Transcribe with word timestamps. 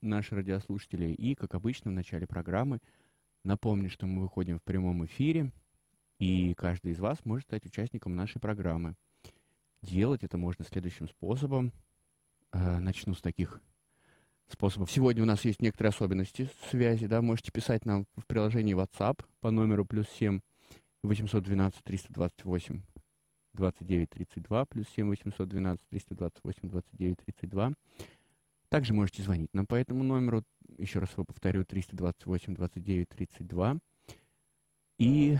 наши 0.00 0.34
радиослушатели. 0.34 1.12
И, 1.12 1.34
как 1.34 1.54
обычно, 1.54 1.90
в 1.90 1.94
начале 1.94 2.26
программы 2.26 2.80
напомню, 3.44 3.88
что 3.88 4.06
мы 4.06 4.22
выходим 4.22 4.58
в 4.58 4.62
прямом 4.62 5.04
эфире, 5.06 5.52
и 6.18 6.54
каждый 6.54 6.92
из 6.92 6.98
вас 6.98 7.24
может 7.24 7.46
стать 7.46 7.64
участником 7.64 8.16
нашей 8.16 8.40
программы. 8.40 8.94
Делать 9.82 10.24
это 10.24 10.36
можно 10.36 10.64
следующим 10.64 11.08
способом. 11.08 11.72
Э, 12.52 12.78
начну 12.78 13.14
с 13.14 13.20
таких 13.20 13.60
способов. 14.48 14.90
Сегодня 14.90 15.22
у 15.22 15.26
нас 15.26 15.44
есть 15.44 15.60
некоторые 15.60 15.90
особенности 15.90 16.48
связи, 16.70 17.06
да, 17.06 17.20
можете 17.22 17.52
писать 17.52 17.84
нам 17.84 18.06
в 18.16 18.26
приложении 18.26 18.74
WhatsApp 18.74 19.24
по 19.40 19.50
номеру 19.50 19.84
плюс 19.84 20.08
7 20.18 20.40
812 21.02 21.82
328 21.84 22.82
29 23.52 24.10
32, 24.10 24.64
плюс 24.66 24.86
7 24.94 25.08
812 25.08 25.88
328 25.88 26.68
29 26.68 27.16
32. 27.24 27.72
Также 28.68 28.92
можете 28.92 29.22
звонить 29.22 29.52
нам 29.54 29.66
по 29.66 29.74
этому 29.74 30.02
номеру, 30.02 30.42
еще 30.78 30.98
раз 30.98 31.12
его 31.12 31.24
повторю, 31.24 31.64
328 31.64 32.54
29 32.54 33.08
32. 33.08 33.78
И 34.98 35.36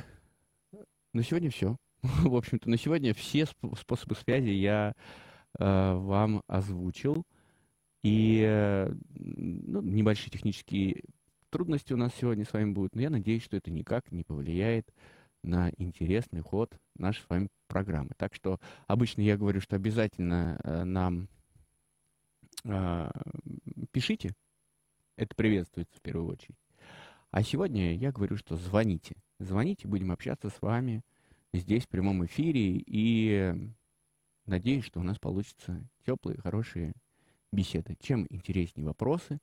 на 1.13 1.23
сегодня 1.23 1.51
все. 1.51 1.77
В 2.03 2.37
общем-то, 2.37 2.69
на 2.71 2.77
сегодня 2.77 3.15
все 3.15 3.47
способы 3.47 4.15
связи 4.15 4.51
я 4.51 4.95
э, 5.59 5.95
вам 5.95 6.43
озвучил. 6.47 7.25
И 8.05 8.43
э, 8.47 8.93
ну, 9.15 9.83
небольшие 9.83 10.31
технические 10.31 11.03
трудности 11.51 11.93
у 11.93 11.97
нас 11.97 12.13
сегодня 12.15 12.45
с 12.45 12.53
вами 12.53 12.71
будут, 12.71 12.95
но 12.95 13.03
я 13.03 13.11
надеюсь, 13.11 13.43
что 13.43 13.57
это 13.57 13.71
никак 13.71 14.13
не 14.13 14.23
повлияет 14.23 14.93
на 15.43 15.71
интересный 15.79 16.41
ход 16.41 16.77
нашей 16.97 17.23
с 17.23 17.29
вами 17.29 17.49
программы. 17.67 18.11
Так 18.17 18.35
что 18.35 18.61
обычно 18.87 19.23
я 19.23 19.37
говорю, 19.37 19.61
что 19.61 19.77
обязательно 19.77 20.61
э, 20.63 20.85
нам 20.85 21.29
пишите, 23.93 24.35
это 25.17 25.35
приветствуется 25.35 25.97
в 25.97 26.03
первую 26.03 26.29
очередь. 26.29 26.57
А 27.31 27.43
сегодня 27.43 27.95
я 27.95 28.13
говорю, 28.13 28.37
что 28.37 28.57
звоните. 28.57 29.17
Звоните, 29.39 29.89
будем 29.89 30.13
общаться 30.13 30.49
с 30.49 30.63
вами 30.63 31.03
здесь 31.53 31.85
в 31.85 31.89
прямом 31.89 32.25
эфире. 32.25 32.83
И 32.87 33.55
надеюсь, 34.47 34.85
что 34.85 35.01
у 35.01 35.03
нас 35.03 35.19
получится 35.19 35.87
теплые, 36.05 36.41
хорошие 36.41 36.95
беседы. 37.53 37.97
Чем 38.01 38.27
интереснее 38.31 38.87
вопросы, 38.87 39.39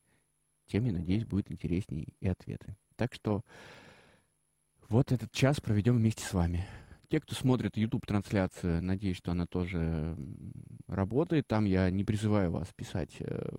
тем, 0.68 0.86
я 0.86 0.94
надеюсь, 0.94 1.26
будет 1.26 1.52
интереснее 1.52 2.08
и 2.20 2.28
ответы. 2.28 2.76
Так 2.96 3.14
что 3.14 3.42
вот 4.90 5.12
этот 5.12 5.32
час 5.32 5.60
проведем 5.60 5.98
вместе 5.98 6.24
с 6.24 6.34
вами. 6.34 6.66
Те, 7.14 7.20
кто 7.20 7.36
смотрит 7.36 7.78
YouTube-трансляцию, 7.78 8.82
надеюсь, 8.82 9.18
что 9.18 9.34
она 9.34 9.46
тоже 9.46 10.18
работает. 10.88 11.46
Там 11.46 11.66
я 11.66 11.92
не 11.92 12.04
призываю 12.04 12.50
вас 12.50 12.74
писать 12.76 13.18
э, 13.20 13.52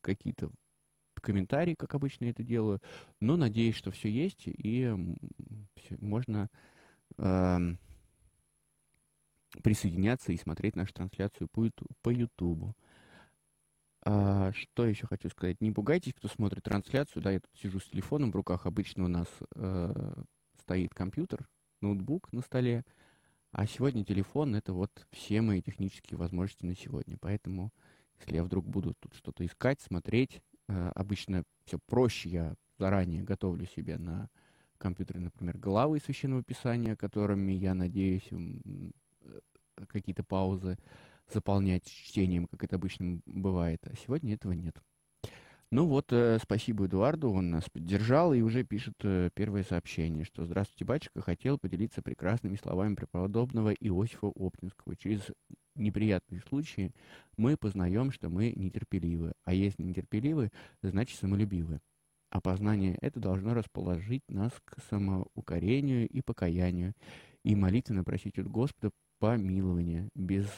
какие-то 0.00 0.52
комментарии, 1.14 1.74
как 1.74 1.92
обычно 1.96 2.26
это 2.26 2.44
делаю, 2.44 2.80
но 3.18 3.36
надеюсь, 3.36 3.74
что 3.74 3.90
все 3.90 4.08
есть, 4.08 4.42
и 4.46 4.94
все, 5.74 5.96
можно 5.98 6.50
э, 7.18 7.58
присоединяться 9.60 10.30
и 10.30 10.36
смотреть 10.36 10.76
нашу 10.76 10.92
трансляцию 10.92 11.48
по. 11.50 11.68
По 12.02 12.10
YouTube. 12.10 12.76
А, 14.04 14.52
что 14.52 14.86
еще 14.86 15.08
хочу 15.08 15.30
сказать? 15.30 15.60
Не 15.60 15.72
пугайтесь, 15.72 16.14
кто 16.14 16.28
смотрит 16.28 16.62
трансляцию. 16.62 17.24
Да, 17.24 17.32
я 17.32 17.40
тут 17.40 17.50
сижу 17.60 17.80
с 17.80 17.86
телефоном 17.86 18.30
в 18.30 18.36
руках. 18.36 18.66
Обычно 18.66 19.06
у 19.06 19.08
нас 19.08 19.26
э, 19.56 20.14
стоит 20.60 20.94
компьютер, 20.94 21.48
ноутбук 21.80 22.32
на 22.32 22.42
столе. 22.42 22.84
А 23.52 23.66
сегодня 23.66 24.04
телефон— 24.04 24.54
это 24.56 24.72
вот 24.72 25.06
все 25.10 25.40
мои 25.40 25.60
технические 25.60 26.18
возможности 26.18 26.64
на 26.64 26.76
сегодня. 26.76 27.16
Поэтому, 27.20 27.72
если 28.20 28.36
я 28.36 28.44
вдруг 28.44 28.66
буду 28.66 28.94
тут 28.94 29.14
что-то 29.14 29.44
искать, 29.44 29.80
смотреть, 29.80 30.40
э, 30.68 30.92
обычно 30.94 31.44
все 31.64 31.78
проще. 31.78 32.28
Я 32.28 32.54
заранее 32.78 33.22
готовлю 33.22 33.66
себе 33.66 33.98
на 33.98 34.28
компьютере, 34.78 35.20
например, 35.20 35.58
главы 35.58 36.00
Священного 36.00 36.42
Писания, 36.42 36.96
которыми 36.96 37.52
я 37.52 37.74
надеюсь 37.74 38.28
э, 38.30 39.40
какие-то 39.88 40.24
паузы 40.24 40.78
заполнять 41.32 41.84
чтением, 41.84 42.46
как 42.46 42.64
это 42.64 42.76
обычно 42.76 43.20
бывает. 43.26 43.80
А 43.86 43.94
сегодня 43.96 44.34
этого 44.34 44.52
нет. 44.52 44.76
Ну 45.72 45.86
вот, 45.86 46.12
э, 46.12 46.38
спасибо 46.42 46.86
Эдуарду, 46.86 47.30
он 47.30 47.50
нас 47.50 47.70
поддержал 47.70 48.34
и 48.34 48.40
уже 48.40 48.64
пишет 48.64 48.94
э, 49.04 49.30
первое 49.34 49.62
сообщение, 49.62 50.24
что 50.24 50.44
«Здравствуйте, 50.44 50.84
батюшка, 50.84 51.22
хотел 51.22 51.58
поделиться 51.58 52.02
прекрасными 52.02 52.56
словами 52.56 52.96
преподобного 52.96 53.72
Иосифа 53.74 54.26
Оптинского. 54.26 54.96
Через 54.96 55.30
неприятные 55.76 56.40
случаи 56.40 56.92
мы 57.36 57.56
познаем, 57.56 58.10
что 58.10 58.28
мы 58.28 58.52
нетерпеливы, 58.56 59.32
а 59.44 59.54
если 59.54 59.84
нетерпеливы, 59.84 60.50
значит 60.82 61.20
самолюбивы. 61.20 61.78
А 62.30 62.40
познание 62.40 62.98
это 63.00 63.20
должно 63.20 63.54
расположить 63.54 64.24
нас 64.28 64.52
к 64.64 64.82
самоукорению 64.90 66.08
и 66.08 66.20
покаянию, 66.20 66.94
и 67.44 67.54
молитвенно 67.54 68.02
просить 68.02 68.40
от 68.40 68.48
Господа 68.48 68.90
помилования, 69.20 70.08
без 70.16 70.48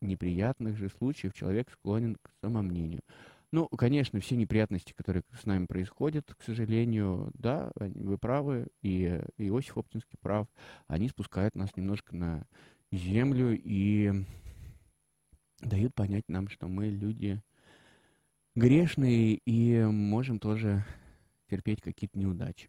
неприятных 0.00 0.76
же 0.76 0.88
случаев 0.88 1.32
человек 1.32 1.70
склонен 1.70 2.16
к 2.16 2.32
самомнению. 2.42 3.02
Ну, 3.50 3.66
конечно, 3.68 4.20
все 4.20 4.36
неприятности, 4.36 4.92
которые 4.92 5.22
с 5.40 5.46
нами 5.46 5.64
происходят, 5.64 6.34
к 6.34 6.42
сожалению, 6.42 7.30
да, 7.34 7.70
вы 7.76 8.18
правы, 8.18 8.66
и 8.82 9.22
Иосиф 9.38 9.78
Оптинский 9.78 10.18
прав, 10.20 10.46
они 10.86 11.08
спускают 11.08 11.54
нас 11.54 11.74
немножко 11.74 12.14
на 12.14 12.46
землю 12.92 13.58
и 13.58 14.12
дают 15.60 15.94
понять 15.94 16.28
нам, 16.28 16.48
что 16.48 16.68
мы 16.68 16.88
люди 16.88 17.42
грешные 18.54 19.40
и 19.46 19.82
можем 19.84 20.38
тоже 20.38 20.84
терпеть 21.48 21.80
какие-то 21.80 22.18
неудачи. 22.18 22.68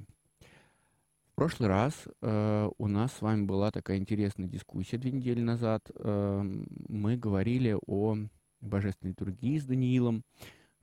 Прошлый 1.36 1.70
раз 1.70 1.94
э, 2.22 2.70
у 2.78 2.88
нас 2.88 3.14
с 3.14 3.22
вами 3.22 3.46
была 3.46 3.72
такая 3.72 3.98
интересная 3.98 4.48
дискуссия 4.48 4.98
две 4.98 5.12
недели 5.12 5.42
назад. 5.42 5.90
Э, 5.96 6.42
мы 6.90 7.18
говорили 7.18 7.78
о 7.88 8.18
божественной 8.60 9.12
литургии 9.12 9.58
с 9.58 9.66
Даниилом 9.66 10.24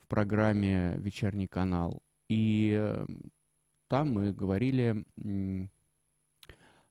в 0.06 0.08
программе 0.08 0.94
«Вечерний 0.98 1.46
канал». 1.46 2.02
И 2.28 2.74
э, 2.78 3.06
там 3.88 4.12
мы 4.12 4.32
говорили 4.32 5.04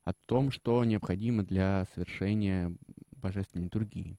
о 0.03 0.14
том, 0.28 0.52
что 0.52 0.84
необходимо 0.84 1.44
для 1.44 1.88
совершения 1.94 2.76
божественной 3.12 3.66
литургии 3.66 4.18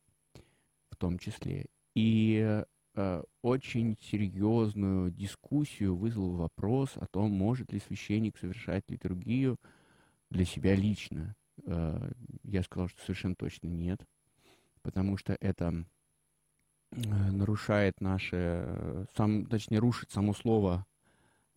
в 0.91 0.97
том 0.97 1.19
числе. 1.19 1.67
И 1.95 2.65
Э, 2.99 3.23
очень 3.43 3.99
серьезную 4.11 5.11
дискуссию 5.11 5.97
вызвал 5.97 6.33
вопрос 6.33 6.97
о 6.97 7.07
том, 7.07 7.31
может 7.31 7.71
ли 7.71 7.79
священник 7.79 8.39
совершать 8.39 8.91
литургию 8.91 9.61
для 10.31 10.47
себя 10.47 10.75
лично. 10.75 11.37
Э, 11.67 12.11
я 12.43 12.63
сказал, 12.63 12.89
что 12.89 13.03
совершенно 13.03 13.35
точно 13.35 13.69
нет, 13.69 14.01
потому 14.81 15.19
что 15.19 15.37
это 15.41 15.85
нарушает 16.97 18.01
наше, 18.01 19.07
сам, 19.17 19.47
точнее, 19.47 19.79
рушит 19.79 20.11
само 20.11 20.35
слово 20.35 20.87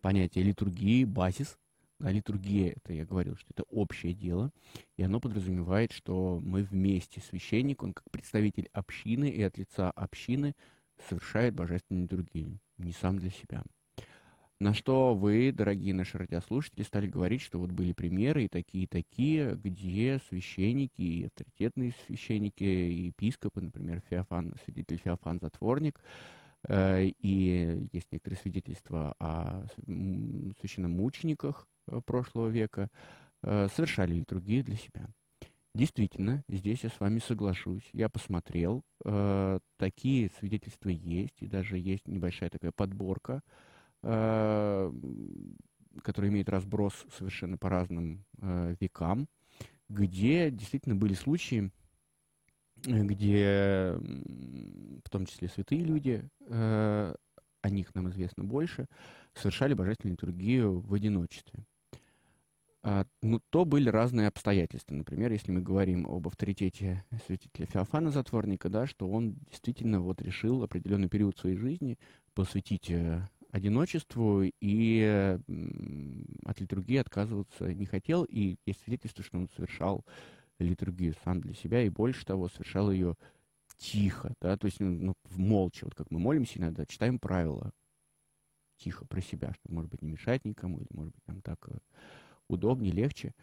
понятие 0.00 0.44
литургии, 0.44 1.04
базис. 1.04 1.58
А 2.02 2.10
литургия, 2.10 2.72
это 2.76 2.94
я 2.94 3.04
говорил, 3.04 3.36
что 3.36 3.48
это 3.50 3.62
общее 3.64 4.14
дело, 4.14 4.52
и 4.96 5.02
оно 5.02 5.20
подразумевает, 5.20 5.92
что 5.92 6.40
мы 6.42 6.62
вместе, 6.62 7.20
священник, 7.20 7.82
он 7.82 7.92
как 7.92 8.10
представитель 8.10 8.70
общины 8.72 9.28
и 9.28 9.42
от 9.42 9.58
лица 9.58 9.90
общины– 9.90 10.54
совершает 11.08 11.54
божественную 11.54 12.04
литургию, 12.04 12.58
не 12.78 12.92
сам 12.92 13.18
для 13.18 13.30
себя. 13.30 13.62
На 14.60 14.74
что 14.74 15.14
вы, 15.14 15.52
дорогие 15.52 15.94
наши 15.94 16.18
радиослушатели, 16.18 16.82
стали 16.82 17.06
говорить, 17.06 17.40
что 17.40 17.58
вот 17.58 17.70
были 17.70 17.94
примеры 17.94 18.44
и 18.44 18.48
такие-такие, 18.48 19.54
где 19.54 20.20
священники 20.28 21.00
и 21.00 21.24
авторитетные 21.24 21.94
священники, 22.06 22.62
и 22.62 23.06
епископы, 23.06 23.62
например, 23.62 24.02
Феофан, 24.10 24.54
свидетель 24.66 24.98
Феофан 25.02 25.38
Затворник, 25.40 25.98
э, 26.68 27.06
и 27.06 27.88
есть 27.90 28.12
некоторые 28.12 28.38
свидетельства 28.38 29.14
о 29.18 29.64
священномучениках 30.60 31.66
э, 31.88 32.02
прошлого 32.04 32.48
века, 32.48 32.90
э, 33.42 33.68
совершали 33.74 34.12
литургию 34.12 34.62
для 34.62 34.76
себя. 34.76 35.08
Действительно, 35.74 36.44
здесь 36.48 36.84
я 36.84 36.90
с 36.90 37.00
вами 37.00 37.20
соглашусь. 37.20 37.88
Я 37.92 38.08
посмотрел, 38.08 38.82
такие 39.78 40.28
свидетельства 40.40 40.88
есть, 40.88 41.36
и 41.40 41.46
даже 41.46 41.78
есть 41.78 42.08
небольшая 42.08 42.50
такая 42.50 42.72
подборка, 42.72 43.40
э, 44.02 44.92
которая 46.02 46.30
имеет 46.30 46.48
разброс 46.48 46.94
совершенно 47.16 47.56
по 47.58 47.68
разным 47.68 48.24
э, 48.40 48.74
векам, 48.80 49.28
где 49.88 50.50
действительно 50.50 50.94
были 50.94 51.14
случаи, 51.14 51.70
где 52.82 53.96
в 55.04 55.10
том 55.10 55.26
числе 55.26 55.48
святые 55.48 55.82
люди, 55.82 56.28
э, 56.46 57.14
о 57.62 57.70
них 57.70 57.94
нам 57.94 58.08
известно 58.08 58.44
больше, 58.44 58.86
совершали 59.34 59.74
божественную 59.74 60.14
литургию 60.14 60.80
в 60.80 60.94
одиночестве. 60.94 61.64
А, 62.82 63.04
ну, 63.20 63.40
то 63.50 63.66
были 63.66 63.90
разные 63.90 64.28
обстоятельства. 64.28 64.94
Например, 64.94 65.30
если 65.30 65.52
мы 65.52 65.60
говорим 65.60 66.06
об 66.06 66.26
авторитете 66.26 67.04
святителя 67.26 67.66
Феофана 67.66 68.10
Затворника, 68.10 68.70
да, 68.70 68.86
что 68.86 69.08
он 69.08 69.34
действительно 69.50 70.00
вот 70.00 70.22
решил 70.22 70.62
определенный 70.62 71.10
период 71.10 71.36
своей 71.36 71.56
жизни 71.56 71.98
посвятить 72.32 72.90
э, 72.90 73.22
одиночеству 73.50 74.42
и 74.42 75.38
от 76.44 76.60
литургии 76.60 76.96
отказываться 76.96 77.72
не 77.72 77.86
хотел. 77.86 78.24
И 78.24 78.56
есть 78.66 78.82
свидетельство, 78.82 79.24
что 79.24 79.38
он 79.38 79.48
совершал 79.56 80.04
литургию 80.58 81.14
сам 81.24 81.40
для 81.40 81.54
себя, 81.54 81.82
и 81.82 81.88
больше 81.88 82.24
того, 82.24 82.48
совершал 82.48 82.90
ее 82.90 83.16
тихо, 83.78 84.34
да, 84.40 84.56
то 84.58 84.66
есть 84.66 84.78
ну, 84.78 84.90
ну 84.90 85.14
молча, 85.36 85.84
вот 85.84 85.94
как 85.94 86.10
мы 86.10 86.18
молимся 86.18 86.58
иногда, 86.58 86.84
читаем 86.84 87.18
правила 87.18 87.72
тихо 88.76 89.06
про 89.06 89.20
себя, 89.20 89.52
чтобы, 89.54 89.76
может 89.76 89.90
быть, 89.90 90.02
не 90.02 90.10
мешать 90.10 90.44
никому, 90.44 90.78
или, 90.78 90.88
может 90.90 91.14
быть, 91.14 91.26
нам 91.26 91.42
так 91.42 91.58
э, 91.68 91.78
удобнее, 92.48 92.92
легче 92.92 93.34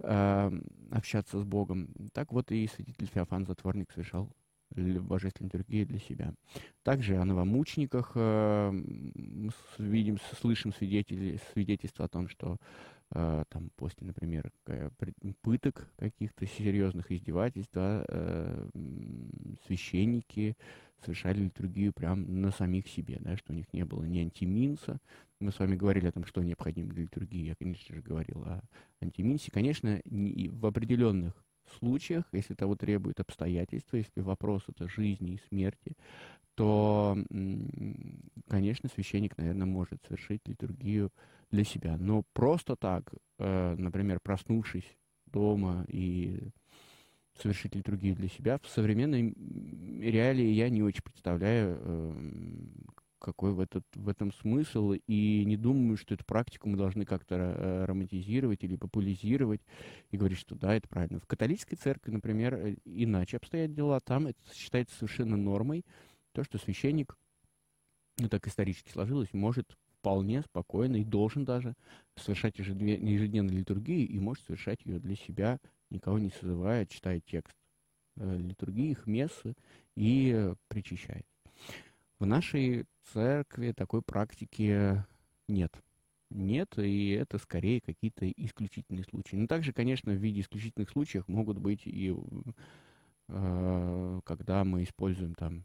э, 0.00 0.60
общаться 0.90 1.38
с 1.38 1.44
Богом. 1.44 1.88
Так 2.12 2.32
вот 2.32 2.50
и 2.50 2.66
святитель 2.66 3.06
Феофан 3.06 3.46
Затворник 3.46 3.92
совершал 3.92 4.30
божественной 5.00 5.48
литургии 5.48 5.84
для 5.84 5.98
себя. 5.98 6.34
Также 6.82 7.16
о 7.16 7.24
новомучениках 7.24 8.12
э, 8.14 8.70
мы 8.70 9.50
видим, 9.78 10.18
слышим 10.40 10.72
свидетельства 10.72 12.04
о 12.04 12.08
том, 12.08 12.28
что 12.28 12.58
э, 13.10 13.44
там 13.48 13.70
после, 13.76 14.06
например, 14.06 14.52
пыток 15.42 15.88
каких-то 15.96 16.46
серьезных 16.46 17.10
издевательств, 17.10 17.72
да, 17.72 18.04
э, 18.08 18.68
священники 19.66 20.56
совершали 21.02 21.44
литургию 21.44 21.92
прямо 21.92 22.16
на 22.16 22.50
самих 22.50 22.88
себе, 22.88 23.18
да, 23.20 23.36
что 23.36 23.52
у 23.52 23.56
них 23.56 23.66
не 23.72 23.84
было 23.84 24.04
ни 24.04 24.18
антиминса. 24.18 24.98
Мы 25.40 25.52
с 25.52 25.58
вами 25.58 25.76
говорили 25.76 26.06
о 26.06 26.12
том, 26.12 26.24
что 26.24 26.42
необходимо 26.42 26.92
для 26.92 27.02
литургии. 27.02 27.46
Я, 27.46 27.54
конечно 27.54 27.94
же, 27.94 28.00
говорил 28.00 28.42
о 28.44 28.62
антиминсе. 29.02 29.50
Конечно, 29.50 30.00
не, 30.04 30.48
в 30.48 30.64
определенных 30.66 31.34
случаях, 31.74 32.24
если 32.32 32.54
того 32.54 32.76
требует 32.76 33.20
обстоятельства, 33.20 33.96
если 33.96 34.20
вопрос 34.20 34.62
это 34.68 34.88
жизни 34.88 35.34
и 35.34 35.48
смерти, 35.48 35.96
то, 36.54 37.16
конечно, 38.48 38.88
священник, 38.88 39.36
наверное, 39.36 39.66
может 39.66 40.02
совершить 40.06 40.46
литургию 40.46 41.12
для 41.50 41.64
себя. 41.64 41.96
Но 41.98 42.24
просто 42.32 42.76
так, 42.76 43.12
э, 43.38 43.74
например, 43.76 44.20
проснувшись 44.20 44.96
дома 45.26 45.84
и 45.88 46.50
совершить 47.40 47.74
литургию 47.74 48.16
для 48.16 48.28
себя, 48.28 48.58
в 48.58 48.68
современной 48.68 49.34
реалии 50.00 50.46
я 50.46 50.70
не 50.70 50.82
очень 50.82 51.02
представляю, 51.02 51.78
эм, 51.80 52.86
какой 53.26 53.52
в, 53.52 53.58
этот, 53.58 53.84
в 53.96 54.08
этом 54.08 54.32
смысл, 54.32 54.92
и 54.92 55.44
не 55.44 55.56
думаю, 55.56 55.96
что 55.96 56.14
эту 56.14 56.24
практику 56.24 56.68
мы 56.68 56.76
должны 56.76 57.04
как-то 57.04 57.34
э, 57.34 57.84
романтизировать 57.84 58.62
или 58.62 58.76
популяризировать 58.76 59.60
и 60.12 60.16
говорить, 60.16 60.38
что 60.38 60.54
да, 60.54 60.76
это 60.76 60.88
правильно. 60.88 61.18
В 61.18 61.26
католической 61.26 61.74
церкви, 61.74 62.12
например, 62.12 62.54
э, 62.54 62.76
иначе 62.84 63.38
обстоят 63.38 63.74
дела, 63.74 63.98
там 64.00 64.28
это 64.28 64.38
считается 64.54 64.94
совершенно 64.96 65.36
нормой, 65.36 65.84
то, 66.32 66.44
что 66.44 66.56
священник, 66.58 67.16
ну 68.18 68.28
так 68.28 68.46
исторически 68.46 68.90
сложилось, 68.90 69.32
может 69.32 69.76
вполне 69.98 70.42
спокойно 70.42 70.96
и 70.96 71.04
должен 71.04 71.44
даже 71.44 71.74
совершать 72.14 72.60
ежедневную 72.60 73.58
литургию 73.58 74.06
и 74.08 74.20
может 74.20 74.44
совершать 74.44 74.84
ее 74.84 75.00
для 75.00 75.16
себя, 75.16 75.58
никого 75.90 76.20
не 76.20 76.30
созывая, 76.30 76.86
читая 76.86 77.20
текст 77.20 77.56
э, 78.18 78.36
литургии, 78.38 78.92
их 78.92 79.04
мессы 79.08 79.54
и 79.96 80.52
причащает. 80.68 81.26
В 82.18 82.26
нашей 82.26 82.86
церкви 83.12 83.72
такой 83.72 84.02
практики 84.02 85.04
нет. 85.48 85.72
Нет, 86.30 86.76
и 86.78 87.10
это 87.10 87.38
скорее 87.38 87.80
какие-то 87.80 88.28
исключительные 88.30 89.04
случаи. 89.04 89.36
Но 89.36 89.46
также, 89.46 89.72
конечно, 89.72 90.12
в 90.12 90.16
виде 90.16 90.40
исключительных 90.40 90.90
случаев 90.90 91.28
могут 91.28 91.58
быть 91.58 91.82
и 91.86 92.14
э, 93.28 94.20
когда 94.24 94.64
мы 94.64 94.82
используем 94.82 95.34
там 95.34 95.64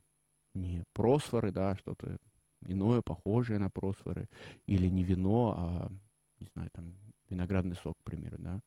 не 0.53 0.83
просфоры, 0.93 1.51
да, 1.51 1.75
что-то 1.77 2.17
иное, 2.65 3.01
похожее 3.01 3.57
на 3.57 3.69
просфоры, 3.69 4.27
или 4.67 4.87
не 4.87 5.03
вино, 5.03 5.55
а, 5.57 5.91
не 6.39 6.47
знаю, 6.53 6.69
там, 6.73 6.93
виноградный 7.29 7.75
сок, 7.75 7.97
к 7.97 8.03
примеру, 8.03 8.37
да. 8.39 8.61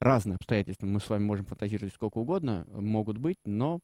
Разные 0.00 0.36
обстоятельства, 0.36 0.86
мы 0.86 1.00
с 1.00 1.08
вами 1.08 1.24
можем 1.24 1.46
фантазировать 1.46 1.94
сколько 1.94 2.18
угодно, 2.18 2.66
могут 2.72 3.18
быть, 3.18 3.38
но 3.44 3.80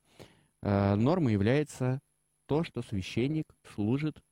э, 0.62 0.94
нормой 0.94 1.32
является 1.32 2.00
то, 2.52 2.64
что 2.64 2.82
священник 2.82 3.46
служит 3.74 4.22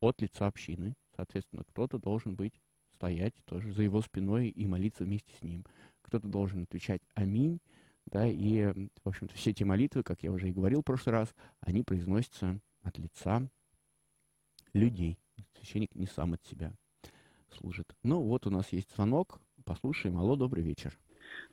от 0.00 0.20
лица 0.20 0.48
общины. 0.48 0.96
Соответственно, 1.14 1.62
кто-то 1.62 1.96
должен 1.96 2.34
быть, 2.34 2.60
стоять 2.96 3.34
тоже 3.44 3.72
за 3.72 3.84
его 3.84 4.02
спиной 4.02 4.48
и 4.48 4.66
молиться 4.66 5.04
вместе 5.04 5.32
с 5.38 5.42
ним. 5.42 5.64
Кто-то 6.00 6.26
должен 6.26 6.64
отвечать 6.64 7.02
«Аминь», 7.14 7.60
да, 8.06 8.26
и, 8.26 8.64
в 9.04 9.08
общем-то, 9.08 9.36
все 9.36 9.50
эти 9.50 9.62
молитвы, 9.62 10.02
как 10.02 10.24
я 10.24 10.32
уже 10.32 10.48
и 10.48 10.52
говорил 10.52 10.80
в 10.80 10.84
прошлый 10.84 11.12
раз, 11.12 11.32
они 11.60 11.84
произносятся 11.84 12.60
от 12.82 12.98
лица 12.98 13.48
людей. 14.72 15.20
Священник 15.56 15.94
не 15.94 16.06
сам 16.06 16.32
от 16.32 16.44
себя 16.44 16.74
служит. 17.56 17.94
Ну, 18.02 18.22
вот 18.22 18.44
у 18.44 18.50
нас 18.50 18.72
есть 18.72 18.92
звонок. 18.92 19.40
Послушаем. 19.64 20.18
Алло, 20.18 20.34
добрый 20.34 20.64
вечер. 20.64 20.98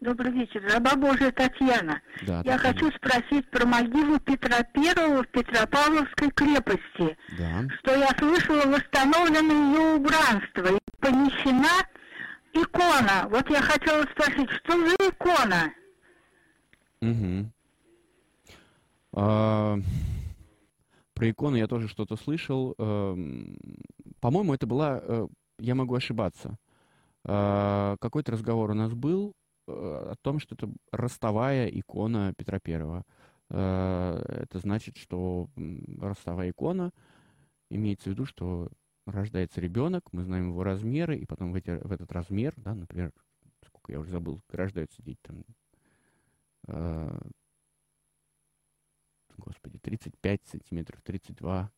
Добрый 0.01 0.31
вечер. 0.31 0.63
Раба 0.63 0.96
Божия 0.96 1.30
Татьяна. 1.31 2.01
Да, 2.25 2.42
Я 2.46 2.57
Татьяна. 2.57 2.60
хочу 2.60 2.92
спросить 2.96 3.50
про 3.51 3.66
могилу 3.66 4.18
Петра 4.19 4.63
Первого 4.63 5.24
в 5.24 5.28
Петропавловской 5.28 6.31
крепости. 6.31 7.18
Да. 7.38 7.68
Что 7.80 7.96
я 7.96 8.07
слышала, 8.18 8.62
восстановлено 8.66 9.51
ее 9.51 9.96
убранство 9.98 10.68
и 10.68 10.80
понесена 11.01 11.86
икона. 12.54 13.28
Вот 13.30 13.50
я 13.50 13.62
хотела 13.62 14.04
спросить, 14.04 14.50
что 14.51 14.88
за 14.88 14.96
икона? 15.10 15.74
Угу. 17.02 17.52
А, 19.13 19.80
про 21.13 21.30
икону 21.30 21.57
я 21.57 21.68
тоже 21.68 21.90
что-то 21.90 22.16
слышал. 22.16 22.74
А, 22.78 23.18
по-моему, 24.22 24.54
это 24.54 24.66
была, 24.66 25.02
э, 25.04 25.28
я 25.60 25.75
могу 25.75 25.95
ошибаться, 25.95 26.57
а, 27.25 27.98
какой-то 28.00 28.31
разговор 28.31 28.72
у 28.72 28.74
нас 28.74 28.94
был 28.94 29.34
о 29.69 30.16
том, 30.21 30.39
что 30.39 30.56
это 30.56 30.69
ростовая 30.92 31.68
икона 31.68 32.33
Петра 32.38 32.60
Первого. 32.60 33.06
Э, 33.50 34.21
это 34.44 34.60
значит, 34.60 34.98
что 34.98 35.50
ростовая 36.00 36.51
икона 36.51 36.92
имеется 37.69 38.10
в 38.10 38.13
виду, 38.13 38.25
что 38.25 38.69
рождается 39.06 39.62
ребенок, 39.62 40.12
мы 40.12 40.24
знаем 40.24 40.50
его 40.50 40.63
размеры, 40.63 41.18
и 41.18 41.25
потом 41.25 41.51
в, 41.51 41.56
эти, 41.56 41.71
в 41.71 41.92
этот 41.92 42.12
размер, 42.12 42.54
да, 42.57 42.75
например, 42.75 43.12
сколько 43.66 43.92
я 43.92 44.00
уже 44.00 44.12
забыл, 44.12 44.42
рождаются 44.50 45.01
дети 45.01 45.19
там, 45.21 45.44
э, 46.68 47.19
господи, 49.38 49.80
35 49.80 50.42
сантиметров, 50.45 51.01
32 51.04 51.71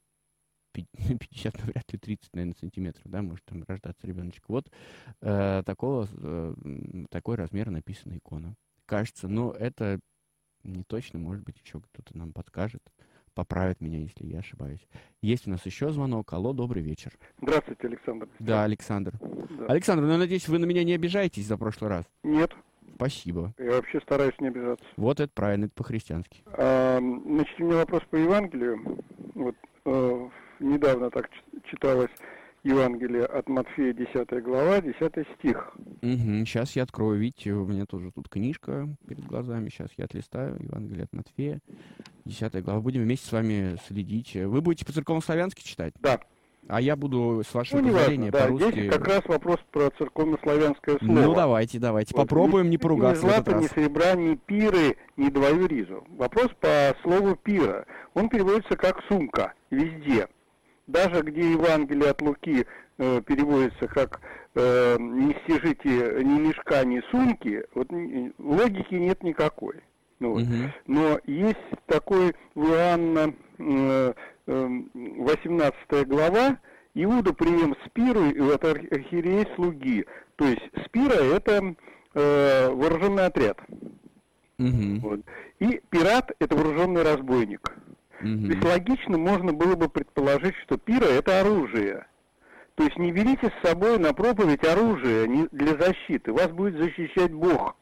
50, 0.72 1.54
ну, 1.60 1.66
вряд 1.66 1.92
ли 1.92 2.00
30, 2.00 2.34
наверное, 2.34 2.56
сантиметров, 2.60 3.04
да, 3.06 3.22
может 3.22 3.44
там 3.46 3.64
рождаться 3.68 4.08
ребеночек. 4.08 4.44
Вот 4.48 4.72
э, 5.22 5.64
такого, 5.66 6.08
э, 6.12 6.54
такой 7.10 7.36
размер 7.36 7.70
написана 7.70 8.18
икона. 8.18 8.56
Кажется, 8.86 9.28
но 9.28 9.52
это 9.52 10.00
не 10.64 10.84
точно, 10.84 11.20
может 11.20 11.44
быть, 11.44 11.60
еще 11.64 11.80
кто-то 11.80 12.18
нам 12.18 12.34
подскажет, 12.34 12.82
поправит 13.34 13.82
меня, 13.82 14.00
если 14.00 14.26
я 14.26 14.40
ошибаюсь. 14.40 14.86
Есть 15.22 15.48
у 15.48 15.50
нас 15.50 15.66
еще 15.66 15.90
звонок. 15.92 16.32
Алло, 16.34 16.54
добрый 16.54 16.84
вечер. 16.84 17.12
Здравствуйте, 17.42 17.88
Александр. 17.88 18.28
Да, 18.40 18.64
Александр. 18.64 19.14
Да. 19.22 19.66
Александр, 19.68 20.04
ну, 20.04 20.18
надеюсь, 20.18 20.48
вы 20.48 20.60
на 20.60 20.66
меня 20.66 20.84
не 20.84 20.94
обижаетесь 20.94 21.48
за 21.48 21.58
прошлый 21.58 21.90
раз? 21.90 22.06
Нет. 22.24 22.52
Спасибо. 22.96 23.54
Я 23.58 23.72
вообще 23.72 24.00
стараюсь 24.02 24.40
не 24.40 24.50
обижаться. 24.50 24.86
Вот 24.96 25.20
это 25.20 25.32
правильно, 25.34 25.66
это 25.66 25.74
по-христиански. 25.74 26.44
А, 26.46 27.00
значит, 27.00 27.60
у 27.60 27.64
меня 27.64 27.78
вопрос 27.78 28.04
по 28.10 28.16
Евангелию. 28.16 29.00
Вот 29.34 29.56
э, 29.86 30.30
недавно 30.62 31.10
так 31.10 31.30
читалось 31.66 32.12
Евангелие 32.64 33.26
от 33.26 33.50
Матфея, 33.50 33.92
10 33.94 34.44
глава, 34.44 34.82
10 34.82 35.28
стих. 35.38 35.74
Угу, 36.02 36.46
сейчас 36.46 36.76
я 36.76 36.84
открою, 36.84 37.20
видите, 37.20 37.54
у 37.54 37.66
меня 37.66 37.86
тоже 37.86 38.12
тут 38.12 38.30
книжка 38.30 38.88
перед 39.08 39.26
глазами, 39.26 39.70
сейчас 39.70 39.90
я 39.98 40.06
отлистаю 40.06 40.58
Евангелие 40.62 41.06
от 41.06 41.14
Матфея, 41.14 41.60
10 42.26 42.64
глава. 42.64 42.80
Будем 42.80 43.02
вместе 43.02 43.28
с 43.28 43.32
вами 43.32 43.78
следить. 43.88 44.36
Вы 44.36 44.62
будете 44.62 44.86
по 44.86 44.92
церковно-славянски 44.92 45.64
читать? 45.64 45.94
Да. 46.00 46.20
А 46.68 46.80
я 46.80 46.96
буду, 46.96 47.42
с 47.44 47.52
вашего 47.54 47.82
ну, 47.82 47.88
позволения, 47.88 48.30
да, 48.30 48.42
по-русски... 48.42 48.72
Здесь 48.72 48.92
как 48.92 49.08
раз 49.08 49.26
вопрос 49.26 49.60
про 49.72 49.90
церковно-славянское 49.98 51.00
слово. 51.00 51.12
Ну, 51.12 51.34
давайте, 51.34 51.80
давайте, 51.80 52.14
вот. 52.16 52.22
попробуем 52.22 52.70
не 52.70 52.78
поругаться 52.78 53.26
Ни 53.26 53.30
злата, 53.30 53.56
ни 53.56 53.68
серебра, 53.68 54.14
ни 54.14 54.36
пиры, 54.36 54.96
ни 55.18 55.30
двою 55.30 55.66
ризу. 55.66 56.04
Вопрос 56.10 56.50
по 56.60 56.96
слову 57.02 57.36
пира. 57.36 57.88
Он 58.14 58.30
переводится 58.30 58.78
как 58.78 59.04
сумка 59.10 59.54
везде 59.72 60.28
даже 60.92 61.22
где 61.22 61.52
Евангелие 61.52 62.12
от 62.12 62.22
Луки 62.22 62.66
э, 62.98 63.22
переводится 63.26 63.88
как 63.88 64.22
э, 64.56 64.98
«не 65.00 65.36
стяжите 65.44 66.24
ни 66.24 66.48
мешка, 66.48 66.84
ни 66.84 67.02
сумки», 67.12 67.64
вот 67.74 67.88
логики 68.38 68.96
нет 68.96 69.24
никакой. 69.24 69.76
Ну, 70.22 70.34
вот. 70.34 70.44
угу. 70.44 70.54
Но 70.86 71.20
есть 71.26 71.58
такой 71.88 72.36
в 72.54 72.64
Иоанна 72.64 73.34
э, 73.58 74.14
э, 74.46 74.82
18 74.94 76.08
глава, 76.08 76.60
Иуда 76.94 77.34
прием 77.34 77.76
Спиру, 77.86 78.30
и 78.30 78.40
вот 78.40 78.64
архиерей 78.64 79.48
слуги. 79.56 80.06
То 80.36 80.46
есть 80.46 80.62
Спира 80.86 81.16
это 81.16 81.76
э, 82.14 82.70
вооруженный 82.70 83.26
отряд. 83.26 83.58
Угу. 84.60 85.00
Вот. 85.02 85.20
И 85.60 85.82
пират 85.90 86.32
это 86.40 86.56
вооруженный 86.56 87.02
разбойник. 87.02 87.76
Угу. 88.24 88.48
То 88.48 88.54
есть 88.54 88.64
логично 88.64 89.18
можно 89.18 89.54
было 89.54 89.76
бы 89.76 89.90
предположить, 89.90 90.56
что 90.64 90.78
пира 90.78 91.06
это 91.06 91.42
оружие. 91.42 92.06
То 92.76 92.84
есть 92.84 92.98
не 92.98 93.12
берите 93.12 93.52
с 93.52 93.68
собой 93.68 94.00
на 94.00 94.14
проповедь 94.14 94.66
оружие 94.66 95.48
для 95.52 95.78
защиты. 95.78 96.32
Вас 96.32 96.48
будет 96.48 96.78
защищать 96.78 97.34
Бог. 97.34 97.76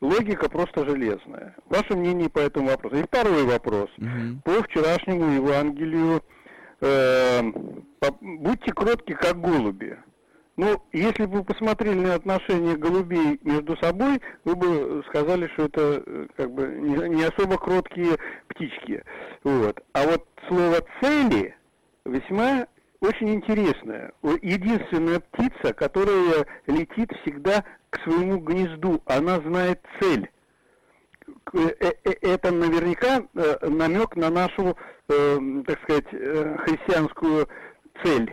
Логика 0.00 0.48
просто 0.48 0.84
железная. 0.84 1.54
Ваше 1.68 1.94
мнение 1.94 2.28
по 2.28 2.40
этому 2.40 2.68
вопросу. 2.68 2.96
И 2.96 3.04
второй 3.04 3.44
вопрос. 3.44 3.88
Угу. 3.98 4.42
По 4.44 4.62
вчерашнему 4.64 5.32
Евангелию. 5.32 6.22
Э, 6.80 7.40
по, 8.00 8.16
будьте 8.20 8.72
кротки, 8.72 9.14
как 9.14 9.40
голуби. 9.40 9.96
Ну, 10.56 10.82
если 10.92 11.24
бы 11.24 11.38
вы 11.38 11.44
посмотрели 11.44 11.98
на 11.98 12.14
отношения 12.14 12.76
голубей 12.76 13.40
между 13.42 13.74
собой, 13.78 14.20
вы 14.44 14.54
бы 14.54 15.02
сказали, 15.08 15.48
что 15.54 15.64
это 15.64 16.02
э, 16.04 16.26
как 16.36 16.50
бы 16.52 16.66
не, 16.66 17.24
особо 17.24 17.56
кроткие 17.56 18.18
птички. 18.48 19.02
Вот. 19.44 19.82
А 19.94 20.06
вот 20.06 20.26
слово 20.48 20.80
цели 21.00 21.56
весьма 22.04 22.66
очень 23.00 23.34
интересное. 23.34 24.12
Единственная 24.22 25.20
птица, 25.20 25.72
которая 25.72 26.46
летит 26.66 27.10
всегда 27.22 27.64
к 27.88 28.02
своему 28.02 28.38
гнезду, 28.38 29.02
она 29.06 29.40
знает 29.40 29.80
цель. 30.00 30.30
Э, 31.54 31.70
э, 31.80 32.10
это 32.20 32.50
наверняка 32.50 33.22
намек 33.62 34.16
на 34.16 34.28
нашу, 34.28 34.76
так 35.06 35.82
сказать, 35.82 36.08
христианскую 36.10 37.48
цель 38.04 38.30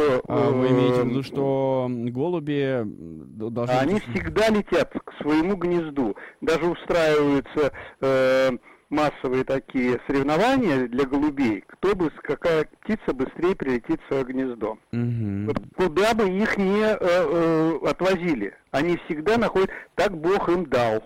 что... 0.00 0.22
А 0.28 0.50
вы 0.50 0.68
имеете 0.68 1.02
в 1.02 1.08
виду, 1.08 1.22
что 1.22 1.88
голуби 1.90 2.82
должны... 2.84 3.72
Они 3.72 4.00
всегда 4.00 4.48
летят 4.48 4.92
к 4.92 5.22
своему 5.22 5.56
гнезду. 5.56 6.16
Даже 6.40 6.66
устраиваются 6.66 7.72
э, 8.00 8.50
массовые 8.90 9.44
такие 9.44 10.00
соревнования 10.06 10.88
для 10.88 11.04
голубей. 11.04 11.64
Кто 11.66 11.94
бы, 11.94 12.10
какая 12.22 12.68
птица 12.82 13.14
быстрее 13.14 13.54
прилетит 13.54 14.00
в 14.02 14.08
свое 14.08 14.24
гнездо. 14.24 14.78
Угу. 14.92 15.46
Вот 15.46 15.58
куда 15.76 16.14
бы 16.14 16.28
их 16.28 16.56
не 16.56 16.82
э, 16.82 16.96
э, 17.00 17.78
отвозили. 17.86 18.54
Они 18.70 18.98
всегда 19.06 19.38
находят... 19.38 19.70
Так 19.94 20.16
Бог 20.16 20.48
им 20.48 20.66
дал. 20.66 21.02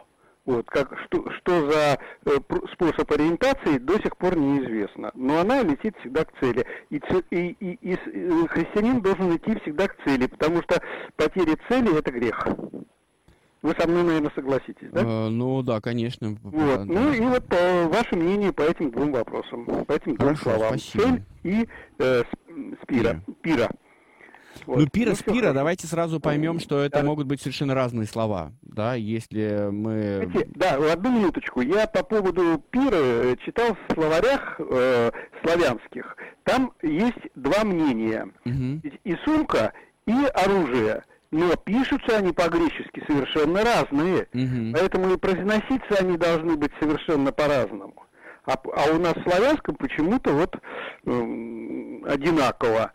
Вот, 0.46 0.66
как, 0.68 0.92
что, 1.06 1.24
что 1.38 1.70
за 1.70 1.98
э, 2.26 2.30
способ 2.74 3.10
ориентации, 3.10 3.78
до 3.78 3.94
сих 3.94 4.14
пор 4.18 4.36
неизвестно. 4.36 5.10
Но 5.14 5.40
она 5.40 5.62
летит 5.62 5.96
всегда 6.00 6.24
к 6.24 6.38
цели. 6.38 6.66
И, 6.90 7.00
и, 7.30 7.56
и, 7.60 7.78
и 7.80 7.94
э, 7.94 8.46
христианин 8.48 9.00
должен 9.00 9.34
идти 9.34 9.58
всегда 9.60 9.88
к 9.88 9.96
цели, 10.04 10.26
потому 10.26 10.62
что 10.62 10.82
потеря 11.16 11.56
цели– 11.68 11.98
это 11.98 12.12
грех. 12.12 12.46
Вы 13.62 13.74
со 13.78 13.88
мной, 13.88 14.02
наверное, 14.02 14.32
согласитесь, 14.34 14.90
да? 14.92 15.00
Э, 15.00 15.28
ну 15.30 15.62
да, 15.62 15.80
конечно. 15.80 16.36
Вот. 16.42 16.52
Да. 16.52 16.84
Ну 16.84 17.14
и 17.14 17.20
вот 17.20 17.46
по, 17.46 17.56
ваше 17.88 18.14
мнение 18.14 18.52
по 18.52 18.62
этим 18.62 18.90
двум 18.90 19.12
вопросам, 19.12 19.64
по 19.64 19.92
этим 19.92 20.16
двум 20.16 20.34
Хорошо, 20.34 20.42
словам. 20.42 20.78
Спасибо. 20.78 21.04
Цель 21.04 21.22
и 21.44 21.68
э, 22.00 22.22
спира. 22.82 23.22
Пира. 23.40 23.68
пира. 23.68 23.70
Вот. 24.66 24.78
Ну, 24.78 24.86
пира, 24.86 25.10
ну, 25.10 25.16
спира, 25.16 25.52
давайте 25.52 25.86
сразу 25.86 26.20
поймем, 26.20 26.60
что 26.60 26.80
это 26.80 26.98
да. 27.00 27.04
могут 27.04 27.26
быть 27.26 27.40
совершенно 27.40 27.74
разные 27.74 28.06
слова, 28.06 28.52
да, 28.62 28.94
если 28.94 29.68
мы... 29.70 30.28
Знаете, 30.30 30.50
да, 30.54 30.92
одну 30.92 31.18
минуточку. 31.18 31.60
Я 31.60 31.86
по 31.86 32.02
поводу 32.02 32.62
пира 32.70 32.96
э, 32.96 33.36
читал 33.44 33.74
в 33.74 33.92
словарях 33.92 34.58
э, 34.58 35.10
славянских. 35.42 36.16
Там 36.44 36.72
есть 36.82 37.18
два 37.34 37.64
мнения. 37.64 38.28
Угу. 38.44 38.90
И 39.04 39.16
сумка, 39.24 39.72
и 40.06 40.12
оружие. 40.34 41.04
Но 41.30 41.56
пишутся 41.56 42.18
они 42.18 42.32
по-гречески 42.32 43.02
совершенно 43.08 43.64
разные. 43.64 44.28
Угу. 44.32 44.72
Поэтому 44.72 45.12
и 45.12 45.16
произноситься 45.16 45.96
они 45.98 46.16
должны 46.16 46.56
быть 46.56 46.70
совершенно 46.80 47.32
по-разному. 47.32 48.04
А, 48.46 48.52
а 48.52 48.92
у 48.94 48.98
нас 48.98 49.14
в 49.14 49.22
славянском 49.22 49.74
почему-то 49.76 50.32
вот 50.32 50.54
э, 50.54 52.00
одинаково. 52.06 52.92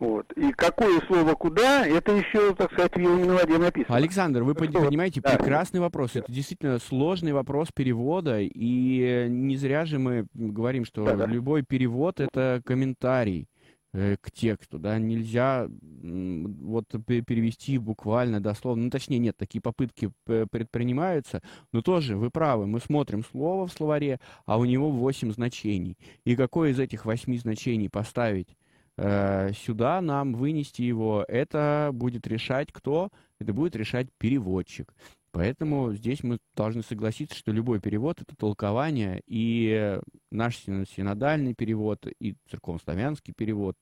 Вот. 0.00 0.32
И 0.32 0.52
какое 0.52 1.00
слово 1.02 1.34
куда, 1.34 1.86
это 1.86 2.12
еще, 2.12 2.54
так 2.54 2.72
сказать, 2.72 2.96
в 2.96 3.00
на 3.00 3.34
воде 3.34 3.58
написано. 3.58 3.96
Александр, 3.96 4.42
вы 4.42 4.54
что? 4.54 4.84
понимаете, 4.84 5.20
да. 5.20 5.36
прекрасный 5.36 5.80
вопрос. 5.80 6.16
Это 6.16 6.30
действительно 6.32 6.78
сложный 6.80 7.32
вопрос 7.32 7.68
перевода, 7.72 8.40
и 8.40 9.26
не 9.28 9.56
зря 9.56 9.84
же 9.84 9.98
мы 10.00 10.26
говорим, 10.34 10.84
что 10.84 11.04
да, 11.04 11.14
да. 11.14 11.26
любой 11.26 11.62
перевод— 11.62 12.18
это 12.20 12.60
комментарий 12.64 13.46
э, 13.92 14.16
к 14.20 14.32
тексту, 14.32 14.80
да, 14.80 14.98
нельзя 14.98 15.68
вот 16.02 16.86
перевести 17.06 17.78
буквально 17.78 18.40
дословно, 18.40 18.84
ну, 18.84 18.90
точнее, 18.90 19.18
нет, 19.18 19.36
такие 19.36 19.62
попытки 19.62 20.10
предпринимаются, 20.24 21.40
но 21.72 21.82
тоже, 21.82 22.16
вы 22.16 22.30
правы, 22.30 22.66
мы 22.66 22.80
смотрим 22.80 23.24
слово 23.24 23.68
в 23.68 23.72
словаре, 23.72 24.18
а 24.44 24.58
у 24.58 24.64
него 24.64 24.90
8 24.90 25.32
значений, 25.32 25.96
и 26.24 26.34
какое 26.34 26.72
из 26.72 26.80
этих 26.80 27.04
8 27.04 27.38
значений 27.38 27.88
поставить 27.88 28.48
Э, 28.48 28.63
сюда 28.96 30.00
нам 30.00 30.34
вынести 30.34 30.82
его, 30.82 31.24
это 31.26 31.90
будет 31.92 32.26
решать 32.26 32.72
кто? 32.72 33.10
Это 33.40 33.52
будет 33.52 33.74
решать 33.76 34.08
переводчик. 34.18 34.94
Поэтому 35.34 35.92
здесь 35.92 36.22
мы 36.22 36.38
должны 36.54 36.82
согласиться, 36.82 37.36
что 37.36 37.50
любой 37.50 37.80
перевод— 37.80 38.20
это 38.22 38.36
толкование, 38.36 39.20
и 39.26 39.98
наш 40.30 40.58
синодальный 40.58 41.54
перевод, 41.54 42.06
и 42.20 42.36
церковнославянский 42.48 43.34
перевод 43.36 43.76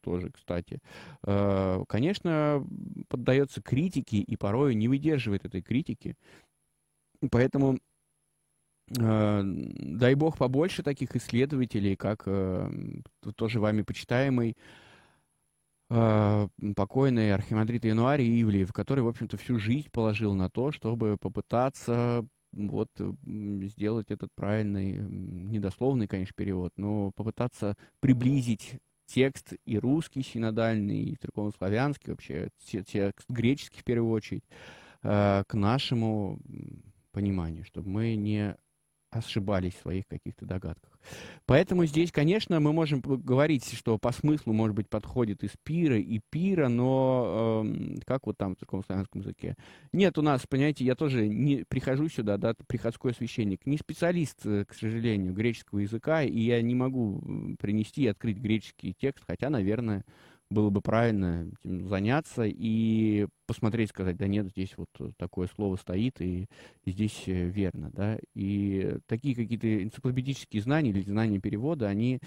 тоже, 0.00 0.30
кстати, 0.30 0.78
э, 1.26 1.84
конечно, 1.86 2.66
поддается 3.08 3.60
критике 3.60 4.16
и 4.16 4.36
порой 4.36 4.74
не 4.74 4.88
выдерживает 4.88 5.44
этой 5.44 5.60
критики. 5.60 6.16
Поэтому 7.30 7.76
Э, 7.76 7.93
дай 8.88 10.14
бог 10.14 10.36
побольше 10.36 10.82
таких 10.82 11.16
исследователей, 11.16 11.96
как 11.96 12.24
э, 12.26 12.70
тоже 13.36 13.58
вами 13.58 13.82
почитаемый 13.82 14.56
э, 15.88 16.48
покойный 16.76 17.32
архимандрит 17.32 17.84
Януарий 17.84 18.42
Ивлеев, 18.42 18.72
который, 18.72 19.00
в 19.02 19.08
общем-то, 19.08 19.38
всю 19.38 19.58
жизнь 19.58 19.88
положил 19.90 20.34
на 20.34 20.50
то, 20.50 20.70
чтобы 20.70 21.16
попытаться 21.18 22.26
вот 22.52 22.90
сделать 22.96 24.10
этот 24.10 24.30
правильный, 24.34 24.98
недословный, 24.98 26.06
конечно, 26.06 26.34
перевод, 26.36 26.72
но 26.76 27.10
попытаться 27.12 27.76
приблизить 28.00 28.78
текст 29.06 29.54
и 29.64 29.78
русский 29.78 30.22
синодальный, 30.22 31.02
и 31.04 31.16
церковнославянский, 31.16 32.12
вообще 32.12 32.50
текст 32.64 33.28
греческий 33.28 33.80
в 33.80 33.84
первую 33.84 34.12
очередь, 34.12 34.44
к 35.02 35.46
нашему 35.52 36.38
пониманию, 37.12 37.64
чтобы 37.64 37.88
мы 37.88 38.14
не 38.14 38.56
ошибались 39.16 39.74
в 39.74 39.82
своих 39.82 40.06
каких-то 40.06 40.46
догадках. 40.46 40.90
Поэтому 41.46 41.84
здесь, 41.86 42.10
конечно, 42.10 42.60
мы 42.60 42.72
можем 42.72 43.00
говорить, 43.00 43.74
что 43.74 43.98
по 43.98 44.12
смыслу, 44.12 44.52
может 44.52 44.74
быть, 44.74 44.88
подходит 44.88 45.44
и 45.44 45.48
спира, 45.48 45.98
и 45.98 46.20
пира, 46.30 46.68
но 46.68 47.62
э, 47.64 47.96
как 48.06 48.26
вот 48.26 48.38
там 48.38 48.54
в 48.54 48.58
церковно-славянском 48.58 49.20
языке. 49.20 49.56
Нет 49.92 50.16
у 50.18 50.22
нас, 50.22 50.46
понимаете, 50.46 50.84
я 50.84 50.94
тоже 50.94 51.28
не 51.28 51.64
прихожу 51.64 52.08
сюда, 52.08 52.38
да, 52.38 52.54
приходской 52.66 53.12
священник, 53.12 53.66
не 53.66 53.76
специалист, 53.76 54.44
э, 54.46 54.64
к 54.64 54.74
сожалению, 54.74 55.34
греческого 55.34 55.80
языка, 55.80 56.22
и 56.22 56.40
я 56.40 56.62
не 56.62 56.74
могу 56.74 57.56
принести 57.60 58.04
и 58.04 58.08
открыть 58.08 58.38
греческий 58.38 58.94
текст, 58.94 59.24
хотя, 59.26 59.50
наверное, 59.50 60.04
было 60.54 60.70
бы 60.70 60.80
правильно 60.80 61.50
этим 61.62 61.88
заняться 61.88 62.44
и 62.46 63.26
посмотреть, 63.46 63.90
сказать, 63.90 64.16
да 64.16 64.26
нет, 64.26 64.48
здесь 64.48 64.74
вот 64.76 64.88
такое 65.18 65.48
слово 65.54 65.76
стоит, 65.76 66.20
и, 66.20 66.46
здесь 66.86 67.24
э, 67.26 67.48
верно, 67.48 67.90
да, 67.92 68.18
и 68.34 68.96
такие 69.06 69.34
какие-то 69.34 69.82
энциклопедические 69.82 70.62
знания 70.62 70.90
или 70.90 71.02
знания 71.02 71.40
перевода, 71.40 71.88
они, 71.88 72.20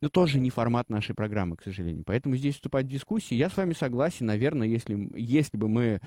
ну, 0.00 0.08
тоже 0.08 0.40
не 0.40 0.50
формат 0.50 0.88
нашей 0.88 1.14
программы, 1.14 1.56
к 1.56 1.62
сожалению, 1.62 2.02
поэтому 2.04 2.34
здесь 2.36 2.54
вступать 2.54 2.86
в 2.86 2.90
дискуссии, 2.90 3.36
я 3.36 3.48
с 3.48 3.56
вами 3.56 3.74
согласен, 3.74 4.26
наверное, 4.26 4.66
если, 4.66 5.10
если 5.14 5.56
бы 5.56 5.68
мы 5.68 6.00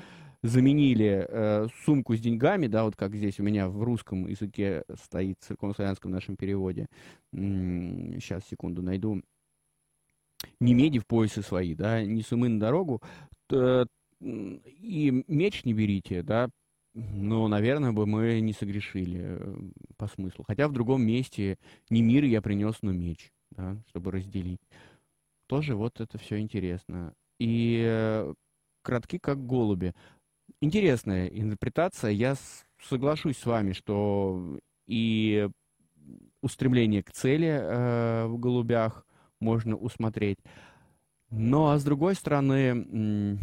заменили 0.43 1.25
э, 1.27 1.67
сумку 1.85 2.15
с 2.15 2.19
деньгами, 2.19 2.67
да, 2.67 2.83
вот 2.83 2.95
как 2.95 3.15
здесь 3.15 3.39
у 3.39 3.43
меня 3.43 3.69
в 3.69 3.81
русском 3.83 4.27
языке 4.27 4.83
стоит, 5.03 5.37
в 5.39 5.47
церковнославянском 5.47 6.11
нашем 6.11 6.35
переводе, 6.35 6.87
сейчас, 7.31 8.43
секунду, 8.49 8.81
найду, 8.81 9.21
не 10.59 10.73
меди 10.73 10.99
в 10.99 11.07
поясы 11.07 11.41
свои, 11.41 11.75
да, 11.75 12.03
не 12.03 12.21
сумы 12.21 12.49
на 12.49 12.59
дорогу, 12.59 13.01
то, 13.47 13.87
и 14.19 15.23
меч 15.27 15.63
не 15.65 15.73
берите, 15.73 16.23
да, 16.23 16.49
но, 16.93 17.47
наверное, 17.47 17.91
бы 17.91 18.07
мы 18.07 18.39
не 18.39 18.53
согрешили 18.53 19.19
э, 19.21 19.55
по 19.97 20.07
смыслу. 20.07 20.43
Хотя 20.47 20.67
в 20.67 20.73
другом 20.73 21.03
месте 21.03 21.59
не 21.91 22.01
мир 22.01 22.23
я 22.23 22.41
принес, 22.41 22.77
но 22.81 22.91
меч, 22.91 23.31
да, 23.51 23.77
чтобы 23.89 24.11
разделить. 24.11 24.61
Тоже 25.47 25.75
вот 25.75 26.01
это 26.01 26.17
все 26.17 26.39
интересно. 26.39 27.13
И 27.39 27.83
э, 27.85 28.33
кратки 28.81 29.19
как 29.19 29.45
голуби. 29.45 29.93
Интересная 30.59 31.27
интерпретация. 31.27 32.09
Я 32.09 32.35
соглашусь 32.81 33.37
с 33.37 33.45
вами, 33.45 33.73
что 33.73 34.57
и 34.87 35.47
устремление 36.41 37.03
к 37.03 37.11
цели 37.11 37.47
э, 37.47 38.25
в 38.25 38.39
голубях, 38.39 39.05
можно 39.39 39.75
усмотреть. 39.75 40.39
Но, 41.29 41.71
а 41.71 41.77
с 41.77 41.83
другой 41.83 42.15
стороны, 42.15 43.37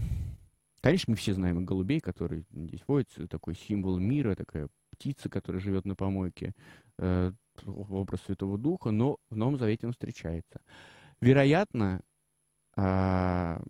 конечно, 0.81 1.11
мы 1.11 1.17
все 1.17 1.35
знаем 1.35 1.65
голубей, 1.65 2.01
которые 2.01 2.45
здесь 2.51 2.83
водятся, 2.87 3.29
такой 3.29 3.55
символ 3.55 3.99
мира, 3.99 4.35
такая 4.35 4.69
птица, 4.91 5.29
которая 5.29 5.61
живет 5.61 5.85
на 5.85 5.95
помойке, 5.95 6.53
э, 6.99 7.33
образ 7.67 8.21
Святого 8.23 8.59
Духа, 8.59 8.91
но 8.91 9.19
в 9.31 9.37
Новом 9.37 9.59
Завете 9.59 9.87
он 9.87 9.93
встречается. 9.93 10.61
Вероятно, 11.21 12.01
А, 12.77 13.63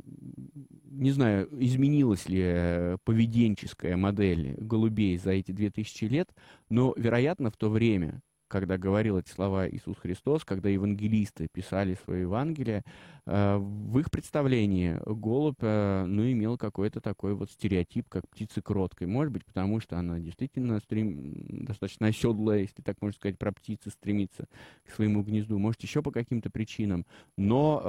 не 0.84 1.10
знаю, 1.10 1.46
изменилась 1.62 2.26
ли 2.28 2.96
поведенческая 3.04 3.96
модель 3.98 4.54
голубей 4.58 5.18
за 5.18 5.32
эти 5.32 5.52
2000 5.52 6.04
лет, 6.06 6.30
но, 6.70 6.94
вероятно, 6.96 7.50
в 7.50 7.56
то 7.58 7.68
время 7.68 8.22
когда 8.54 8.78
говорил 8.78 9.18
эти 9.18 9.30
слова 9.30 9.68
Иисус 9.68 9.98
Христос, 9.98 10.44
когда 10.44 10.68
евангелисты 10.68 11.48
писали 11.48 11.98
свои 12.04 12.20
Евангелия, 12.20 12.84
э, 13.26 13.56
в 13.56 13.98
их 13.98 14.12
представлении 14.12 14.96
голубь, 15.04 15.58
э, 15.60 16.04
ну, 16.06 16.30
имел 16.30 16.56
какой-то 16.56 17.00
такой 17.00 17.34
вот 17.34 17.50
стереотип, 17.50 18.08
как 18.08 18.28
птицы 18.28 18.62
кроткой. 18.62 19.08
Может 19.08 19.32
быть, 19.32 19.44
потому 19.44 19.80
что 19.80 19.98
она 19.98 20.20
действительно 20.20 20.78
стрем... 20.78 21.64
достаточно 21.64 22.06
оседлая, 22.06 22.60
если 22.60 22.80
так 22.80 23.02
можно 23.02 23.16
сказать, 23.16 23.38
про 23.38 23.50
птицы 23.50 23.90
стремится 23.90 24.46
к 24.84 24.90
своему 24.92 25.24
гнезду. 25.24 25.58
Может, 25.58 25.82
еще 25.82 26.00
по 26.00 26.12
каким-то 26.12 26.48
причинам. 26.48 27.06
Но 27.36 27.82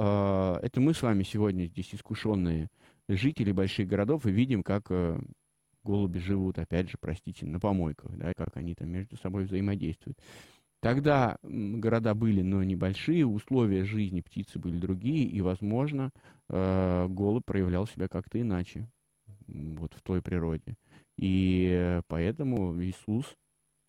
э, 0.60 0.66
это 0.66 0.80
мы 0.80 0.94
с 0.94 1.02
вами 1.02 1.22
сегодня 1.22 1.66
здесь 1.66 1.94
искушенные 1.94 2.70
жители 3.08 3.52
больших 3.52 3.86
городов 3.86 4.26
и 4.26 4.32
видим, 4.32 4.64
как 4.64 4.90
голуби 5.86 6.18
живут, 6.18 6.58
опять 6.58 6.90
же, 6.90 6.98
простите, 7.00 7.46
на 7.46 7.60
помойках, 7.60 8.10
да, 8.16 8.32
как 8.36 8.56
они 8.56 8.74
там 8.74 8.90
между 8.90 9.16
собой 9.16 9.44
взаимодействуют. 9.44 10.18
Тогда 10.86 11.36
города 11.42 12.14
были, 12.14 12.42
но 12.42 12.62
небольшие, 12.62 13.26
условия 13.26 13.84
жизни 13.84 14.20
птицы 14.20 14.60
были 14.60 14.78
другие, 14.78 15.24
и, 15.24 15.40
возможно, 15.40 16.12
э, 16.48 17.06
голубь 17.08 17.44
проявлял 17.44 17.88
себя 17.88 18.06
как-то 18.06 18.40
иначе 18.40 18.88
вот 19.48 19.94
в 19.94 20.02
той 20.02 20.22
природе. 20.22 20.76
И 21.18 22.00
поэтому 22.06 22.80
Иисус 22.80 23.26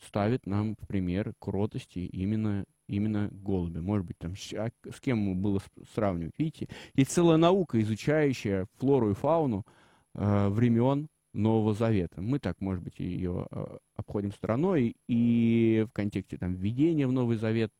ставит 0.04 0.48
нам 0.48 0.76
в 0.80 0.88
пример 0.88 1.34
кротости 1.38 2.00
именно, 2.00 2.66
именно 2.88 3.30
голуби. 3.32 3.78
Может 3.78 4.08
быть, 4.08 4.18
там 4.18 4.36
с 4.36 5.00
кем 5.00 5.20
ему 5.20 5.36
было 5.36 5.62
сравнивать? 5.94 6.34
Видите, 6.40 6.68
есть 6.96 7.12
целая 7.12 7.38
наука, 7.38 7.80
изучающая 7.80 8.66
флору 8.80 9.12
и 9.12 9.14
фауну 9.14 9.68
э, 10.16 10.48
времен 10.50 11.10
Нового 11.34 11.74
Завета. 11.74 12.22
Мы 12.22 12.40
так, 12.40 12.60
может 12.62 12.84
быть, 12.84 13.00
ее 13.00 13.48
э, 13.52 13.78
обходим 13.96 14.32
стороной, 14.32 14.96
и 15.08 15.86
в 15.90 15.94
контексте 15.94 16.38
там 16.38 16.56
введения 16.56 17.08
в 17.08 17.12
Новый 17.12 17.38
Завет 17.38 17.72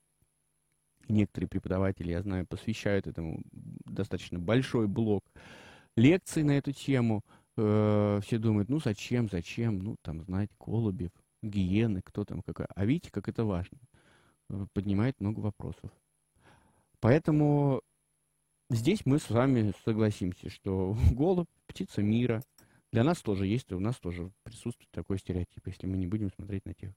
некоторые 1.08 1.48
преподаватели, 1.48 2.10
я 2.10 2.22
знаю, 2.22 2.46
посвящают 2.46 3.08
этому 3.08 3.42
достаточно 3.86 4.40
большой 4.40 4.88
блок 4.88 5.24
лекций 5.96 6.44
на 6.44 6.58
эту 6.58 6.72
тему. 6.72 7.24
Э, 7.56 8.20
все 8.24 8.38
думают, 8.38 8.70
ну 8.70 8.80
зачем, 8.80 9.30
зачем, 9.30 9.80
ну 9.80 9.96
там, 10.02 10.24
знаете, 10.24 10.54
голубев, 10.60 11.12
гиены, 11.42 12.02
кто 12.04 12.26
там 12.26 12.42
какая. 12.42 12.68
А 12.76 12.86
видите, 12.86 13.12
как 13.12 13.30
это 13.30 13.46
важно. 13.46 13.80
Э, 14.50 14.66
поднимает 14.74 15.20
много 15.20 15.40
вопросов. 15.40 15.90
Поэтому 17.00 17.82
здесь 18.70 19.06
мы 19.06 19.20
с 19.20 19.30
вами 19.30 19.74
согласимся, 19.86 20.50
что 20.50 20.96
голубь– 21.12 21.50
птица 21.68 22.04
мира– 22.04 22.44
для 22.98 23.04
нас 23.04 23.22
тоже 23.22 23.46
есть, 23.46 23.72
у 23.72 23.80
нас 23.80 23.96
тоже 23.98 24.32
присутствует 24.42 24.90
такой 24.90 25.20
стереотип, 25.20 25.68
если 25.68 25.86
мы 25.86 25.98
не 25.98 26.08
будем 26.08 26.32
смотреть 26.32 26.66
на 26.66 26.74
тех 26.74 26.90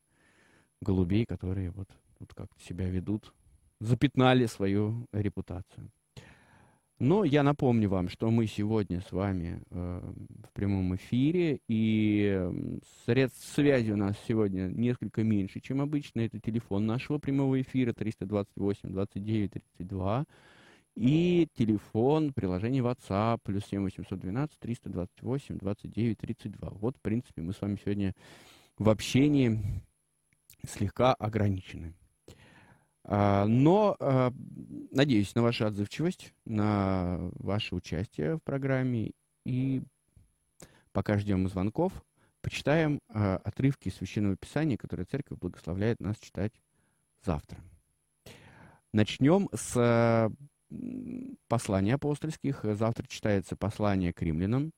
голубей, 0.81 1.27
которые 1.27 1.73
вот, 1.73 1.91
вот 2.19 2.33
как-то 2.33 2.59
себя 2.59 2.89
ведут, 2.89 3.35
запятнали 3.81 4.47
свою 4.47 5.07
репутацию. 5.13 5.91
Но 6.99 7.23
я 7.25 7.43
напомню 7.43 7.91
вам, 7.91 8.09
что 8.09 8.31
мы 8.31 8.47
сегодня 8.47 9.03
с 9.03 9.13
вами 9.13 9.63
э, 9.69 10.13
в 10.49 10.53
прямом 10.55 10.97
эфире, 10.97 11.61
и 11.69 12.49
средств 13.05 13.55
связи 13.55 13.93
у 13.93 13.97
нас 13.97 14.17
сегодня 14.27 14.69
несколько 14.69 15.23
меньше, 15.23 15.61
чем 15.61 15.83
обычно. 15.83 16.23
Это 16.23 16.41
телефон 16.41 16.87
нашего 16.87 17.19
прямого 17.19 17.61
эфира 17.61 17.93
328 17.93 18.89
29 18.91 19.51
32. 19.51 20.25
И 20.97 21.49
телефон, 21.55 22.33
приложение 22.33 22.83
WhatsApp, 22.83 23.39
плюс 23.43 23.65
7 23.67 23.83
812 23.83 24.59
328 24.59 25.59
29 25.59 26.19
32. 26.19 26.71
Вот, 26.71 26.97
в 26.97 27.01
принципе, 27.01 27.43
мы 27.43 27.53
с 27.53 27.61
вами 27.61 27.79
сегодня 27.83 28.15
в 28.77 28.89
общении 28.89 29.61
слегка 30.67 31.15
ограничены. 31.15 31.95
А, 33.05 33.47
но 33.47 33.97
а, 33.99 34.33
надеюсь 34.91 35.35
на 35.35 35.43
вашу 35.43 35.67
отзывчивость, 35.67 36.35
на 36.45 37.19
ваше 37.35 37.75
участие 37.75 38.37
в 38.37 38.43
программе. 38.43 39.13
И 39.45 39.83
пока 40.93 41.19
ждем 41.19 41.49
звонков, 41.49 41.93
почитаем 42.43 43.01
а, 43.09 43.37
отрывки 43.39 43.89
Священного 43.89 44.37
Писания, 44.37 44.77
которые 44.77 45.07
Церковь 45.07 45.39
благословляет 45.39 46.01
нас 46.01 46.19
читать 46.19 46.53
завтра. 47.25 47.59
Начнем 48.93 49.49
с 49.53 50.31
послания 51.49 51.95
апостольских. 51.95 52.65
Завтра 52.65 53.07
читается 53.07 53.57
послание 53.57 54.13
к 54.13 54.23
римлянам. 54.23 54.73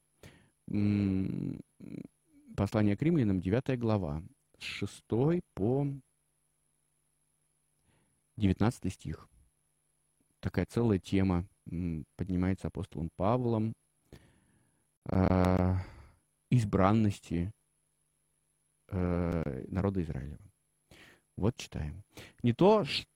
Послание 2.57 2.97
к 2.97 3.03
римлянам, 3.03 3.41
9 3.41 3.79
глава, 3.79 4.23
с 4.59 4.63
6 4.63 5.05
по 5.55 5.87
19 8.37 8.93
стих. 8.93 9.29
Такая 10.41 10.67
целая 10.67 10.99
тема 10.99 11.47
поднимается 12.17 12.69
апостолом 12.69 13.11
Павлом 13.17 13.75
э, 15.07 15.77
избранности 16.51 17.53
э, 18.89 19.65
народа 19.69 20.03
Израилева. 20.03 20.53
Вот 21.37 21.57
читаем. 21.57 22.03
Не 22.43 22.53
то, 22.53 22.85
что 22.85 23.07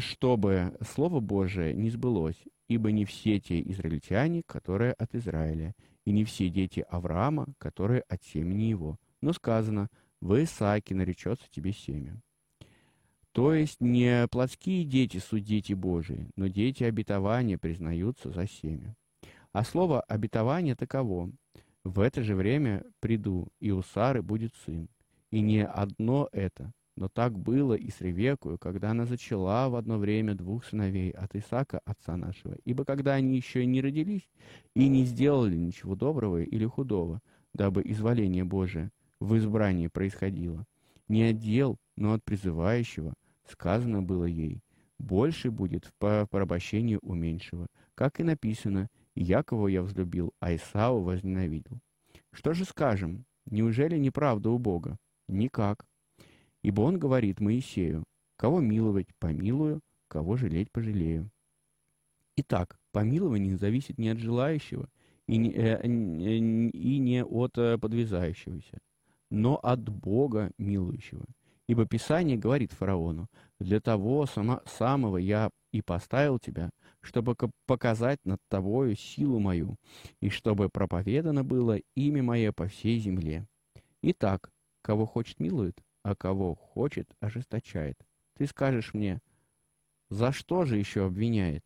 чтобы 0.00 0.76
Слово 0.84 1.20
Божие 1.20 1.72
не 1.74 1.90
сбылось, 1.90 2.42
ибо 2.68 2.90
не 2.90 3.04
все 3.04 3.38
те 3.38 3.60
израильтяне, 3.62 4.42
которые 4.44 4.92
от 4.92 5.14
Израиля, 5.14 5.74
и 6.04 6.10
не 6.10 6.24
все 6.24 6.48
дети 6.48 6.84
Авраама, 6.88 7.46
которые 7.58 8.02
от 8.02 8.22
семени 8.24 8.64
его. 8.64 8.98
Но 9.20 9.32
сказано, 9.32 9.88
в 10.20 10.42
Исааке 10.42 10.94
наречется 10.94 11.46
тебе 11.50 11.72
семя. 11.72 12.20
То 13.32 13.54
есть 13.54 13.80
не 13.80 14.26
плотские 14.28 14.84
дети 14.84 15.18
суть 15.18 15.44
дети 15.44 15.72
Божии, 15.72 16.28
но 16.36 16.48
дети 16.48 16.84
обетования 16.84 17.56
признаются 17.56 18.30
за 18.30 18.46
семя. 18.46 18.94
А 19.52 19.64
слово 19.64 20.00
обетование 20.02 20.74
таково. 20.74 21.30
В 21.84 22.00
это 22.00 22.22
же 22.22 22.34
время 22.34 22.84
приду, 23.00 23.48
и 23.60 23.70
у 23.70 23.82
Сары 23.82 24.22
будет 24.22 24.54
сын. 24.64 24.88
И 25.30 25.40
не 25.40 25.64
одно 25.64 26.28
это, 26.32 26.72
но 26.96 27.08
так 27.08 27.38
было 27.38 27.74
и 27.74 27.90
с 27.90 28.00
Ревекою, 28.00 28.58
когда 28.58 28.90
она 28.90 29.06
зачала 29.06 29.68
в 29.68 29.76
одно 29.76 29.98
время 29.98 30.34
двух 30.34 30.64
сыновей 30.64 31.10
от 31.10 31.34
Исаака, 31.34 31.80
отца 31.84 32.16
нашего. 32.16 32.56
Ибо 32.64 32.84
когда 32.84 33.14
они 33.14 33.36
еще 33.36 33.64
не 33.64 33.80
родились 33.80 34.28
и 34.74 34.88
не 34.88 35.04
сделали 35.04 35.56
ничего 35.56 35.94
доброго 35.94 36.42
или 36.42 36.66
худого, 36.66 37.20
дабы 37.54 37.82
изволение 37.84 38.44
Божие 38.44 38.90
в 39.20 39.36
избрании 39.36 39.88
происходило, 39.88 40.66
не 41.08 41.24
от 41.24 41.38
дел, 41.38 41.78
но 41.96 42.14
от 42.14 42.24
призывающего, 42.24 43.14
сказано 43.48 44.02
было 44.02 44.24
ей, 44.24 44.62
больше 44.98 45.50
будет 45.50 45.92
по 45.98 46.26
порабощению 46.30 47.00
у 47.02 47.14
меньшего, 47.14 47.66
как 47.94 48.20
и 48.20 48.22
написано, 48.22 48.88
Якова 49.14 49.68
я 49.68 49.82
взлюбил, 49.82 50.32
а 50.40 50.54
Исау 50.54 51.02
возненавидел. 51.02 51.80
Что 52.32 52.54
же 52.54 52.64
скажем? 52.64 53.24
Неужели 53.46 53.98
неправда 53.98 54.50
у 54.50 54.58
Бога? 54.58 54.96
Никак. 55.28 55.84
Ибо 56.62 56.82
он 56.82 56.98
говорит 56.98 57.40
Моисею, 57.40 58.04
кого 58.36 58.60
миловать– 58.60 59.08
помилую, 59.18 59.80
кого 60.08 60.36
жалеть– 60.36 60.70
пожалею. 60.72 61.30
Итак, 62.36 62.78
помилование 62.92 63.56
зависит 63.56 63.98
не 63.98 64.08
от 64.08 64.18
желающего 64.18 64.88
и 65.26 65.36
не, 65.36 65.50
э, 65.50 65.80
э, 65.82 65.86
и 65.86 66.98
не 66.98 67.24
от 67.24 67.58
э, 67.58 67.78
подвязающегося, 67.78 68.78
но 69.30 69.56
от 69.56 69.88
Бога 69.88 70.50
милующего. 70.56 71.24
Ибо 71.68 71.86
Писание 71.86 72.36
говорит 72.36 72.72
фараону, 72.72 73.28
«Для 73.58 73.80
того 73.80 74.26
сама, 74.26 74.62
самого 74.66 75.16
я 75.16 75.50
и 75.72 75.80
поставил 75.80 76.38
тебя, 76.38 76.70
чтобы 77.00 77.36
показать 77.66 78.18
над 78.24 78.40
тобою 78.48 78.96
силу 78.96 79.38
мою, 79.38 79.76
и 80.20 80.28
чтобы 80.28 80.68
проповедано 80.68 81.44
было 81.44 81.78
имя 81.94 82.22
мое 82.22 82.52
по 82.52 82.66
всей 82.66 82.98
земле». 82.98 83.46
Итак, 84.02 84.50
кого 84.82 85.06
хочет 85.06 85.38
милует, 85.38 85.80
а 86.02 86.14
кого 86.14 86.54
хочет, 86.54 87.08
ожесточает. 87.20 87.98
Ты 88.34 88.46
скажешь 88.46 88.94
мне, 88.94 89.20
за 90.10 90.32
что 90.32 90.64
же 90.64 90.76
еще 90.76 91.06
обвиняет? 91.06 91.64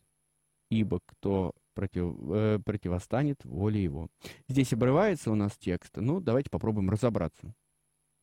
Ибо 0.69 0.99
кто 1.05 1.53
против, 1.73 2.15
э, 2.29 2.59
противостанет 2.63 3.43
воле 3.45 3.83
его. 3.83 4.09
Здесь 4.47 4.73
обрывается 4.73 5.31
у 5.31 5.35
нас 5.35 5.57
текст. 5.57 5.95
Ну, 5.95 6.19
давайте 6.19 6.49
попробуем 6.49 6.89
разобраться. 6.89 7.53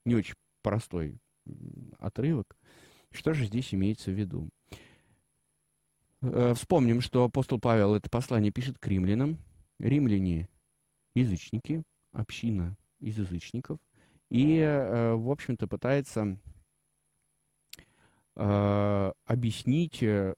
Не 0.05 0.17
очень 0.17 0.35
простой 0.63 1.19
отрывок. 1.99 2.57
Что 3.11 3.33
же 3.33 3.47
здесь 3.47 3.73
имеется 3.75 4.11
в 4.11 4.15
виду? 4.15 4.51
Э, 6.21 6.55
вспомним, 6.55 7.01
что 7.01 7.25
апостол 7.25 7.59
Павел 7.61 7.95
это 7.95 8.11
послание 8.11 8.53
пишет 8.53 8.79
к 8.79 8.87
римлянам. 8.87 9.39
Римляне– 9.79 10.49
язычники, 11.15 11.83
община 12.13 12.77
из 13.01 13.19
язычников– 13.19 13.79
и, 14.35 14.59
э, 14.59 15.15
в 15.15 15.31
общем-то, 15.31 15.69
пытается 15.69 16.37
э, 18.35 19.13
объяснить, 19.27 20.03
э, 20.03 20.35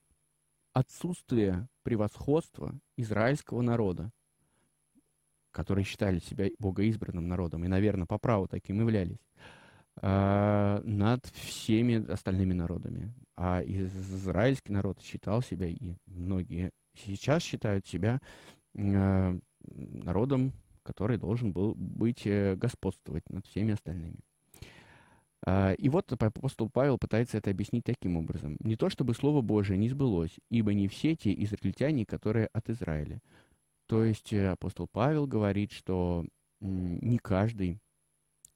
отсутствие 0.74 1.66
превосходства 1.82 2.78
израильского 2.98 3.62
народа, 3.62 4.10
которые 5.50 5.86
считали 5.86 6.18
себя 6.18 6.50
богоизбранным 6.58 7.26
народом 7.26 7.64
и, 7.64 7.68
наверное, 7.68 8.04
по 8.04 8.18
праву 8.18 8.46
таким 8.48 8.80
являлись, 8.80 9.24
над 10.02 11.24
всеми 11.32 12.12
остальными 12.12 12.52
народами. 12.52 13.14
А 13.34 13.62
израильский 13.64 14.72
народ 14.74 15.00
считал 15.00 15.40
себя, 15.40 15.68
и 15.68 15.96
многие 16.04 16.70
сейчас 16.92 17.42
считают 17.42 17.86
себя 17.86 18.20
народом, 18.74 20.52
который 20.86 21.18
должен 21.18 21.52
был 21.52 21.74
быть 21.74 22.26
э, 22.26 22.54
господствовать 22.54 23.28
над 23.28 23.44
всеми 23.46 23.72
остальными. 23.72 24.20
А, 25.44 25.72
и 25.72 25.88
вот 25.88 26.10
апостол 26.12 26.70
Павел 26.70 26.96
пытается 26.96 27.38
это 27.38 27.50
объяснить 27.50 27.84
таким 27.84 28.16
образом. 28.16 28.56
Не 28.60 28.76
то, 28.76 28.88
чтобы 28.88 29.14
Слово 29.14 29.42
Божие 29.42 29.76
не 29.78 29.88
сбылось, 29.88 30.38
ибо 30.48 30.72
не 30.72 30.88
все 30.88 31.16
те 31.16 31.34
израильтяне, 31.44 32.06
которые 32.06 32.46
от 32.52 32.70
Израиля. 32.70 33.20
То 33.86 34.04
есть 34.04 34.32
э, 34.32 34.48
апостол 34.48 34.86
Павел 34.90 35.26
говорит, 35.26 35.72
что 35.72 36.24
не 36.60 37.18
каждый, 37.18 37.80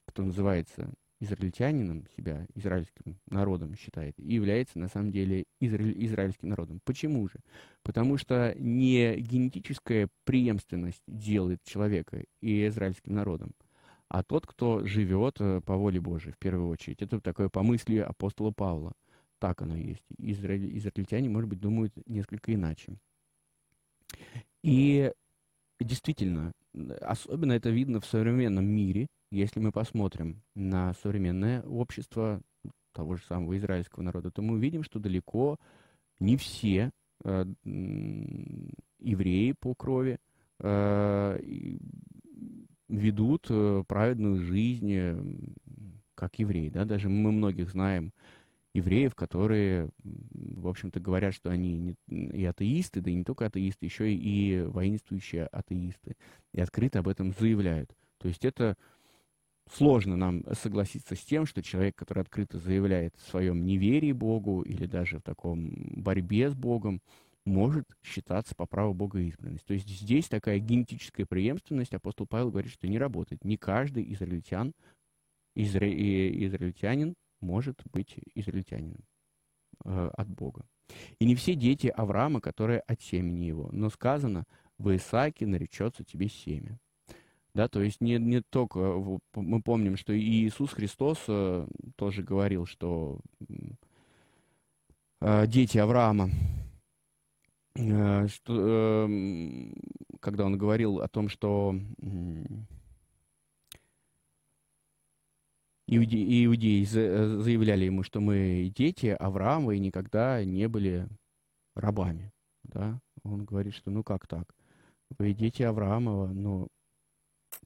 кто 0.07 0.23
называется 0.23 0.90
израильтянином, 1.21 2.07
себя 2.17 2.47
израильским 2.55 3.19
народом 3.29 3.77
считает, 3.77 4.19
и 4.19 4.35
является 4.35 4.79
на 4.79 4.89
самом 4.89 5.13
деле 5.13 5.45
израиль, 5.61 6.07
израильским 6.07 6.49
народом. 6.49 6.81
Почему 6.85 7.29
же? 7.29 7.37
Потому 7.83 8.17
что 8.17 8.55
не 8.59 9.17
генетическая 9.17 10.09
преемственность 10.25 11.03
делает 11.07 11.63
человека 11.63 12.25
и 12.41 12.67
израильским 12.67 13.15
народом, 13.15 13.53
а 14.09 14.23
тот, 14.23 14.47
кто 14.47 14.85
живет 14.85 15.37
э, 15.41 15.61
по 15.61 15.77
воле 15.77 16.01
Божией, 16.01 16.33
в 16.33 16.39
первую 16.39 16.69
очередь. 16.69 17.03
Это 17.03 17.21
такое 17.21 17.49
по 17.49 17.63
мысли 17.63 17.99
апостола 17.99 18.51
Павла. 18.51 18.93
Так 19.39 19.63
оно 19.63 19.77
есть. 19.77 20.05
Израиль, 20.19 20.77
израильтяне, 20.79 21.29
может 21.29 21.49
быть, 21.49 21.61
думают 21.61 21.93
несколько 22.07 22.53
иначе. 22.53 22.99
И 24.63 25.13
действительно, 25.79 26.53
особенно 27.01 27.53
это 27.53 27.71
видно 27.71 28.01
в 28.01 28.07
современном 28.07 28.67
мире, 28.67 29.07
если 29.31 29.61
мы 29.61 29.73
посмотрим 29.73 30.43
на 30.55 30.95
современное 30.95 31.62
общество 31.62 32.40
того 32.93 33.16
же 33.16 33.25
самого 33.25 33.57
израильского 33.57 34.03
народа, 34.03 34.31
то 34.31 34.43
мы 34.43 34.55
увидим, 34.55 34.83
что 34.83 34.99
далеко 34.99 35.59
не 36.19 36.37
все 36.37 36.90
э, 37.25 37.45
евреи 38.99 39.55
по 39.59 39.75
крови 39.75 40.19
э, 40.59 41.38
ведут 42.88 43.47
э, 43.49 43.85
праведную 43.87 44.37
жизнь, 44.37 44.93
э, 44.93 45.23
как 46.14 46.38
евреи. 46.38 46.69
Да? 46.69 46.85
Даже 46.85 47.09
мы 47.09 47.33
многих 47.33 47.71
знаем 47.71 48.12
евреев, 48.75 49.14
которые, 49.14 49.90
в 50.03 50.69
общем-то, 50.69 51.01
говорят, 51.01 51.35
что 51.35 51.51
они 51.51 51.97
и 52.09 52.45
атеисты, 52.45 53.01
да 53.01 53.11
и 53.11 53.14
не 53.14 53.25
только 53.25 53.47
атеисты, 53.47 53.87
еще 53.87 54.12
и 54.12 54.62
воинствующие 54.62 55.47
атеисты. 55.47 56.16
И 56.53 56.61
открыто 56.61 57.01
об 57.01 57.09
этом 57.09 57.33
заявляют. 57.33 57.95
То 58.19 58.29
есть 58.29 58.45
это 58.45 58.77
сложно 59.68 60.16
нам 60.16 60.44
согласиться 60.53 61.14
с 61.14 61.20
тем, 61.20 61.46
что 61.46 61.62
человек, 61.62 61.96
который 61.96 62.23
открыто 62.23 62.59
заявляет 62.59 63.14
в 63.16 63.29
своем 63.29 63.64
неверии 63.64 64.12
Богу 64.12 64.62
или 64.62 64.87
даже 64.87 65.18
в 65.18 65.23
таком 65.23 65.70
борьбе 65.96 66.51
с 66.51 66.55
Богом, 66.55 67.01
может 67.44 67.87
считаться 68.03 68.55
по 68.55 68.66
праву 68.66 68.94
Бога 68.94 69.18
избранность. 69.20 69.64
То 69.66 69.75
есть 69.75 69.88
здесь 69.88 70.29
такая 70.29 70.59
генетическая 70.59 71.27
преемственность, 71.27 71.94
апостол 71.94 72.27
Павел 72.27 72.51
говорит, 72.51 72.73
что 72.73 72.87
не 72.87 72.99
работает. 72.99 73.44
Не 73.44 73.57
каждый 73.57 74.12
израильтян, 74.12 74.73
изра... 75.55 75.88
израильтянин 75.88 77.14
может 77.40 77.81
быть 77.92 78.16
израильтянином 78.35 79.05
э, 79.85 80.11
от 80.16 80.29
Бога. 80.29 80.66
И 81.18 81.25
не 81.25 81.35
все 81.35 81.55
дети 81.55 81.87
Авраама, 81.87 82.40
которые 82.40 82.81
от 82.81 83.01
семени 83.01 83.44
его, 83.44 83.70
но 83.73 83.90
сказано, 83.90 84.44
в 84.79 84.94
Исааке 84.94 85.46
наречется 85.46 86.05
тебе 86.05 86.29
семя. 86.29 86.79
Да, 87.55 87.69
то 87.69 87.83
есть 87.83 88.01
не, 88.01 88.19
не 88.19 88.43
только, 88.43 88.79
мы 89.35 89.63
помним, 89.63 89.97
что 89.97 90.13
и 90.13 90.21
Иисус 90.21 90.73
Христос 90.73 91.19
э, 91.27 91.67
тоже 91.97 92.23
говорил, 92.23 92.67
что 92.67 93.19
э, 95.21 95.47
дети 95.47 95.79
Авраама, 95.79 96.31
Э, 97.77 98.27
что, 98.29 99.09
когда 100.21 100.45
он 100.45 100.59
говорил 100.59 101.01
о 101.01 101.09
том, 101.09 101.29
что 101.29 101.75
иудеи, 105.87 106.45
иудеи 106.47 106.85
заявляли 106.85 107.85
ему, 107.85 108.03
что 108.03 108.21
мы 108.21 108.73
дети 108.75 109.07
Авраама 109.07 109.75
и 109.75 109.79
никогда 109.79 110.45
не 110.45 110.69
были 110.69 111.09
рабами. 111.75 112.33
Да? 112.65 113.01
Он 113.23 113.45
говорит, 113.45 113.75
что 113.75 113.91
ну 113.91 114.03
как 114.03 114.27
так? 114.27 114.55
Вы 115.19 115.33
дети 115.33 115.63
Авраамова, 115.63 116.29
но 116.29 116.69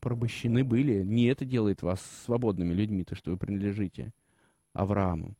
порабощены 0.04 0.62
были. 0.64 1.02
Не 1.02 1.24
это 1.26 1.44
делает 1.46 1.82
вас 1.82 2.00
свободными 2.24 2.74
людьми, 2.74 3.04
то, 3.04 3.16
что 3.16 3.30
вы 3.30 3.38
принадлежите 3.38 4.12
Аврааму. 4.74 5.34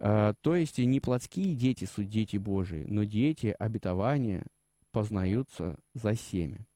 А, 0.00 0.34
то 0.40 0.56
есть 0.56 0.78
не 0.78 1.00
плотские 1.00 1.54
дети 1.54 1.84
суть 1.84 2.08
дети 2.08 2.36
Божии, 2.36 2.84
но 2.88 3.04
дети 3.04 3.54
обетования 3.56 4.44
познаются 4.90 5.78
за 5.94 6.14
семя. 6.14 6.66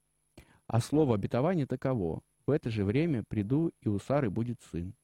А 0.68 0.80
слово 0.80 1.16
обетование 1.16 1.66
таково. 1.66 2.22
В 2.46 2.50
это 2.50 2.70
же 2.70 2.84
время 2.84 3.24
приду, 3.28 3.72
и 3.80 3.88
у 3.88 3.98
Сары 3.98 4.30
будет 4.30 4.60
сын. 4.70 4.94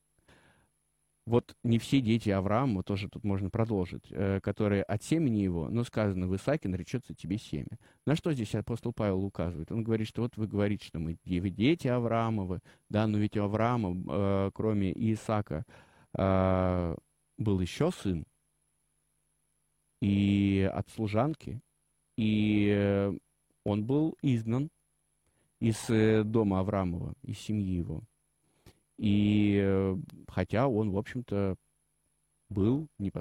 Вот 1.28 1.54
не 1.62 1.78
все 1.78 2.00
дети 2.00 2.30
Авраама, 2.30 2.82
тоже 2.82 3.10
тут 3.10 3.22
можно 3.22 3.50
продолжить, 3.50 4.06
э, 4.08 4.40
которые 4.40 4.82
от 4.82 5.02
семени 5.02 5.40
его, 5.40 5.68
но 5.68 5.84
сказано, 5.84 6.26
в 6.26 6.34
Исааке 6.34 6.70
наречется 6.70 7.14
тебе 7.14 7.36
семя. 7.36 7.78
На 8.06 8.16
что 8.16 8.32
здесь 8.32 8.54
апостол 8.54 8.94
Павел 8.94 9.22
указывает? 9.22 9.70
Он 9.70 9.84
говорит, 9.84 10.08
что 10.08 10.22
вот 10.22 10.38
вы 10.38 10.46
говорите, 10.46 10.86
что 10.86 10.98
мы 10.98 11.18
дети 11.24 11.86
Авраамовы, 11.86 12.60
да, 12.88 13.06
но 13.06 13.18
ведь 13.18 13.36
у 13.36 13.42
Авраама, 13.42 13.94
э, 14.08 14.50
кроме 14.54 14.90
Исаака, 15.12 15.66
э, 16.16 16.96
был 17.36 17.60
еще 17.60 17.90
сын, 17.90 18.24
и 20.00 20.70
от 20.72 20.88
служанки, 20.88 21.60
и 22.16 23.12
он 23.64 23.84
был 23.84 24.16
изгнан 24.22 24.70
из 25.60 26.24
дома 26.24 26.60
Авраамова, 26.60 27.12
из 27.22 27.38
семьи 27.38 27.74
его. 27.76 28.02
И 28.98 29.61
э, 29.62 29.96
хотя 30.28 30.68
он, 30.68 30.90
в 30.90 30.98
общем-то, 30.98 31.56
был 32.50 32.88
не 32.98 33.12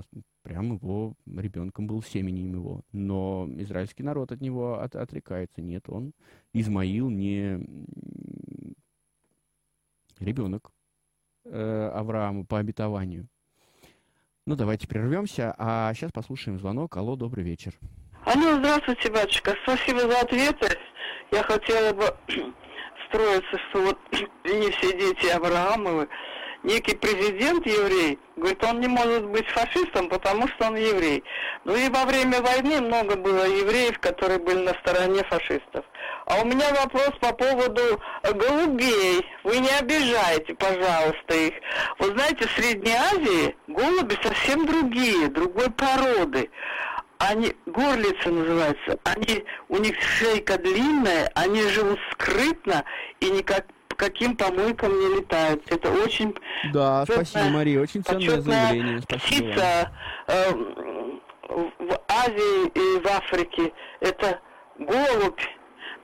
прям 0.41 0.73
его 0.73 1.13
ребенком 1.25 1.87
был 1.87 2.01
семенем 2.01 2.53
его, 2.53 2.81
но 2.93 3.47
израильский 3.57 4.03
народ 4.03 4.31
от 4.31 4.41
него 4.41 4.79
от, 4.79 4.95
отрекается. 4.95 5.61
Нет, 5.61 5.89
он 5.89 6.13
Измаил 6.53 7.09
не 7.09 7.59
ребенок 10.19 10.71
э, 11.45 11.91
Авраама 11.93 12.45
по 12.45 12.59
обетованию. 12.59 13.27
Ну, 14.45 14.55
давайте 14.55 14.87
прервемся, 14.87 15.53
а 15.57 15.93
сейчас 15.93 16.11
послушаем 16.13 16.57
звонок. 16.57 16.95
Алло, 16.95 17.17
добрый 17.17 17.43
вечер. 17.43 17.73
Алло, 18.23 18.57
здравствуйте, 18.57 19.11
батюшка. 19.11 19.53
Спасибо 19.63 19.99
за 19.99 20.21
ответы. 20.21 20.77
Я 21.31 21.43
хотела 21.43 21.93
бы 21.93 22.15
строиться, 23.09 23.57
что 23.69 23.81
вот 23.81 23.99
не 24.45 24.71
все 24.71 24.93
дети 24.93 25.27
Авраамовы. 25.27 26.07
Некий 26.63 26.95
президент 26.95 27.65
еврей, 27.65 28.19
говорит, 28.35 28.63
он 28.63 28.81
не 28.81 28.87
может 28.87 29.25
быть 29.27 29.47
фашистом, 29.47 30.09
потому 30.09 30.47
что 30.47 30.67
он 30.67 30.75
еврей. 30.75 31.23
Ну 31.65 31.75
и 31.75 31.87
во 31.87 32.03
время 32.05 32.41
войны 32.41 32.81
много 32.81 33.15
было 33.15 33.45
евреев, 33.45 33.99
которые 33.99 34.39
были 34.39 34.63
на 34.63 34.73
стороне 34.81 35.23
фашистов. 35.25 35.85
А 36.25 36.41
у 36.41 36.45
меня 36.45 36.65
вопрос 36.73 37.11
по 37.21 37.31
поводу 37.31 38.01
голубей. 38.23 39.25
Вы 39.43 39.59
не 39.59 39.69
обижайте, 39.69 40.55
пожалуйста, 40.55 41.35
их. 41.35 41.53
Вы 41.99 42.07
знаете, 42.07 42.47
в 42.47 42.51
Средней 42.51 42.95
Азии 42.95 43.55
голуби 43.67 44.17
совсем 44.21 44.65
другие, 44.65 45.27
другой 45.27 45.69
породы. 45.71 46.49
Они, 47.19 47.55
горлицы 47.65 48.29
называются, 48.29 48.99
они, 49.03 49.43
у 49.69 49.77
них 49.77 49.99
шейка 49.99 50.57
длинная, 50.57 51.31
они 51.33 51.61
живут 51.63 51.99
скрытно 52.11 52.83
и 53.19 53.29
никак 53.31 53.65
каким 53.95 54.37
помойкам 54.37 54.91
не 54.91 55.19
летают. 55.19 55.63
Это 55.71 55.91
очень... 55.91 56.35
Да, 56.71 57.01
почетная, 57.01 57.25
спасибо, 57.25 57.49
Мария, 57.49 57.81
очень 57.81 58.03
ценное 58.03 58.41
заявление. 58.41 59.01
Спасибо 59.01 59.49
птица 59.49 59.91
э, 60.27 60.51
в 61.79 62.01
Азии 62.07 62.67
и 62.75 63.01
в 63.01 63.07
Африке. 63.07 63.73
Это 63.99 64.39
голубь 64.77 65.41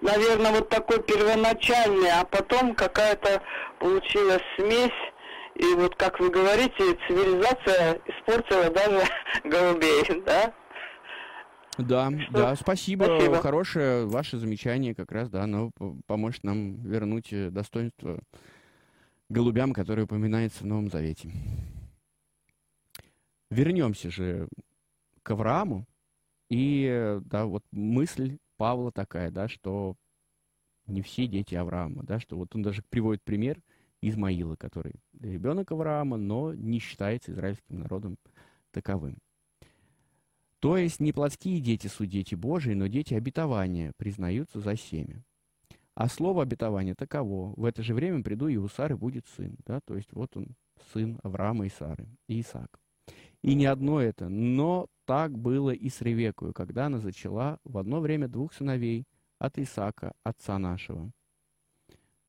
наверное, 0.03 0.51
вот 0.51 0.69
такой 0.69 1.01
первоначальный, 1.01 2.11
а 2.11 2.25
потом 2.25 2.75
какая-то 2.75 3.41
получилась 3.79 4.43
смесь. 4.55 4.91
И 5.55 5.75
вот, 5.75 5.95
как 5.95 6.19
вы 6.19 6.29
говорите, 6.29 6.97
цивилизация 7.07 7.99
испортила 8.05 8.69
даже 8.71 9.03
голубей, 9.43 10.03
да? 10.25 10.51
Да, 11.77 12.11
Что? 12.11 12.33
да, 12.33 12.55
спасибо. 12.55 13.05
спасибо. 13.05 13.41
Хорошее 13.41 14.05
ваше 14.05 14.37
замечание 14.37 14.93
как 14.93 15.11
раз, 15.11 15.29
да, 15.29 15.43
оно 15.43 15.71
поможет 16.05 16.43
нам 16.43 16.75
вернуть 16.83 17.33
э, 17.33 17.49
достоинство 17.49 18.19
голубям, 19.29 19.73
которые 19.73 20.05
упоминаются 20.05 20.63
в 20.63 20.67
Новом 20.67 20.89
Завете. 20.89 21.31
Вернемся 23.49 24.09
же 24.09 24.47
к 25.21 25.31
Аврааму 25.31 25.85
И, 26.49 27.19
да, 27.25 27.45
вот 27.45 27.63
мысль 27.71 28.37
Павла 28.57 28.91
такая, 28.91 29.31
да, 29.31 29.47
что 29.47 29.95
не 30.85 31.01
все 31.01 31.27
дети 31.27 31.55
Авраама, 31.55 32.03
да, 32.03 32.19
что 32.19 32.37
вот 32.37 32.55
он 32.55 32.61
даже 32.61 32.83
приводит 32.89 33.23
пример 33.23 33.59
Измаила, 34.01 34.55
который 34.55 34.95
ребенок 35.19 35.71
Авраама, 35.71 36.17
но 36.17 36.53
не 36.53 36.79
считается 36.79 37.31
израильским 37.31 37.79
народом 37.79 38.17
таковым. 38.71 39.17
То 40.63 40.77
есть 40.77 41.01
не 41.01 41.11
плотские 41.11 41.59
дети 41.59 41.87
суть 41.87 42.09
дети 42.09 42.35
Божии, 42.35 42.71
но 42.71 42.87
дети 42.87 43.13
обетования 43.13 43.91
признаются 43.97 44.61
за 44.61 44.77
семя. 44.77 45.21
А 45.93 46.07
слово 46.07 46.43
обетования 46.43 46.95
таково. 46.95 47.53
В 47.57 47.65
это 47.65 47.83
же 47.83 47.93
время 47.93 48.23
приду, 48.23 48.47
и 48.47 48.55
у 48.55 48.69
Сары 48.69 48.95
будет 48.95 49.27
сын. 49.35 49.57
Да? 49.65 49.81
То 49.81 49.97
есть 49.97 50.13
вот 50.13 50.37
он, 50.37 50.55
сын 50.93 51.19
Авраама 51.21 51.65
и 51.65 51.69
Сары, 51.69 52.07
и 52.29 52.39
Исаак. 52.39 52.79
И 53.41 53.55
не 53.55 53.65
одно 53.65 53.99
это, 53.99 54.29
но 54.29 54.87
так 55.03 55.37
было 55.37 55.71
и 55.71 55.89
с 55.89 55.99
Ревекою, 55.99 56.53
когда 56.53 56.85
она 56.85 56.99
зачала 56.99 57.59
в 57.65 57.77
одно 57.77 57.99
время 57.99 58.29
двух 58.29 58.53
сыновей 58.53 59.03
от 59.39 59.59
Исаака, 59.59 60.13
отца 60.23 60.59
нашего. 60.59 61.11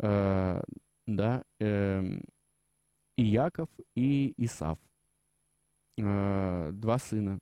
Э, 0.01 0.61
да, 1.07 1.45
э, 1.61 2.19
и 3.17 3.23
Яков, 3.23 3.69
и 3.95 4.35
Исав. 4.39 4.81
Э, 5.99 6.73
два 6.73 6.99
сына. 6.99 7.39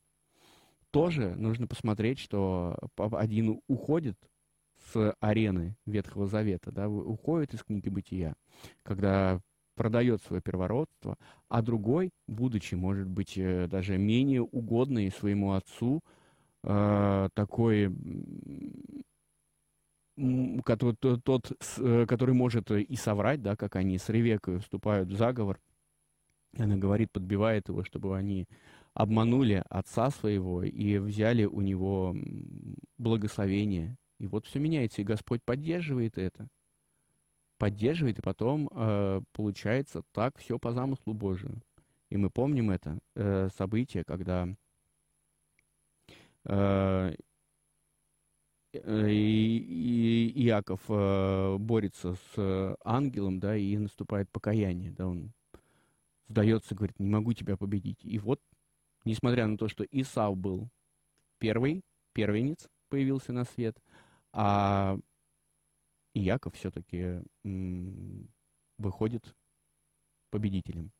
Тоже 0.92 1.34
нужно 1.36 1.66
посмотреть, 1.66 2.18
что 2.18 2.76
один 2.96 3.60
уходит 3.66 4.16
с 4.92 5.16
арены 5.20 5.74
Ветхого 5.86 6.26
Завета, 6.26 6.70
да, 6.70 6.88
уходит 6.88 7.54
из 7.54 7.64
книги 7.64 7.88
Бытия, 7.88 8.34
когда 8.82 9.40
продает 9.74 10.22
свое 10.22 10.42
первородство, 10.42 11.16
а 11.48 11.62
другой, 11.62 12.10
будучи, 12.28 12.74
может 12.74 13.08
быть, 13.08 13.38
э, 13.38 13.68
даже 13.68 13.96
менее 13.96 14.42
угодный 14.42 15.10
своему 15.10 15.52
отцу, 15.52 16.02
э, 16.62 17.28
такой, 17.32 17.90
который, 20.62 20.96
тот, 20.96 21.52
э, 21.78 22.06
который 22.06 22.34
может 22.34 22.70
и 22.70 22.96
соврать, 22.96 23.40
да, 23.40 23.56
как 23.56 23.76
они 23.76 23.96
с 23.96 24.10
Ревекой 24.10 24.58
вступают 24.58 25.08
в 25.08 25.16
заговор, 25.16 25.58
она 26.58 26.76
говорит, 26.76 27.10
подбивает 27.10 27.68
его, 27.68 27.82
чтобы 27.82 28.16
они 28.16 28.46
обманули 28.94 29.64
отца 29.68 30.10
своего 30.10 30.62
и 30.62 30.98
взяли 30.98 31.44
у 31.44 31.60
него 31.60 32.14
благословение. 32.98 33.96
И 34.18 34.26
вот 34.26 34.46
все 34.46 34.58
меняется, 34.58 35.02
и 35.02 35.04
Господь 35.04 35.42
поддерживает 35.44 36.18
это 36.18 36.48
поддерживает, 37.62 38.18
и 38.18 38.22
потом 38.22 38.68
э, 38.72 39.20
получается 39.30 40.02
так 40.10 40.36
все 40.36 40.58
по 40.58 40.72
замыслу 40.72 41.14
Божию. 41.14 41.62
И 42.10 42.16
мы 42.16 42.28
помним 42.28 42.72
это 42.72 42.98
э, 43.14 43.50
событие, 43.56 44.02
когда 44.02 44.48
э, 46.44 47.14
и, 48.72 50.32
и 50.34 50.44
Иаков 50.44 50.80
э, 50.88 51.56
борется 51.58 52.16
с 52.34 52.76
ангелом, 52.84 53.38
да, 53.38 53.56
и 53.56 53.76
наступает 53.76 54.28
покаяние, 54.32 54.90
да, 54.90 55.06
он 55.06 55.32
сдается, 56.26 56.74
говорит, 56.74 56.98
не 56.98 57.10
могу 57.10 57.32
тебя 57.32 57.56
победить. 57.56 58.04
И 58.04 58.18
вот, 58.18 58.40
несмотря 59.04 59.46
на 59.46 59.56
то, 59.56 59.68
что 59.68 59.84
Исав 59.84 60.36
был 60.36 60.68
первый, 61.38 61.82
первенец 62.12 62.68
появился 62.88 63.32
на 63.32 63.44
свет, 63.44 63.76
а 64.32 64.98
Яков 66.14 66.54
все-таки 66.54 67.22
выходит 68.78 69.34
победителем. 70.30 70.90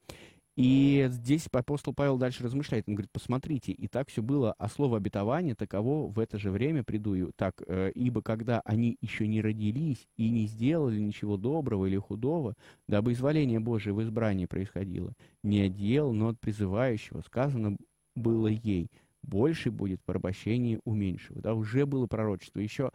И 0.55 1.07
здесь 1.09 1.47
апостол 1.51 1.95
Павел 1.95 2.19
дальше 2.19 2.45
размышляет. 2.45 2.87
Он 2.87 2.95
говорит, 2.95 3.11
посмотрите, 3.11 3.73
и 3.73 3.89
так 3.89 4.09
все 4.11 4.23
было, 4.23 4.55
а 4.59 4.69
слово 4.69 4.99
обетования 4.99 5.55
таково 5.55 6.11
в 6.11 6.19
это 6.19 6.39
же 6.39 6.51
время 6.51 6.85
приду. 6.85 7.33
Так, 7.37 7.63
э, 7.67 7.91
ибо 7.95 8.21
когда 8.21 8.61
они 8.67 8.99
еще 9.01 9.27
не 9.27 9.41
родились 9.41 10.07
и 10.19 10.29
не 10.29 10.47
сделали 10.47 11.01
ничего 11.01 11.39
доброго 11.39 11.87
или 11.87 11.97
худого, 11.97 12.55
дабы 12.87 13.13
изволение 13.13 13.61
Божие 13.61 13.95
в 13.95 14.03
избрании 14.03 14.45
происходило, 14.45 15.15
не 15.43 15.63
от 15.63 15.75
дел, 15.75 16.13
но 16.13 16.29
от 16.29 16.41
призывающего, 16.41 17.23
сказано 17.23 17.79
было 18.15 18.49
ей, 18.49 18.91
больше 19.23 19.71
будет 19.71 20.03
порабощение 20.05 20.81
у 20.85 20.95
меньшего. 20.95 21.41
Да, 21.41 21.55
уже 21.55 21.87
было 21.87 22.07
пророчество. 22.07 22.61
Еще 22.61 22.91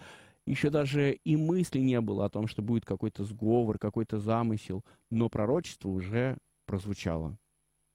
еще 0.47 0.69
даже 0.69 1.11
и 1.11 1.35
мысли 1.35 1.79
не 1.79 1.99
было 1.99 2.25
о 2.25 2.29
том, 2.29 2.47
что 2.47 2.61
будет 2.61 2.85
какой-то 2.85 3.25
сговор, 3.25 3.77
какой-то 3.77 4.17
замысел, 4.17 4.81
но 5.09 5.27
пророчество 5.27 5.89
уже 5.89 6.37
прозвучало. 6.65 7.37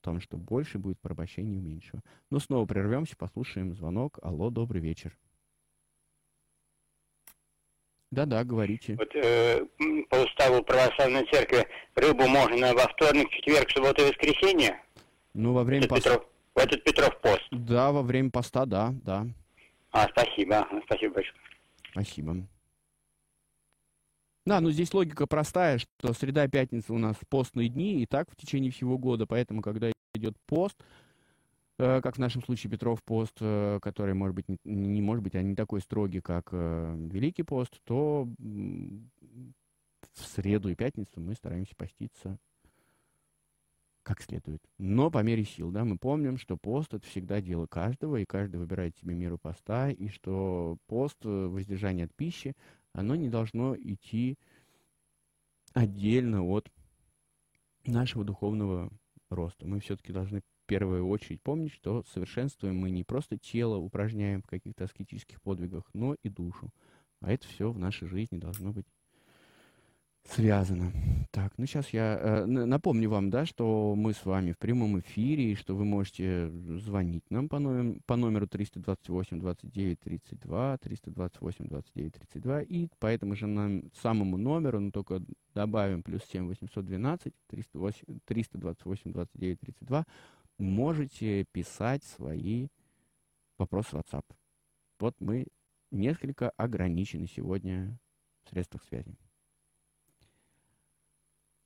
О 0.02 0.04
том, 0.04 0.20
что 0.20 0.36
больше 0.36 0.78
будет 0.78 1.00
порабощения 1.00 1.58
у 1.58 1.62
меньшего. 1.62 2.02
Но 2.30 2.40
снова 2.40 2.66
прервемся, 2.66 3.16
послушаем 3.16 3.72
звонок. 3.72 4.18
Алло, 4.20 4.50
добрый 4.50 4.82
вечер. 4.82 5.16
Да-да, 8.10 8.44
говорите. 8.44 8.96
Вот 8.96 9.14
э, 9.14 9.64
по 10.10 10.16
уставу 10.16 10.62
православной 10.62 11.26
церкви 11.32 11.66
рыбу 11.94 12.28
можно 12.28 12.74
во 12.74 12.86
вторник, 12.88 13.30
четверг, 13.30 13.70
субботу 13.70 14.02
и 14.02 14.10
воскресенье? 14.10 14.78
Ну, 15.32 15.54
во 15.54 15.64
время. 15.64 15.88
Петров, 15.88 16.22
в 16.54 16.58
этот 16.58 16.84
Петров 16.84 17.20
пост. 17.20 17.42
Да, 17.50 17.92
во 17.92 18.02
время 18.02 18.30
поста, 18.30 18.66
да, 18.66 18.94
да. 19.02 19.26
А, 19.90 20.08
спасибо, 20.08 20.66
спасибо 20.86 21.14
большое. 21.14 21.36
Спасибо. 21.90 22.36
Да, 24.44 24.60
но 24.60 24.70
здесь 24.72 24.92
логика 24.92 25.26
простая, 25.26 25.78
что 25.78 26.12
среда 26.14 26.44
и 26.44 26.48
пятница 26.48 26.92
у 26.92 26.98
нас 26.98 27.16
постные 27.28 27.68
дни, 27.68 28.02
и 28.02 28.06
так 28.06 28.30
в 28.30 28.36
течение 28.36 28.72
всего 28.72 28.98
года. 28.98 29.26
Поэтому, 29.26 29.62
когда 29.62 29.92
идет 30.14 30.34
пост, 30.46 30.76
э, 31.78 32.00
как 32.00 32.16
в 32.16 32.18
нашем 32.18 32.42
случае 32.42 32.70
Петров 32.70 33.04
пост, 33.04 33.36
э, 33.40 33.78
который, 33.80 34.14
может 34.14 34.34
быть, 34.34 34.48
не, 34.48 34.58
не 34.64 35.00
может 35.00 35.22
быть, 35.22 35.36
а 35.36 35.42
не 35.42 35.54
такой 35.54 35.80
строгий, 35.80 36.20
как 36.20 36.48
э, 36.50 36.96
Великий 37.12 37.44
пост, 37.44 37.80
то 37.84 38.26
в 40.14 40.26
среду 40.26 40.68
и 40.70 40.74
пятницу 40.74 41.20
мы 41.20 41.34
стараемся 41.34 41.76
поститься 41.76 42.36
как 44.02 44.20
следует. 44.22 44.62
Но 44.78 45.10
по 45.10 45.22
мере 45.22 45.44
сил, 45.44 45.70
да, 45.70 45.84
мы 45.84 45.98
помним, 45.98 46.38
что 46.38 46.56
пост 46.56 46.92
это 46.94 47.06
всегда 47.06 47.40
дело 47.40 47.66
каждого, 47.66 48.16
и 48.16 48.24
каждый 48.24 48.56
выбирает 48.56 48.96
себе 48.96 49.14
меру 49.14 49.38
поста, 49.38 49.90
и 49.90 50.08
что 50.08 50.78
пост, 50.86 51.18
э, 51.24 51.28
воздержание 51.28 52.06
от 52.06 52.14
пищи, 52.14 52.54
оно 52.92 53.14
не 53.14 53.28
должно 53.28 53.76
идти 53.76 54.38
отдельно 55.72 56.42
от 56.44 56.70
нашего 57.86 58.24
духовного 58.24 58.90
роста. 59.30 59.66
Мы 59.66 59.80
все-таки 59.80 60.12
должны 60.12 60.40
в 60.40 60.66
первую 60.66 61.06
очередь 61.06 61.42
помнить, 61.42 61.72
что 61.72 62.02
совершенствуем 62.04 62.76
мы 62.76 62.90
не 62.90 63.04
просто 63.04 63.38
тело, 63.38 63.76
упражняем 63.76 64.42
в 64.42 64.46
каких-то 64.46 64.84
аскетических 64.84 65.40
подвигах, 65.42 65.84
но 65.92 66.14
и 66.22 66.28
душу. 66.28 66.70
А 67.20 67.32
это 67.32 67.46
все 67.46 67.70
в 67.70 67.78
нашей 67.78 68.08
жизни 68.08 68.38
должно 68.38 68.72
быть 68.72 68.86
связано. 70.24 70.92
Так, 71.30 71.52
ну 71.56 71.66
сейчас 71.66 71.90
я 71.90 72.18
э, 72.18 72.44
напомню 72.46 73.10
вам, 73.10 73.30
да, 73.30 73.46
что 73.46 73.94
мы 73.96 74.12
с 74.12 74.24
вами 74.24 74.52
в 74.52 74.58
прямом 74.58 75.00
эфире, 75.00 75.52
и 75.52 75.54
что 75.54 75.74
вы 75.74 75.84
можете 75.84 76.50
звонить 76.78 77.24
нам 77.30 77.48
по, 77.48 77.58
номер, 77.58 78.00
по 78.06 78.16
номеру 78.16 78.46
328 78.46 79.40
29 79.40 80.00
32, 80.00 80.78
328 80.78 81.68
29 81.68 82.12
32, 82.12 82.62
и 82.62 82.88
по 82.98 83.06
этому 83.06 83.34
же 83.34 83.46
нам, 83.46 83.82
самому 84.00 84.36
номеру, 84.36 84.80
но 84.80 84.90
только 84.90 85.22
добавим 85.54 86.02
плюс 86.02 86.22
7 86.30 86.46
812 86.46 87.32
308, 87.48 88.18
328 88.24 89.12
29 89.12 89.60
32, 89.60 90.04
можете 90.58 91.44
писать 91.52 92.04
свои 92.04 92.68
вопросы 93.58 93.90
в 93.90 93.94
WhatsApp. 93.94 94.24
Вот 94.98 95.16
мы 95.20 95.46
несколько 95.90 96.50
ограничены 96.50 97.26
сегодня 97.26 97.98
в 98.44 98.50
средствах 98.50 98.84
связи. 98.84 99.16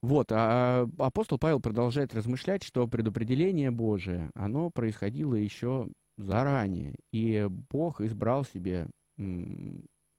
Вот, 0.03 0.31
а 0.31 0.89
апостол 0.99 1.39
Павел 1.39 1.61
продолжает 1.61 2.15
размышлять, 2.15 2.63
что 2.63 2.87
предопределение 2.87 3.71
Божие, 3.71 4.31
оно 4.35 4.71
происходило 4.71 5.35
еще 5.35 5.89
заранее, 6.17 6.95
и 7.13 7.47
Бог 7.71 8.01
избрал 8.01 8.45
себе 8.45 8.89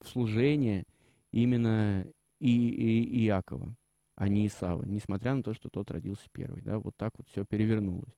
служение 0.04 0.84
именно 1.32 2.06
и, 2.40 2.70
и, 2.70 3.26
Иакова, 3.28 3.76
а 4.16 4.28
не 4.28 4.48
Исава, 4.48 4.84
несмотря 4.84 5.36
на 5.36 5.44
то, 5.44 5.54
что 5.54 5.70
тот 5.70 5.92
родился 5.92 6.28
первый. 6.32 6.62
Да, 6.62 6.80
вот 6.80 6.96
так 6.98 7.14
вот 7.18 7.28
все 7.30 7.46
перевернулось. 7.46 8.14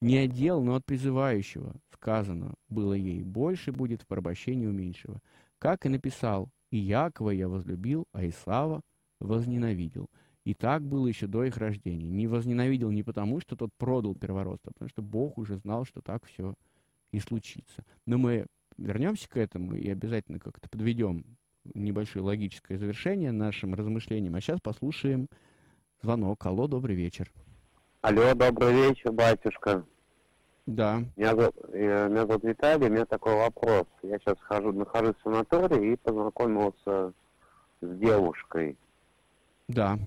Не 0.00 0.18
отдел, 0.18 0.62
но 0.62 0.76
от 0.76 0.84
призывающего 0.84 1.74
сказано 1.92 2.54
было 2.68 2.94
ей, 2.94 3.22
больше 3.22 3.72
будет 3.72 4.02
в 4.02 4.06
порабощении 4.06 4.66
у 4.66 4.72
меньшего. 4.72 5.20
Как 5.58 5.84
и 5.84 5.90
написал, 5.90 6.50
и 6.70 6.78
Якова 6.78 7.30
я 7.30 7.48
возлюбил, 7.48 8.06
а 8.12 8.26
Исава 8.26 8.80
возненавидел. 9.20 10.08
И 10.44 10.54
так 10.54 10.82
было 10.82 11.06
еще 11.06 11.26
до 11.26 11.44
их 11.44 11.58
рождения. 11.58 12.08
Не 12.08 12.26
возненавидел 12.26 12.90
не 12.90 13.02
потому, 13.02 13.40
что 13.40 13.56
тот 13.56 13.70
продал 13.76 14.14
первородство, 14.14 14.70
а 14.70 14.72
потому 14.72 14.88
что 14.88 15.02
Бог 15.02 15.36
уже 15.38 15.56
знал, 15.58 15.84
что 15.84 16.00
так 16.00 16.24
все 16.24 16.54
и 17.12 17.20
случится. 17.20 17.84
Но 18.06 18.16
мы 18.16 18.46
вернемся 18.78 19.28
к 19.28 19.36
этому 19.36 19.74
и 19.74 19.88
обязательно 19.90 20.38
как-то 20.38 20.68
подведем 20.70 21.24
небольшое 21.74 22.24
логическое 22.24 22.78
завершение 22.78 23.32
нашим 23.32 23.74
размышлениям. 23.74 24.34
А 24.34 24.40
сейчас 24.40 24.60
послушаем 24.60 25.28
звонок. 26.02 26.44
Алло, 26.46 26.66
добрый 26.66 26.96
вечер. 26.96 27.30
Алло, 28.00 28.34
добрый 28.34 28.72
вечер, 28.72 29.12
батюшка. 29.12 29.84
Да. 30.64 31.02
Меня 31.16 31.34
зовут, 31.34 31.54
э, 31.72 32.08
меня 32.08 32.26
зовут 32.26 32.44
Виталий, 32.44 32.86
у 32.86 32.90
меня 32.90 33.04
такой 33.04 33.34
вопрос. 33.34 33.86
Я 34.02 34.18
сейчас 34.18 34.38
хожу, 34.40 34.72
нахожусь 34.72 35.16
в 35.16 35.22
санатории 35.22 35.92
и 35.92 35.96
познакомился 35.96 37.12
с 37.80 37.98
девушкой. 37.98 38.78
Да. 39.68 39.98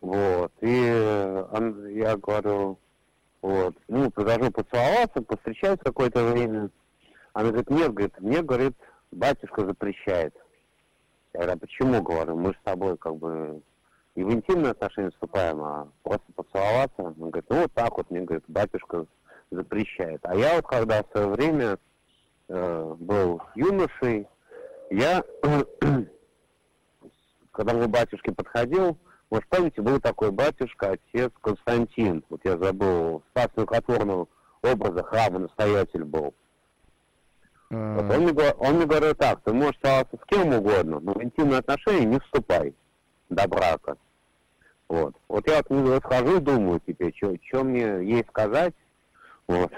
Вот. 0.00 0.52
И 0.60 0.88
э, 0.88 1.90
я 1.94 2.16
говорю, 2.16 2.78
вот, 3.42 3.74
ну, 3.88 4.10
предложил 4.10 4.50
поцеловаться, 4.50 5.22
повстречаться 5.22 5.84
какое-то 5.84 6.24
время. 6.24 6.70
Она 7.32 7.50
говорит, 7.50 7.70
нет, 7.70 7.92
говорит, 7.92 8.20
мне, 8.20 8.42
говорит, 8.42 8.76
батюшка 9.10 9.66
запрещает. 9.66 10.34
Я 11.32 11.40
говорю, 11.40 11.52
а 11.52 11.58
почему, 11.58 12.02
говорю, 12.02 12.36
мы 12.36 12.52
с 12.52 12.64
тобой 12.64 12.96
как 12.96 13.16
бы 13.16 13.62
и 14.16 14.24
в 14.24 14.32
интимные 14.32 14.70
отношения 14.70 15.10
вступаем, 15.10 15.60
а 15.62 15.88
просто 16.02 16.32
поцеловаться. 16.34 17.02
Он 17.02 17.12
говорит, 17.12 17.44
ну 17.50 17.60
вот 17.62 17.72
так 17.74 17.96
вот, 17.96 18.10
мне 18.10 18.22
говорит, 18.22 18.44
батюшка 18.48 19.06
запрещает. 19.50 20.20
А 20.24 20.34
я 20.34 20.56
вот 20.56 20.66
когда 20.66 21.02
в 21.02 21.10
свое 21.12 21.28
время 21.28 21.78
э, 22.48 22.94
был 22.98 23.42
юношей, 23.54 24.26
я, 24.90 25.22
когда 27.52 27.74
к 27.74 27.90
батюшке 27.90 28.32
подходил, 28.32 28.96
может, 29.30 29.48
помните, 29.48 29.82
был 29.82 30.00
такой 30.00 30.30
батюшка, 30.30 30.92
отец 30.92 31.32
Константин, 31.40 32.22
вот 32.28 32.40
я 32.44 32.56
забыл, 32.56 33.22
Спас 33.30 33.48
Рукотворного 33.56 34.28
образа 34.62 35.02
храма 35.02 35.40
настоятель 35.40 36.04
был. 36.04 36.34
А. 37.70 37.96
Вот 37.96 38.14
он, 38.14 38.22
мне, 38.22 38.50
он 38.58 38.74
мне 38.76 38.86
говорит 38.86 39.18
так, 39.18 39.40
ты 39.42 39.52
можешь 39.52 39.80
целоваться 39.82 40.16
с 40.16 40.26
кем 40.26 40.54
угодно, 40.54 41.00
но 41.00 41.12
в 41.12 41.22
интимные 41.22 41.58
отношения 41.58 42.04
не 42.04 42.20
вступай 42.20 42.74
до 43.28 43.48
брака. 43.48 43.96
Вот. 44.88 45.16
Вот 45.26 45.48
я 45.48 45.62
вот 45.68 46.04
схожу 46.04 46.36
и 46.36 46.40
думаю 46.40 46.80
теперь, 46.86 47.12
что 47.16 47.64
мне 47.64 47.82
ей 48.04 48.24
сказать, 48.28 48.74
вот. 49.48 49.72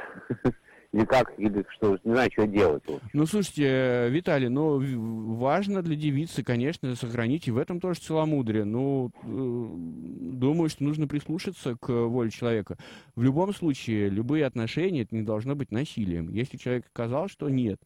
Никак, 0.93 1.39
или 1.39 1.67
что, 1.69 1.99
не 2.03 2.13
знаю, 2.13 2.31
что 2.33 2.47
делать. 2.47 2.83
Ну, 3.13 3.27
слушайте, 3.27 4.09
Виталий, 4.09 4.49
ну, 4.49 5.37
важно 5.37 5.83
для 5.83 5.97
девицы, 5.97 6.43
конечно, 6.43 6.95
сохранить 6.95 7.47
и 7.47 7.51
в 7.51 7.59
этом 7.59 7.79
тоже 7.79 8.01
целомудрие. 8.01 8.65
Ну, 8.65 9.11
э, 9.23 10.37
думаю, 10.39 10.71
что 10.71 10.85
нужно 10.85 11.07
прислушаться 11.07 11.77
к 11.79 11.93
воле 11.93 12.31
человека. 12.31 12.79
В 13.17 13.23
любом 13.23 13.53
случае, 13.53 14.09
любые 14.09 14.47
отношения, 14.47 15.03
это 15.03 15.15
не 15.15 15.23
должно 15.23 15.55
быть 15.55 15.73
насилием. 15.73 16.31
Если 16.31 16.57
человек 16.57 16.87
сказал, 16.87 17.29
что 17.29 17.51
нет, 17.51 17.81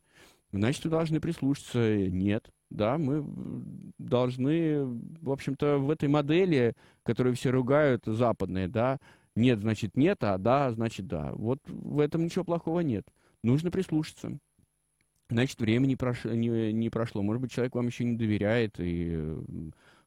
значит, 0.53 0.85
вы 0.85 0.91
должны 0.91 1.21
прислушаться. 1.21 1.97
Нет, 1.97 2.51
да, 2.71 2.99
мы 2.99 3.25
должны, 3.99 4.85
в 5.21 5.31
общем-то, 5.31 5.79
в 5.79 5.91
этой 5.91 6.09
модели, 6.09 6.75
которую 7.03 7.35
все 7.35 7.51
ругают, 7.51 8.05
западные, 8.07 8.69
да, 8.69 8.99
нет, 9.35 9.61
значит 9.61 9.97
нет, 9.97 10.23
а 10.25 10.39
да, 10.39 10.73
значит 10.73 11.07
да. 11.07 11.33
Вот 11.33 11.61
в 11.67 12.01
этом 12.01 12.25
ничего 12.25 12.45
плохого 12.45 12.81
нет. 12.81 13.07
Нужно 13.43 13.71
прислушаться. 13.71 14.39
Значит, 15.31 15.61
время 15.61 15.87
не, 15.87 15.97
прош... 15.97 16.25
не, 16.25 16.73
не 16.73 16.91
прошло. 16.91 17.23
Может 17.23 17.41
быть, 17.41 17.53
человек 17.53 17.75
вам 17.75 17.87
еще 17.87 18.05
не 18.05 18.17
доверяет, 18.17 18.75
и 18.79 19.35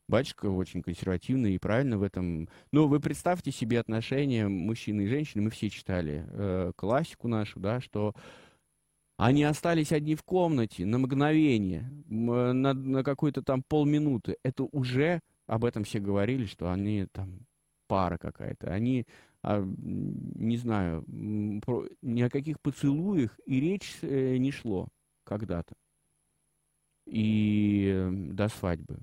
батюшка 0.08 0.46
очень 0.46 0.84
консервативный 0.84 1.56
и 1.56 1.60
правильно 1.60 1.98
в 1.98 2.04
этом. 2.04 2.48
Но 2.72 2.88
вы 2.88 3.00
представьте 3.00 3.52
себе 3.52 3.80
отношения 3.80 4.48
мужчины 4.48 5.02
и 5.02 5.08
женщины. 5.08 5.42
Мы 5.42 5.50
все 5.50 5.70
читали 5.70 6.26
э, 6.28 6.72
классику 6.76 7.28
нашу, 7.28 7.60
да, 7.60 7.82
что 7.82 8.14
они 9.18 9.44
остались 9.44 9.92
одни 9.92 10.14
в 10.14 10.24
комнате 10.24 10.86
на 10.86 11.00
мгновение, 11.00 11.90
на, 12.08 12.54
на 12.54 13.04
какую-то 13.04 13.42
там 13.42 13.64
полминуты. 13.64 14.38
Это 14.44 14.64
уже 14.64 15.22
об 15.48 15.66
этом 15.66 15.84
все 15.86 16.00
говорили, 16.00 16.46
что 16.46 16.72
они 16.72 17.08
там 17.12 17.40
пара 17.88 18.18
какая-то. 18.18 18.72
Они, 18.72 19.06
а, 19.42 19.62
не 19.64 20.58
знаю, 20.58 21.04
про, 21.66 21.88
ни 22.02 22.22
о 22.22 22.30
каких 22.30 22.60
поцелуях 22.60 23.40
и 23.46 23.60
речь 23.60 23.98
э, 24.02 24.38
не 24.38 24.52
шло 24.52 24.88
когда-то. 25.24 25.76
И 27.06 27.92
э, 27.94 28.10
до 28.12 28.48
свадьбы. 28.50 29.00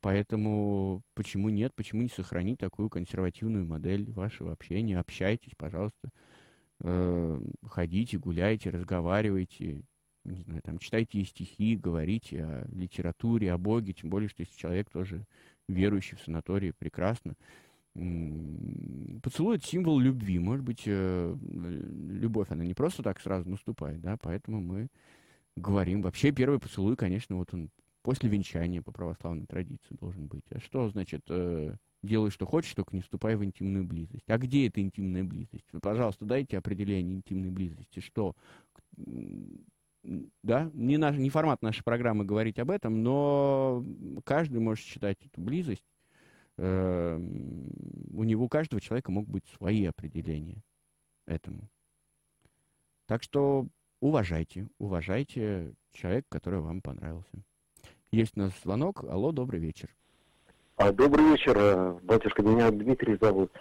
Поэтому 0.00 1.02
почему 1.14 1.48
нет, 1.48 1.72
почему 1.76 2.02
не 2.02 2.08
сохранить 2.08 2.58
такую 2.58 2.90
консервативную 2.90 3.64
модель 3.64 4.10
вашего 4.12 4.52
общения? 4.52 4.98
Общайтесь, 4.98 5.52
пожалуйста, 5.56 6.10
э, 6.80 7.40
ходите, 7.62 8.18
гуляйте, 8.18 8.70
разговаривайте, 8.70 9.84
не 10.24 10.42
знаю, 10.42 10.60
там, 10.62 10.78
читайте 10.78 11.22
стихи, 11.24 11.76
говорите 11.76 12.44
о 12.44 12.66
литературе, 12.72 13.52
о 13.52 13.58
Боге, 13.58 13.92
тем 13.92 14.10
более, 14.10 14.28
что 14.28 14.40
если 14.40 14.56
человек 14.56 14.90
тоже 14.90 15.24
верующий 15.68 16.16
в 16.16 16.22
санатории, 16.22 16.72
прекрасно. 16.76 17.34
Поцелуй— 17.94 19.56
это 19.56 19.66
символ 19.66 19.98
любви. 20.00 20.38
Может 20.38 20.64
быть, 20.64 20.82
э, 20.86 21.36
любовь, 21.40 22.48
она 22.50 22.64
не 22.64 22.74
просто 22.74 23.02
так 23.02 23.20
сразу 23.20 23.48
наступает, 23.48 24.00
да, 24.00 24.16
поэтому 24.20 24.60
мы 24.60 24.88
говорим. 25.56 26.02
Вообще, 26.02 26.32
первый 26.32 26.58
поцелуй, 26.58 26.96
конечно, 26.96 27.36
вот 27.36 27.54
он 27.54 27.70
после 28.02 28.28
венчания 28.28 28.82
по 28.82 28.90
православной 28.90 29.46
традиции 29.46 29.96
должен 30.00 30.26
быть. 30.26 30.44
А 30.50 30.58
что 30.58 30.88
значит 30.90 31.22
э, 31.28 31.76
делай, 32.02 32.30
что 32.30 32.46
хочешь, 32.46 32.74
только 32.74 32.96
не 32.96 33.02
вступай 33.02 33.36
в 33.36 33.44
интимную 33.44 33.84
близость? 33.84 34.28
А 34.28 34.38
где 34.38 34.66
эта 34.66 34.80
интимная 34.80 35.22
близость? 35.22 35.66
Вы, 35.72 35.78
пожалуйста, 35.78 36.24
дайте 36.24 36.58
определение 36.58 37.16
интимной 37.16 37.50
близости. 37.50 38.00
Что? 38.00 38.34
Да, 40.42 40.70
не, 40.74 40.98
наш, 40.98 41.16
не 41.16 41.30
формат 41.30 41.62
нашей 41.62 41.84
программы 41.84 42.24
говорить 42.24 42.58
об 42.58 42.70
этом, 42.70 43.02
но 43.02 43.84
каждый 44.24 44.60
может 44.60 44.84
считать 44.84 45.18
эту 45.24 45.40
близость 45.40 45.84
э, 46.58 47.16
у 47.16 48.24
него 48.24 48.44
у 48.44 48.48
каждого 48.48 48.80
человека 48.80 49.10
могут 49.10 49.30
быть 49.30 49.46
свои 49.56 49.84
определения 49.84 50.62
этому. 51.26 51.68
Так 53.06 53.22
что 53.22 53.66
уважайте, 54.00 54.68
уважайте 54.78 55.74
человека, 55.92 56.26
который 56.30 56.60
вам 56.60 56.80
понравился. 56.80 57.42
Есть 58.10 58.36
у 58.36 58.40
нас 58.40 58.52
звонок. 58.62 59.04
Алло, 59.04 59.32
добрый 59.32 59.60
вечер. 59.60 59.94
А, 60.76 60.92
добрый 60.92 61.30
вечер, 61.30 61.56
э, 61.56 61.98
батюшка. 62.02 62.42
Меня 62.42 62.70
Дмитрий 62.70 63.16
зовут. 63.20 63.52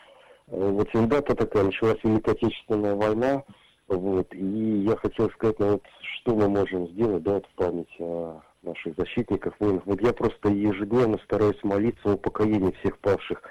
Э, 0.48 0.70
вот 0.70 0.90
дата 1.10 1.36
такая, 1.36 1.64
началась 1.64 2.04
Великая 2.04 2.32
Отечественная 2.32 2.96
война. 2.96 3.44
Вот, 3.88 4.34
и 4.34 4.84
я 4.84 4.96
хотел 4.96 5.30
сказать, 5.32 5.60
ну, 5.60 5.72
вот, 5.74 5.84
что 6.02 6.36
мы 6.36 6.48
можем 6.48 6.88
сделать, 6.90 7.22
да, 7.24 7.34
вот, 7.34 7.46
в 7.46 7.56
память 7.56 7.96
о 8.00 8.42
наших 8.64 8.96
защитников, 8.98 9.54
воинов. 9.60 9.84
Вот 9.86 10.02
я 10.02 10.14
просто 10.14 10.50
ежедневно 10.50 11.18
стараюсь 11.26 11.62
молиться 11.64 12.10
о 12.10 12.14
упокоении 12.14 12.76
всех 12.80 12.98
павших 13.00 13.42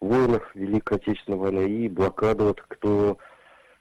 воинов 0.00 0.42
Великой 0.54 0.98
Отечественной 0.98 1.38
войны 1.38 1.70
и 1.70 1.88
блокаду, 1.88 2.44
вот, 2.44 2.60
кто 2.62 3.18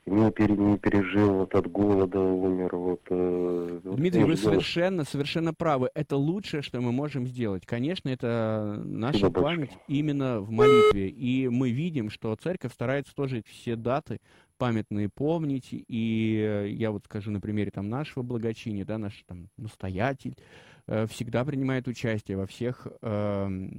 не, 0.07 0.31
пере, 0.31 0.55
не 0.55 0.77
пережил 0.77 1.33
вот 1.33 1.53
от 1.53 1.69
голода, 1.69 2.19
умер. 2.19 2.75
Вот, 2.75 3.01
э, 3.09 3.79
Дмитрий, 3.83 4.23
вы 4.23 4.37
совершенно, 4.37 5.03
совершенно 5.03 5.53
правы. 5.53 5.89
Это 5.93 6.15
лучшее, 6.15 6.61
что 6.61 6.79
мы 6.79 6.91
можем 6.91 7.27
сделать. 7.27 7.65
Конечно, 7.65 8.09
это 8.09 8.81
наша 8.83 9.19
Спасибо 9.19 9.41
память 9.41 9.71
именно 9.87 10.39
в 10.39 10.49
молитве. 10.49 11.09
И 11.09 11.49
мы 11.49 11.71
видим, 11.71 12.09
что 12.09 12.35
церковь 12.35 12.73
старается 12.73 13.13
тоже 13.13 13.43
все 13.47 13.75
даты 13.75 14.19
памятные 14.57 15.09
помнить. 15.09 15.69
И 15.71 16.73
я 16.77 16.91
вот 16.91 17.05
скажу 17.05 17.31
на 17.31 17.39
примере 17.39 17.71
там 17.71 17.89
нашего 17.89 18.23
благочиния, 18.23 18.85
да, 18.85 18.97
наш 18.97 19.23
там 19.27 19.49
настоятель, 19.57 20.35
Э, 20.35 20.76
всегда 21.09 21.43
принимает 21.43 21.87
участие 21.87 22.37
во 22.37 22.47
всех 22.47 22.87
э, 23.01 23.69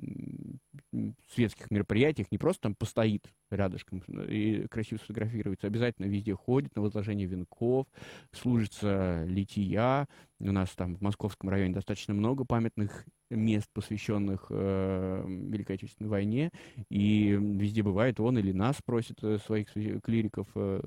светских 1.33 1.71
мероприятиях, 1.71 2.31
не 2.31 2.39
просто 2.39 2.63
там 2.63 2.75
постоит 2.75 3.27
рядышком 3.51 4.01
и 4.29 4.67
красиво 4.69 4.99
сфотографируется, 4.99 5.67
обязательно 5.67 6.07
везде 6.07 6.35
ходит 6.35 6.75
на 6.77 6.83
возложение 6.83 7.27
венков, 7.27 7.87
служится 8.33 9.25
лития. 9.27 10.07
У 10.41 10.53
нас 10.53 10.71
там 10.71 10.97
в 10.97 11.01
Московском 11.01 11.51
районе 11.51 11.75
достаточно 11.75 12.15
много 12.15 12.45
памятных 12.45 13.05
мест, 13.31 13.69
посвященных 13.73 14.47
э, 14.51 15.25
Великой 15.27 15.77
Отечественной 15.77 16.11
войне, 16.11 16.51
и 16.91 17.39
везде 17.41 17.83
бывает, 17.83 18.21
он 18.21 18.39
или 18.39 18.53
нас 18.53 18.77
просит 18.85 19.23
э, 19.23 19.39
своих 19.39 19.73
клириков 20.03 20.47
э, 20.55 20.83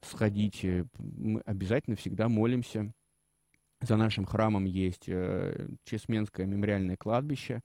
сходить. 0.00 0.64
Мы 0.98 1.40
обязательно 1.40 1.96
всегда 1.96 2.28
молимся 2.28 2.92
за 3.82 3.96
нашим 3.96 4.24
храмом 4.24 4.64
есть 4.64 5.08
э, 5.08 5.68
Чесменское 5.84 6.46
мемориальное 6.46 6.96
кладбище. 6.96 7.60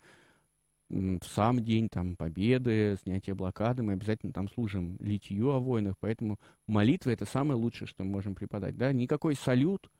В 0.89 1.23
сам 1.23 1.63
день 1.63 1.89
там 1.89 2.15
победы, 2.15 2.97
снятия 3.03 3.35
блокады, 3.35 3.83
мы 3.83 3.93
обязательно 3.93 4.31
там 4.31 4.49
служим 4.49 4.95
литью 4.99 5.49
о 5.51 5.59
войнах, 5.59 5.95
поэтому 5.99 6.39
молитва 6.65 7.09
это 7.09 7.25
самое 7.25 7.59
лучшее, 7.59 7.87
что 7.87 8.03
мы 8.03 8.11
можем 8.11 8.35
преподать. 8.35 8.77
Да? 8.77 8.93
Никакой 8.93 9.35
салют 9.35 9.91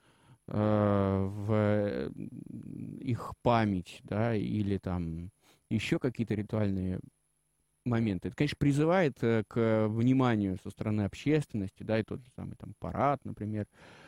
э, 0.48 1.30
в 1.30 2.12
их 3.02 3.34
память, 3.42 4.00
да, 4.04 4.34
или 4.34 4.78
там 4.78 5.30
еще 5.70 6.00
какие-то 6.00 6.36
ритуальные 6.36 7.02
моменты. 7.84 8.30
Это, 8.30 8.38
конечно, 8.38 8.58
призывает 8.58 9.18
э, 9.22 9.44
к 9.46 9.88
вниманию 9.90 10.58
со 10.64 10.70
стороны 10.70 11.02
общественности, 11.02 11.84
да, 11.84 12.00
и 12.00 12.04
тот 12.04 12.22
же 12.22 12.30
самый 12.38 12.56
там 12.56 12.74
парад, 12.80 13.20
например, 13.26 13.66
э, 13.66 13.66
Э, 13.66 14.07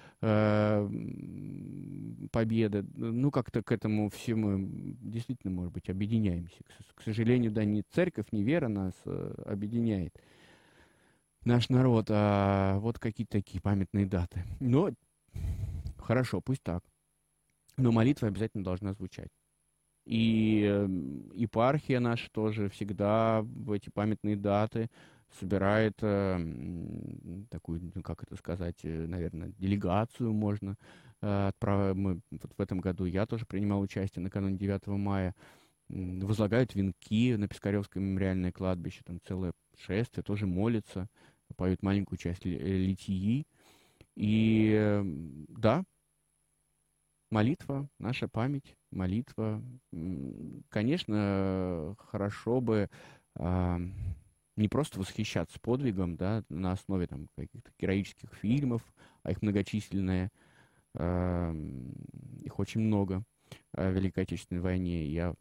победы. 2.31 2.85
Ну, 2.95 3.31
как-то 3.31 3.63
к 3.63 3.71
этому 3.71 4.09
всему 4.09 4.57
действительно, 5.01 5.53
может 5.53 5.73
быть, 5.73 5.89
объединяемся. 5.89 6.57
К, 6.95 7.01
сожалению, 7.01 7.51
да, 7.51 7.63
ни 7.63 7.83
церковь, 7.93 8.27
ни 8.31 8.43
вера 8.43 8.67
нас 8.67 8.93
э, 9.05 9.33
объединяет. 9.45 10.13
наш 11.45 11.69
народ. 11.69 12.07
А 12.09 12.79
вот 12.79 12.99
какие-то 12.99 13.37
такие 13.37 13.61
памятные 13.61 14.05
даты. 14.05 14.43
Но 14.59 14.91
хорошо, 15.97 16.41
пусть 16.41 16.63
так. 16.63 16.83
Но 17.77 17.91
молитва 17.91 18.27
обязательно 18.27 18.63
должна 18.63 18.93
звучать. 18.93 19.31
И 20.05 20.63
эм, 20.63 21.31
епархия 21.33 21.99
наша 21.99 22.29
тоже 22.31 22.67
всегда 22.69 23.41
в 23.43 23.71
эти 23.71 23.89
памятные 23.89 24.35
даты 24.35 24.89
собирает 25.39 25.97
э, 26.01 27.45
такую, 27.49 27.91
ну, 27.93 28.01
как 28.01 28.23
это 28.23 28.35
сказать, 28.35 28.79
э, 28.83 29.05
наверное, 29.07 29.49
делегацию 29.57 30.33
можно 30.33 30.75
э, 31.21 31.47
отправить. 31.47 31.95
Мы 31.97 32.19
вот 32.31 32.51
в 32.57 32.61
этом 32.61 32.79
году 32.79 33.05
я 33.05 33.25
тоже 33.25 33.45
принимал 33.45 33.81
участие 33.81 34.23
накануне 34.23 34.57
9 34.57 34.87
мая. 34.87 35.35
Возлагают 35.89 36.75
венки 36.75 37.35
на 37.35 37.47
Пискаревское 37.47 38.01
мемориальное 38.01 38.51
кладбище, 38.51 39.01
там 39.05 39.19
целое 39.27 39.53
шествие, 39.77 40.23
тоже 40.23 40.45
молятся, 40.45 41.07
поют 41.55 41.81
маленькую 41.81 42.17
часть 42.17 42.45
э, 42.45 42.49
литии. 42.49 43.45
И 44.15 44.73
эм, 44.73 45.45
да, 45.49 45.83
молитва, 47.31 47.89
наша 47.99 48.27
память, 48.27 48.75
молитва. 48.91 49.63
Конечно, 50.69 51.95
хорошо 51.97 52.61
бы 52.61 52.89
э, 53.35 53.79
не 54.59 54.67
просто 54.67 54.99
восхищаться 54.99 55.59
подвигом, 55.59 56.15
да, 56.15 56.43
на 56.49 56.73
основе 56.73 57.07
там 57.07 57.27
каких-то 57.35 57.71
героических 57.79 58.33
фильмов, 58.33 58.81
а 59.23 59.31
их 59.31 59.41
многочисленные, 59.41 60.31
э, 60.95 61.53
их 62.41 62.59
очень 62.59 62.81
много 62.81 63.23
о 63.73 63.89
Великой 63.89 64.23
Отечественной 64.23 64.61
войне. 64.61 65.07
Я, 65.07 65.33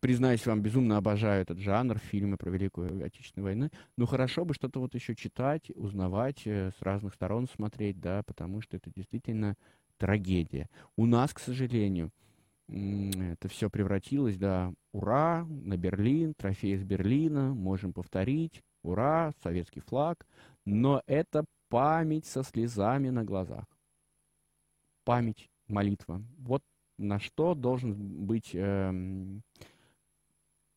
признаюсь 0.00 0.44
вам, 0.46 0.60
безумно 0.60 0.96
обожаю 0.96 1.42
этот 1.42 1.58
жанр, 1.58 1.98
фильмы 1.98 2.36
про 2.36 2.50
Великую 2.50 3.04
Отечественную 3.04 3.44
войну. 3.44 3.70
Но 3.96 4.06
хорошо 4.06 4.44
бы 4.44 4.54
что-то 4.54 4.80
вот 4.80 4.94
еще 4.94 5.14
читать, 5.14 5.70
узнавать, 5.74 6.42
э, 6.44 6.70
с 6.78 6.82
разных 6.82 7.14
сторон 7.14 7.48
смотреть, 7.48 8.00
да, 8.00 8.22
потому 8.24 8.60
что 8.60 8.76
это 8.76 8.90
действительно 8.90 9.56
трагедия. 9.98 10.68
У 10.96 11.06
нас, 11.06 11.32
к 11.32 11.38
сожалению, 11.38 12.10
это 12.72 13.48
все 13.48 13.68
превратилось, 13.68 14.38
да, 14.38 14.72
ура, 14.92 15.44
на 15.44 15.76
Берлин, 15.76 16.34
трофей 16.34 16.74
из 16.74 16.84
Берлина, 16.84 17.52
можем 17.52 17.92
повторить, 17.92 18.62
ура, 18.82 19.32
советский 19.42 19.80
флаг, 19.80 20.26
но 20.64 21.02
это 21.06 21.44
память 21.68 22.24
со 22.24 22.42
слезами 22.42 23.10
на 23.10 23.24
глазах. 23.24 23.66
Память, 25.04 25.50
молитва. 25.66 26.22
Вот 26.38 26.62
на 26.96 27.18
что 27.18 27.54
должен 27.54 28.26
быть 28.26 28.54
э, 28.54 29.40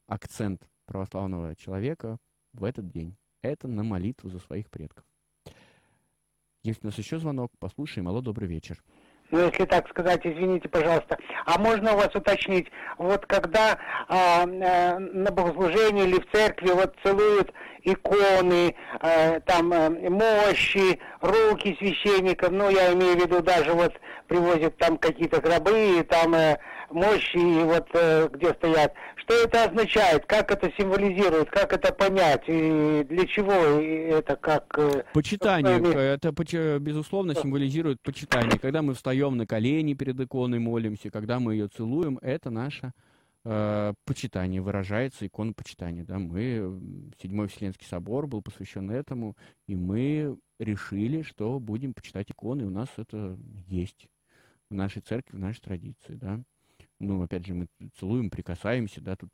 акцент 0.08 0.68
православного 0.86 1.56
человека 1.56 2.18
в 2.54 2.64
этот 2.64 2.90
день. 2.90 3.16
Это 3.42 3.68
на 3.68 3.84
молитву 3.84 4.30
за 4.30 4.40
своих 4.40 4.70
предков. 4.70 5.06
Есть 6.64 6.84
у 6.84 6.88
нас 6.88 6.98
еще 6.98 7.20
звонок, 7.20 7.52
послушаем. 7.60 8.08
Алло, 8.08 8.22
добрый 8.22 8.50
вечер 8.50 8.84
ну, 9.32 9.40
если 9.40 9.66
так 9.66 9.90
сказать, 9.90 10.22
извините, 10.24 10.70
пожалуйста. 10.70 11.18
А 11.46 11.58
можно 11.58 11.94
у 11.94 11.98
вас 11.98 12.14
уточнить, 12.14 12.68
вот 12.98 13.26
когда 13.26 13.78
а, 14.08 14.44
а, 14.44 15.00
на 15.00 15.32
богослужении 15.32 16.04
или 16.04 16.20
в 16.20 16.32
церкви 16.32 16.70
вот 16.70 16.96
целуют 17.04 17.52
иконы, 17.84 18.76
а, 19.00 19.40
там 19.42 19.74
а, 19.74 19.90
мощи, 19.90 21.00
руки 21.22 21.76
священников, 21.80 22.52
ну, 22.52 22.70
я 22.70 22.94
имею 22.94 23.18
в 23.18 23.22
виду 23.22 23.42
даже 23.42 23.74
вот 23.74 23.94
привозят 24.28 24.78
там 24.78 24.98
какие-то 24.98 25.42
гробы, 25.42 26.06
там 26.10 26.34
а, 26.36 26.58
мощи, 26.96 27.64
вот 27.64 27.88
а, 27.94 28.28
где 28.30 28.54
стоят. 28.54 28.94
Что 29.18 29.34
это 29.44 29.66
означает? 29.66 30.26
Как 30.26 30.52
это 30.52 30.72
символизирует? 30.78 31.50
Как 31.50 31.74
это 31.74 31.94
понять? 31.94 32.44
И 32.48 33.06
для 33.10 33.28
чего 33.28 33.52
это 33.52 34.36
как... 34.36 34.78
Э, 34.78 35.04
почитание. 35.14 35.80
Это, 35.94 36.32
безусловно, 36.80 37.36
символизирует 37.36 38.02
почитание. 38.02 38.58
Когда 38.60 38.82
мы 38.82 38.94
встаем 38.94 39.38
на 39.38 39.46
колени 39.46 39.94
перед 39.94 40.20
иконой, 40.20 40.60
молимся, 40.60 41.10
когда 41.10 41.40
мы 41.40 41.54
ее 41.54 41.68
целуем, 41.68 42.18
это 42.22 42.50
наше 42.50 42.94
э, 43.44 43.94
почитание, 44.06 44.62
выражается 44.62 45.28
икона 45.28 45.54
почитания. 45.54 46.04
Да? 46.04 46.20
Мы, 46.20 47.12
Седьмой 47.22 47.48
Вселенский 47.48 47.88
собор 47.88 48.28
был 48.28 48.42
посвящен 48.42 48.90
этому, 48.92 49.36
и 49.68 49.76
мы 49.76 50.38
решили, 50.60 51.22
что 51.24 51.60
будем 51.60 51.94
почитать 51.94 52.32
иконы, 52.32 52.62
и 52.62 52.66
у 52.66 52.70
нас 52.70 52.90
это 52.98 53.38
есть 53.68 54.08
в 54.70 54.74
нашей 54.74 55.02
церкви, 55.02 55.36
в 55.36 55.40
нашей 55.40 55.62
традиции. 55.62 56.14
Да? 56.14 56.42
Ну, 57.00 57.22
опять 57.22 57.46
же, 57.46 57.54
мы 57.54 57.68
целуем, 58.00 58.30
прикасаемся, 58.30 59.02
да, 59.02 59.16
тут 59.16 59.30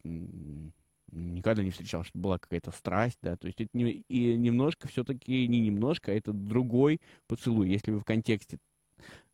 никогда 1.11 1.63
не 1.63 1.71
встречал, 1.71 2.03
что 2.03 2.17
была 2.17 2.39
какая-то 2.39 2.71
страсть, 2.71 3.19
да, 3.21 3.35
то 3.35 3.47
есть 3.47 3.59
это 3.59 3.69
не, 3.73 4.03
и 4.07 4.35
немножко 4.35 4.87
все-таки, 4.87 5.47
не 5.47 5.59
немножко, 5.59 6.11
а 6.11 6.15
это 6.15 6.31
другой 6.33 6.99
поцелуй. 7.27 7.69
Если 7.69 7.91
вы 7.91 7.99
в 7.99 8.05
контексте 8.05 8.57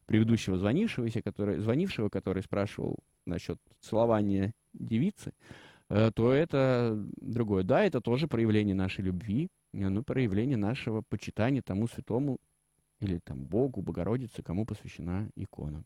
предыдущего 0.06 0.58
звонившегося, 0.58 1.22
который, 1.22 1.60
звонившего, 1.60 2.10
который 2.10 2.42
спрашивал 2.42 2.98
насчет 3.26 3.60
целования 3.82 4.54
девицы, 4.74 5.34
э, 5.90 6.12
то 6.16 6.32
это 6.32 6.98
другое. 7.22 7.64
Да, 7.64 7.84
это 7.84 8.02
тоже 8.02 8.28
проявление 8.28 8.74
нашей 8.74 9.04
любви, 9.04 9.50
ну, 9.74 10.04
проявление 10.04 10.58
нашего 10.58 11.04
почитания 11.08 11.62
тому 11.62 11.88
святому 11.88 12.40
или 13.00 13.20
там 13.24 13.46
Богу, 13.46 13.82
Богородице, 13.82 14.42
кому 14.42 14.66
посвящена 14.66 15.30
икона 15.36 15.84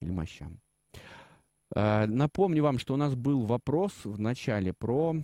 или 0.00 0.10
мощам. 0.10 0.60
Э, 1.74 2.06
напомню 2.06 2.62
вам, 2.62 2.78
что 2.78 2.94
у 2.94 2.96
нас 2.96 3.14
был 3.14 3.46
вопрос 3.46 3.92
в 4.04 4.18
начале 4.18 4.72
про 4.72 5.16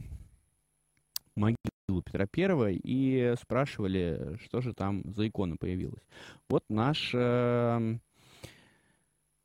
могилу 1.35 2.03
Петра 2.05 2.27
Первого 2.27 2.71
и 2.71 3.35
спрашивали, 3.41 4.39
что 4.45 4.61
же 4.61 4.73
там 4.73 5.03
за 5.13 5.29
икона 5.29 5.57
появилась. 5.57 6.03
Вот 6.49 6.65
наш, 6.69 7.13
э, 7.15 7.99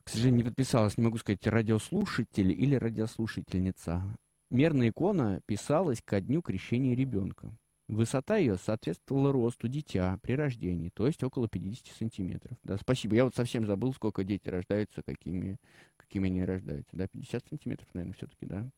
к 0.03 0.09
сожалению, 0.09 0.37
не 0.37 0.49
подписалась, 0.49 0.97
не 0.97 1.03
могу 1.03 1.17
сказать, 1.17 1.45
радиослушатель 1.47 2.51
или 2.51 2.75
радиослушательница. 2.75 4.03
Мерная 4.49 4.89
икона 4.89 5.41
писалась 5.45 6.01
ко 6.03 6.19
дню 6.21 6.41
крещения 6.41 6.95
ребенка. 6.95 7.51
Высота 7.91 8.37
ее 8.37 8.55
соответствовала 8.55 9.33
росту 9.33 9.67
дитя 9.67 10.17
при 10.21 10.31
рождении, 10.31 10.89
то 10.89 11.05
есть 11.05 11.21
около 11.23 11.49
50 11.49 11.87
сантиметров. 11.87 12.57
Да, 12.63 12.77
спасибо. 12.77 13.15
Я 13.15 13.25
вот 13.25 13.35
совсем 13.35 13.65
забыл, 13.65 13.93
сколько 13.93 14.23
дети 14.23 14.47
рождаются, 14.47 15.03
какими 15.03 15.57
какими 15.97 16.27
они 16.27 16.45
рождаются, 16.45 16.95
да, 16.95 17.09
50 17.09 17.47
сантиметров, 17.49 17.89
наверное, 17.93 18.15
все-таки, 18.15 18.45
да, 18.45 18.69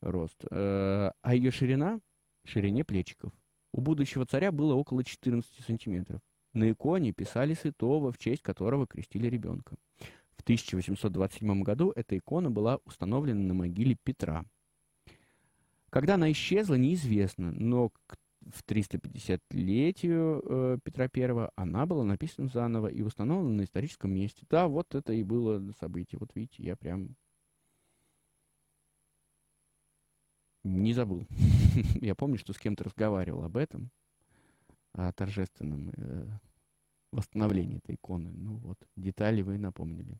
рост. 0.00 0.36
Э, 0.52 1.10
а 1.20 1.34
ее 1.34 1.50
ширина, 1.50 1.98
ширине 2.44 2.84
плечиков, 2.84 3.32
у 3.72 3.80
будущего 3.80 4.24
царя 4.24 4.52
было 4.52 4.74
около 4.74 5.02
14 5.02 5.52
сантиметров. 5.64 6.20
На 6.52 6.70
иконе 6.70 7.12
писали 7.12 7.54
святого, 7.54 8.12
в 8.12 8.18
честь 8.18 8.42
которого 8.42 8.86
крестили 8.86 9.26
ребенка. 9.26 9.74
В 10.36 10.42
1827 10.42 11.62
году 11.64 11.92
эта 11.96 12.16
икона 12.16 12.52
была 12.52 12.78
установлена 12.84 13.40
на 13.40 13.54
могиле 13.54 13.96
Петра. 14.04 14.44
Когда 15.90 16.14
она 16.14 16.30
исчезла, 16.30 16.74
неизвестно, 16.74 17.50
но 17.50 17.90
в 18.52 18.64
350-летию 18.64 20.42
э, 20.44 20.78
Петра 20.82 21.08
I 21.14 21.48
она 21.56 21.86
была 21.86 22.04
написана 22.04 22.48
заново 22.48 22.88
и 22.88 23.02
установлена 23.02 23.56
на 23.56 23.64
историческом 23.64 24.12
месте. 24.12 24.44
Да, 24.48 24.68
вот 24.68 24.94
это 24.94 25.12
и 25.12 25.22
было 25.22 25.62
событие. 25.80 26.18
Вот 26.18 26.34
видите, 26.34 26.62
я 26.62 26.76
прям 26.76 27.16
не 30.62 30.92
забыл. 30.94 31.26
я 32.00 32.14
помню, 32.14 32.38
что 32.38 32.52
с 32.52 32.58
кем-то 32.58 32.84
разговаривал 32.84 33.44
об 33.44 33.56
этом, 33.56 33.90
о 34.92 35.12
торжественном 35.12 35.90
э, 35.96 36.26
восстановлении 37.12 37.78
этой 37.78 37.94
иконы. 37.94 38.30
Ну 38.32 38.56
вот, 38.56 38.78
детали 38.96 39.42
вы 39.42 39.58
напомнили 39.58 40.18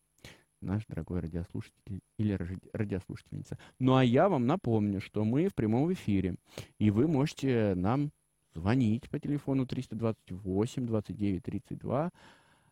наш 0.60 0.86
дорогой 0.86 1.20
радиослушатель 1.20 2.00
или 2.18 2.38
радиослушательница. 2.72 3.58
Ну 3.78 3.96
а 3.96 4.04
я 4.04 4.28
вам 4.28 4.46
напомню, 4.46 5.00
что 5.00 5.24
мы 5.24 5.48
в 5.48 5.54
прямом 5.54 5.92
эфире, 5.92 6.36
и 6.78 6.90
вы 6.90 7.06
можете 7.06 7.74
нам 7.74 8.10
звонить 8.54 9.08
по 9.10 9.18
телефону 9.18 9.66
328 9.66 10.86
29 10.86 11.42
32, 11.42 12.10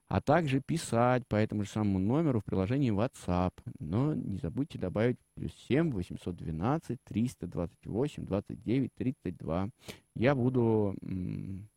а 0.09 0.20
также 0.20 0.61
писать 0.61 1.26
по 1.26 1.37
этому 1.37 1.64
же 1.64 1.70
самому 1.70 1.99
номеру 1.99 2.41
в 2.41 2.45
приложении 2.45 2.93
WhatsApp. 2.93 3.53
Но 3.78 4.14
не 4.14 4.37
забудьте 4.37 4.78
добавить 4.78 5.16
плюс 5.35 5.53
7 5.68 5.91
812 5.91 6.99
328 7.05 8.26
29 8.26 8.95
32. 8.95 9.70
Я 10.14 10.35
буду 10.35 10.95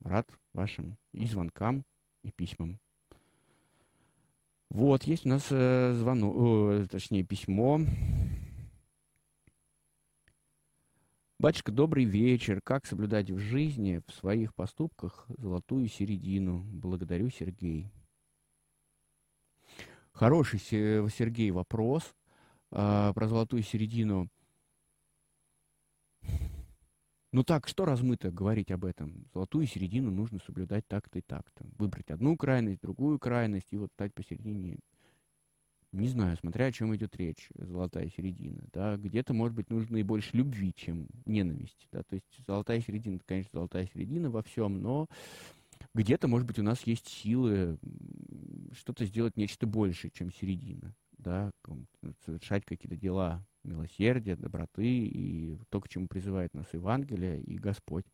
рад 0.01 0.28
вашим 0.53 0.97
и 1.14 1.26
звонкам, 1.26 1.86
и 2.24 2.32
письмам. 2.32 2.78
Вот, 4.70 5.03
есть 5.03 5.26
у 5.26 5.30
нас 5.30 5.47
э, 5.51 5.93
звонок, 5.93 6.36
э, 6.38 6.88
точнее, 6.89 7.24
письмо. 7.24 7.80
Батюшка, 11.39 11.72
добрый 11.72 12.05
вечер. 12.05 12.61
Как 12.61 12.86
соблюдать 12.86 13.30
в 13.30 13.38
жизни, 13.38 14.01
в 14.07 14.13
своих 14.13 14.55
поступках 14.55 15.26
золотую 15.38 15.88
середину? 15.88 16.63
Благодарю, 16.72 17.30
Сергей. 17.30 17.91
Хороший, 20.11 20.59
Сергей, 20.59 21.51
вопрос 21.51 22.16
э, 22.72 23.11
про 23.13 23.28
золотую 23.28 23.63
середину. 23.63 24.30
Ну 27.36 27.43
так, 27.43 27.67
что 27.67 27.83
размыто 27.83 28.31
говорить 28.31 28.71
об 28.71 28.86
этом? 28.86 29.25
Золотую 29.33 29.65
середину 29.65 30.09
нужно 30.09 30.39
соблюдать 30.45 30.88
так-то 30.88 31.19
и 31.19 31.21
так-то. 31.21 31.65
Выбрать 31.77 32.09
одну 32.09 32.38
крайность, 32.38 32.79
другую 32.79 33.19
крайность 33.19 33.67
и 33.71 33.77
вот 33.77 33.91
стать 33.91 34.13
посередине. 34.13 34.79
Не 35.91 36.07
знаю, 36.07 36.38
смотря 36.38 36.67
о 36.67 36.71
чем 36.71 36.95
идет 36.95 37.13
речь, 37.17 37.49
золотая 37.55 38.07
середина. 38.07 38.63
Да? 38.71 38.95
Где-то, 38.95 39.33
может 39.33 39.53
быть, 39.53 39.69
нужно 39.69 39.97
и 39.97 40.03
больше 40.03 40.29
любви, 40.31 40.71
чем 40.73 41.09
ненависти. 41.25 41.89
Да? 41.91 42.03
То 42.03 42.15
есть 42.15 42.25
золотая 42.47 42.79
середина, 42.79 43.19
конечно, 43.25 43.49
золотая 43.51 43.89
середина 43.93 44.29
во 44.29 44.41
всем, 44.41 44.81
но 44.81 45.07
где-то, 45.93 46.29
может 46.29 46.47
быть, 46.47 46.57
у 46.59 46.63
нас 46.63 46.88
есть 46.88 47.09
силы 47.09 47.77
что-то 48.71 49.03
сделать 49.03 49.36
нечто 49.36 49.67
большее, 49.67 50.09
чем 50.09 50.31
середина. 50.31 50.95
Да? 51.17 51.51
Совершать 52.23 52.63
какие-то 52.63 52.95
дела 52.95 53.45
милосердия, 53.66 54.36
доброты 54.36 54.86
и 54.86 55.57
то, 55.70 55.82
к 55.82 55.89
чему 55.89 56.07
призывает 56.07 56.53
нас 56.53 56.68
Евангелие 56.74 57.41
и 57.41 57.57
Господь. 57.57 58.05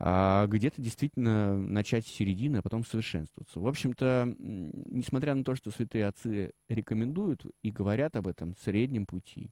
А 0.00 0.46
где-то 0.46 0.80
действительно 0.80 1.58
начать 1.58 2.06
с 2.06 2.10
середины, 2.10 2.58
а 2.58 2.62
потом 2.62 2.84
совершенствоваться. 2.84 3.58
В 3.58 3.66
общем-то, 3.66 4.32
несмотря 4.38 5.34
на 5.34 5.42
то, 5.42 5.56
что 5.56 5.72
святые 5.72 6.06
отцы 6.06 6.52
рекомендуют 6.68 7.44
и 7.62 7.72
говорят 7.72 8.14
об 8.14 8.28
этом 8.28 8.54
среднем 8.56 9.06
пути, 9.06 9.50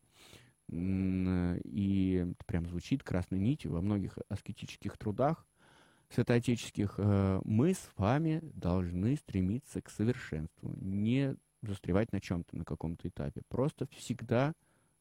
и 0.68 2.26
прям 2.46 2.66
звучит 2.66 3.02
красной 3.02 3.38
нитью 3.38 3.72
во 3.72 3.80
многих 3.80 4.18
аскетических 4.28 4.96
трудах 4.98 5.46
святоотеческих, 6.10 6.94
э, 6.98 7.40
мы 7.44 7.74
с 7.74 7.90
вами 7.96 8.40
должны 8.54 9.16
стремиться 9.16 9.82
к 9.82 9.90
совершенству, 9.90 10.72
не 10.80 11.36
застревать 11.62 12.12
на 12.12 12.20
чем-то, 12.20 12.56
на 12.56 12.64
каком-то 12.64 13.08
этапе. 13.08 13.42
Просто 13.48 13.88
всегда 13.96 14.52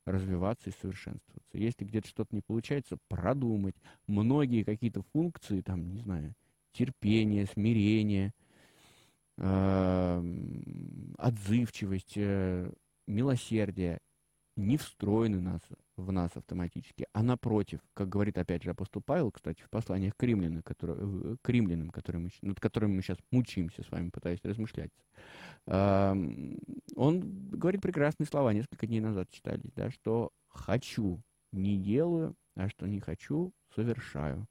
развиваться 0.05 0.69
и 0.69 0.73
совершенствоваться. 0.73 1.57
Если 1.57 1.83
где-то 1.83 2.07
что-то 2.07 2.35
не 2.35 2.41
получается, 2.41 2.97
продумать. 3.07 3.75
Многие 4.07 4.63
какие-то 4.63 5.01
функции, 5.13 5.61
там, 5.61 5.89
не 5.89 5.99
знаю, 5.99 6.33
терпение, 6.73 7.45
смирение, 7.47 8.33
э, 9.37 11.13
отзывчивость, 11.17 12.13
э, 12.17 12.71
милосердие 13.07 13.99
не 14.55 14.77
встроены 14.77 15.41
нас, 15.41 15.61
в 15.97 16.11
нас 16.11 16.31
автоматически, 16.35 17.07
а 17.13 17.23
напротив, 17.23 17.79
как 17.93 18.09
говорит 18.09 18.37
опять 18.37 18.63
же 18.63 18.71
апостол 18.71 19.01
Павел, 19.01 19.31
кстати, 19.31 19.61
в 19.61 19.69
посланиях 19.69 20.15
к 20.15 20.23
римлянам, 20.23 20.61
которые, 20.63 21.37
к 21.41 21.49
римлянам 21.49 21.89
которые 21.89 22.21
мы, 22.23 22.29
над 22.41 22.59
которыми 22.59 22.95
мы 22.95 23.01
сейчас 23.01 23.17
мучимся 23.31 23.83
с 23.83 23.91
вами, 23.91 24.09
пытаясь 24.09 24.43
размышлять, 24.43 24.91
он 25.65 26.59
говорит 27.51 27.81
прекрасные 27.81 28.27
слова, 28.27 28.53
несколько 28.53 28.87
дней 28.87 28.99
назад 29.01 29.29
читали, 29.29 29.63
да, 29.75 29.89
что 29.91 30.31
«хочу, 30.47 31.21
не 31.51 31.77
делаю, 31.77 32.35
а 32.55 32.69
что 32.69 32.87
не 32.87 32.99
хочу, 32.99 33.51
совершаю». 33.75 34.47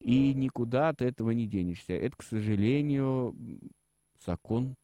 И 0.00 0.32
никуда 0.32 0.90
от 0.90 1.02
этого 1.02 1.32
не 1.32 1.46
денешься. 1.46 1.92
Это, 1.92 2.16
к 2.16 2.22
сожалению, 2.22 3.34
закон 4.24 4.76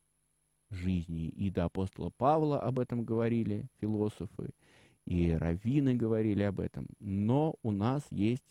жизни. 0.74 1.28
И 1.28 1.50
до 1.50 1.64
апостола 1.64 2.10
Павла 2.16 2.60
об 2.60 2.78
этом 2.78 3.04
говорили 3.04 3.66
философы, 3.80 4.50
и 5.06 5.32
раввины 5.32 5.94
говорили 5.94 6.42
об 6.42 6.60
этом. 6.60 6.86
Но 7.00 7.56
у 7.62 7.70
нас 7.70 8.02
есть 8.10 8.44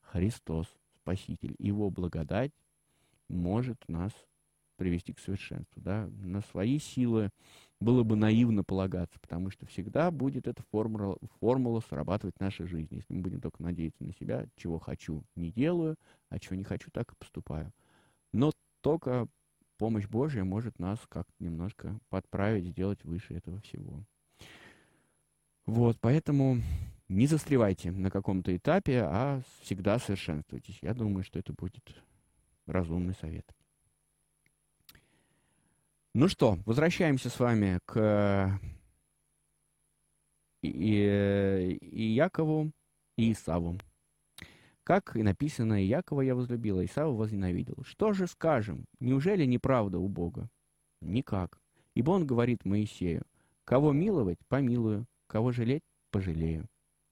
Христос, 0.00 0.66
Спаситель. 0.96 1.54
Его 1.58 1.90
благодать 1.90 2.52
может 3.28 3.76
нас 3.88 4.12
привести 4.76 5.12
к 5.12 5.18
совершенству. 5.18 5.80
Да? 5.80 6.08
На 6.22 6.42
свои 6.42 6.78
силы 6.78 7.30
было 7.80 8.02
бы 8.02 8.16
наивно 8.16 8.64
полагаться, 8.64 9.18
потому 9.20 9.50
что 9.50 9.66
всегда 9.66 10.10
будет 10.10 10.46
эта 10.46 10.62
формула, 10.70 11.18
формула 11.40 11.80
срабатывать 11.80 12.36
в 12.36 12.40
нашей 12.40 12.66
жизни. 12.66 12.96
Если 12.96 13.12
мы 13.12 13.22
будем 13.22 13.40
только 13.40 13.62
надеяться 13.62 14.04
на 14.04 14.12
себя, 14.12 14.46
чего 14.56 14.78
хочу, 14.78 15.24
не 15.34 15.50
делаю, 15.50 15.96
а 16.28 16.38
чего 16.38 16.56
не 16.56 16.64
хочу, 16.64 16.90
так 16.90 17.12
и 17.12 17.16
поступаю. 17.16 17.72
Но 18.32 18.52
только 18.80 19.28
помощь 19.76 20.06
Божья 20.06 20.44
может 20.44 20.78
нас 20.78 20.98
как-то 21.08 21.34
немножко 21.38 21.98
подправить, 22.08 22.66
сделать 22.66 23.04
выше 23.04 23.34
этого 23.34 23.60
всего. 23.60 24.04
Вот, 25.66 25.98
поэтому 26.00 26.62
не 27.08 27.26
застревайте 27.26 27.90
на 27.90 28.10
каком-то 28.10 28.56
этапе, 28.56 29.02
а 29.02 29.42
всегда 29.62 29.98
совершенствуйтесь. 29.98 30.78
Я 30.82 30.94
думаю, 30.94 31.24
что 31.24 31.38
это 31.38 31.52
будет 31.52 31.84
разумный 32.66 33.14
совет. 33.14 33.46
Ну 36.14 36.28
что, 36.28 36.58
возвращаемся 36.64 37.28
с 37.28 37.38
вами 37.38 37.78
к 37.84 38.58
и, 40.62 41.78
и 41.80 42.02
Якову 42.14 42.72
и 43.16 43.32
Исаву. 43.32 43.78
Как 44.86 45.16
и 45.16 45.24
написано, 45.24 45.84
Якова 45.84 46.20
я 46.20 46.36
возлюбила, 46.36 46.84
Исава 46.84 47.12
возненавидел. 47.12 47.82
Что 47.82 48.12
же 48.12 48.28
скажем? 48.28 48.86
Неужели 49.00 49.44
неправда 49.44 49.98
у 49.98 50.06
Бога? 50.06 50.48
Никак. 51.00 51.60
Ибо 51.96 52.12
он 52.12 52.24
говорит 52.24 52.64
Моисею, 52.64 53.24
кого 53.64 53.92
миловать, 53.92 54.38
помилую, 54.46 55.08
кого 55.26 55.50
жалеть, 55.50 55.82
пожалею. 56.12 56.68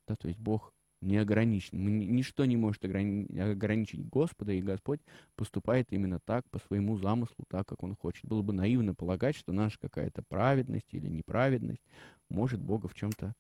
Да, 0.06 0.14
то 0.14 0.28
есть 0.28 0.38
Бог 0.38 0.72
не 1.00 1.16
ограничен. 1.16 1.84
Ничто 2.14 2.44
не 2.44 2.56
может 2.56 2.84
ограничить 2.84 4.08
Господа, 4.08 4.52
и 4.52 4.62
Господь 4.62 5.00
поступает 5.34 5.92
именно 5.92 6.20
так, 6.20 6.48
по 6.50 6.60
своему 6.60 6.96
замыслу, 6.96 7.44
так, 7.48 7.66
как 7.66 7.82
Он 7.82 7.96
хочет. 7.96 8.24
Было 8.24 8.42
бы 8.42 8.52
наивно 8.52 8.94
полагать, 8.94 9.34
что 9.34 9.52
наша 9.52 9.80
какая-то 9.80 10.22
праведность 10.28 10.86
или 10.92 11.08
неправедность 11.08 11.82
может 12.30 12.60
Бога 12.60 12.86
в 12.86 12.94
чем-то 12.94 13.34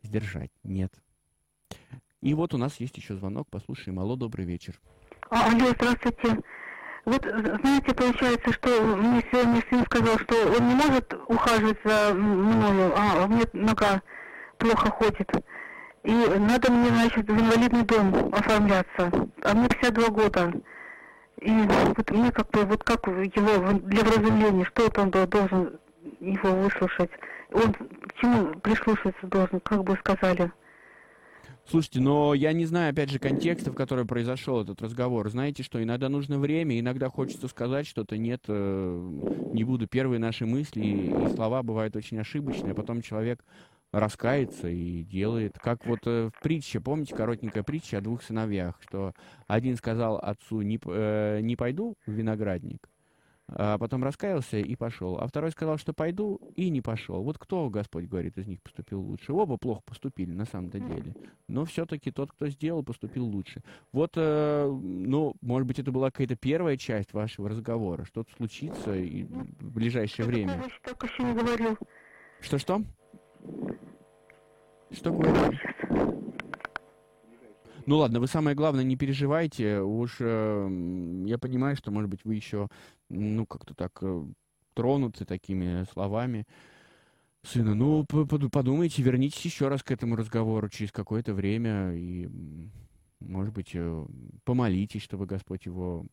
сдержать. 0.00 0.50
Нет. 0.62 0.94
И 2.22 2.34
вот 2.34 2.54
у 2.54 2.58
нас 2.58 2.76
есть 2.80 2.96
еще 2.96 3.14
звонок. 3.14 3.48
Послушаем. 3.50 4.00
Алло, 4.00 4.16
добрый 4.16 4.44
вечер. 4.44 4.74
А, 5.30 5.50
алло, 5.50 5.70
здравствуйте. 5.70 6.42
Вот, 7.04 7.22
знаете, 7.22 7.94
получается, 7.94 8.52
что 8.52 8.68
мне 8.96 9.22
сегодня 9.30 9.62
сын 9.70 9.84
сказал, 9.84 10.18
что 10.18 10.34
он 10.58 10.68
не 10.68 10.74
может 10.74 11.14
ухаживать 11.28 11.78
за 11.84 12.14
мною, 12.14 12.92
а 12.96 13.24
у 13.24 13.28
меня 13.28 13.44
нога 13.52 14.02
плохо 14.58 14.90
ходит. 14.90 15.30
И 16.02 16.12
надо 16.12 16.72
мне, 16.72 16.88
значит, 16.88 17.28
в 17.28 17.32
инвалидный 17.32 17.84
дом 17.84 18.34
оформляться. 18.34 19.12
А 19.42 19.54
мне 19.54 19.68
52 19.68 20.08
года. 20.08 20.52
И 21.40 21.50
вот 21.96 22.10
мне 22.10 22.32
как 22.32 22.50
бы, 22.50 22.64
вот 22.64 22.82
как 22.82 23.06
его 23.06 23.78
для 23.80 24.02
вразумления, 24.02 24.64
что 24.64 24.90
он 25.00 25.10
должен 25.10 25.78
его 26.20 26.50
выслушать? 26.50 27.10
Он 27.52 27.72
к 27.72 28.14
чему 28.20 28.58
прислушаться 28.60 29.26
должен, 29.26 29.60
как 29.60 29.84
бы 29.84 29.96
сказали? 29.96 30.50
Слушайте, 31.68 32.00
но 32.00 32.32
я 32.32 32.52
не 32.52 32.64
знаю, 32.64 32.92
опять 32.92 33.10
же, 33.10 33.18
контекста, 33.18 33.72
в 33.72 33.74
котором 33.74 34.06
произошел 34.06 34.62
этот 34.62 34.80
разговор. 34.82 35.28
Знаете, 35.28 35.64
что 35.64 35.82
иногда 35.82 36.08
нужно 36.08 36.38
время, 36.38 36.78
иногда 36.78 37.10
хочется 37.10 37.48
сказать 37.48 37.88
что-то, 37.88 38.16
нет, 38.16 38.44
э, 38.46 39.10
не 39.52 39.64
буду. 39.64 39.88
Первые 39.88 40.20
наши 40.20 40.46
мысли 40.46 40.80
и 40.80 41.34
слова 41.34 41.64
бывают 41.64 41.96
очень 41.96 42.20
ошибочные, 42.20 42.70
а 42.70 42.74
потом 42.76 43.02
человек 43.02 43.44
раскается 43.92 44.68
и 44.68 45.02
делает. 45.02 45.58
Как 45.58 45.84
вот 45.86 46.00
э, 46.06 46.30
в 46.32 46.40
притче, 46.40 46.78
помните, 46.78 47.16
коротенькая 47.16 47.64
притча 47.64 47.98
о 47.98 48.00
двух 48.00 48.22
сыновьях, 48.22 48.78
что 48.86 49.12
один 49.48 49.76
сказал 49.76 50.18
отцу, 50.18 50.62
не, 50.62 50.78
э, 50.84 51.40
не 51.42 51.56
пойду 51.56 51.96
в 52.06 52.12
виноградник, 52.12 52.88
а 53.48 53.78
потом 53.78 54.02
раскаялся 54.02 54.58
и 54.58 54.74
пошел. 54.74 55.18
А 55.18 55.26
второй 55.26 55.52
сказал, 55.52 55.78
что 55.78 55.92
пойду, 55.92 56.40
и 56.56 56.68
не 56.68 56.80
пошел. 56.80 57.22
Вот 57.22 57.38
кто, 57.38 57.70
Господь 57.70 58.06
говорит, 58.06 58.36
из 58.38 58.46
них 58.46 58.60
поступил 58.62 59.00
лучше? 59.00 59.32
Оба 59.32 59.56
плохо 59.56 59.82
поступили, 59.84 60.32
на 60.32 60.46
самом-то 60.46 60.80
деле. 60.80 61.14
Но 61.48 61.64
все-таки 61.64 62.10
тот, 62.10 62.32
кто 62.32 62.48
сделал, 62.48 62.82
поступил 62.82 63.24
лучше. 63.24 63.62
Вот, 63.92 64.12
э, 64.16 64.66
ну, 64.68 65.34
может 65.40 65.68
быть, 65.68 65.78
это 65.78 65.92
была 65.92 66.10
какая-то 66.10 66.34
первая 66.36 66.76
часть 66.76 67.12
вашего 67.12 67.48
разговора. 67.48 68.04
Что-то 68.04 68.32
случится 68.36 68.96
и 68.96 69.24
в 69.24 69.70
ближайшее 69.72 70.26
время. 70.26 70.64
Что-что? 72.40 72.82
Что 74.90 75.12
говорил? 75.12 75.52
Ну 77.86 77.98
ладно, 77.98 78.18
вы 78.18 78.26
самое 78.26 78.56
главное 78.56 78.82
не 78.82 78.96
переживайте. 78.96 79.80
Уж 79.80 80.16
э, 80.18 81.22
я 81.26 81.38
понимаю, 81.38 81.76
что, 81.76 81.92
может 81.92 82.10
быть, 82.10 82.24
вы 82.24 82.34
еще, 82.34 82.68
ну, 83.08 83.46
как-то 83.46 83.74
так 83.74 83.92
э, 84.02 84.24
тронуты 84.74 85.24
такими 85.24 85.84
словами 85.92 86.46
сына. 87.44 87.74
Ну, 87.76 88.04
подумайте, 88.04 89.02
вернитесь 89.02 89.44
еще 89.44 89.68
раз 89.68 89.84
к 89.84 89.92
этому 89.92 90.16
разговору 90.16 90.68
через 90.68 90.90
какое-то 90.90 91.32
время 91.32 91.94
и, 91.94 92.28
может 93.20 93.54
быть, 93.54 93.70
э, 93.74 94.06
помолитесь, 94.42 95.02
чтобы 95.02 95.26
Господь 95.26 95.66
его 95.66 96.06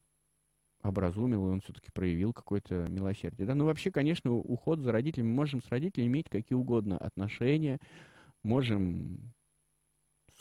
образумил, 0.83 1.47
и 1.47 1.51
он 1.53 1.61
все-таки 1.61 1.89
проявил 1.91 2.33
какое-то 2.33 2.87
милосердие. 2.87 3.47
Да, 3.47 3.55
ну 3.55 3.65
вообще, 3.65 3.89
конечно, 3.89 4.31
уход 4.31 4.79
за 4.79 4.91
родителями, 4.91 5.31
можем 5.31 5.63
с 5.63 5.69
родителями 5.69 6.07
иметь 6.07 6.29
какие 6.29 6.55
угодно 6.55 6.99
отношения, 6.99 7.79
можем 8.43 9.33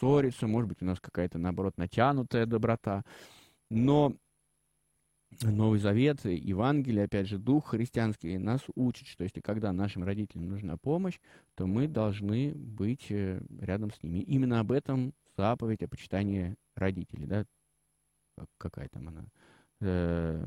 ссориться, 0.02 0.46
может 0.46 0.68
быть, 0.68 0.82
у 0.82 0.84
нас 0.84 0.98
какая-то, 1.00 1.38
наоборот, 1.38 1.74
натянутая 1.76 2.46
доброта. 2.46 3.04
Но 3.70 4.14
Новый 5.40 5.78
Завет, 5.78 6.24
Евангелие, 6.24 7.04
опять 7.04 7.28
же, 7.28 7.38
Дух 7.38 7.68
христианский 7.68 8.36
нас 8.36 8.60
учит, 8.74 9.06
что 9.06 9.24
если 9.24 9.40
когда 9.40 9.72
нашим 9.72 10.04
родителям 10.04 10.48
нужна 10.48 10.76
помощь, 10.76 11.18
то 11.54 11.66
мы 11.66 11.88
должны 11.88 12.52
быть 12.54 13.06
э, 13.10 13.40
рядом 13.60 13.92
с 13.92 14.02
ними. 14.02 14.18
Именно 14.18 14.60
об 14.60 14.72
этом 14.72 15.14
заповедь 15.36 15.82
о 15.82 15.88
почитании 15.88 16.56
родителей, 16.74 17.26
да, 17.26 17.46
какая 18.58 18.88
там 18.88 19.08
она, 19.08 19.24
э, 19.80 20.46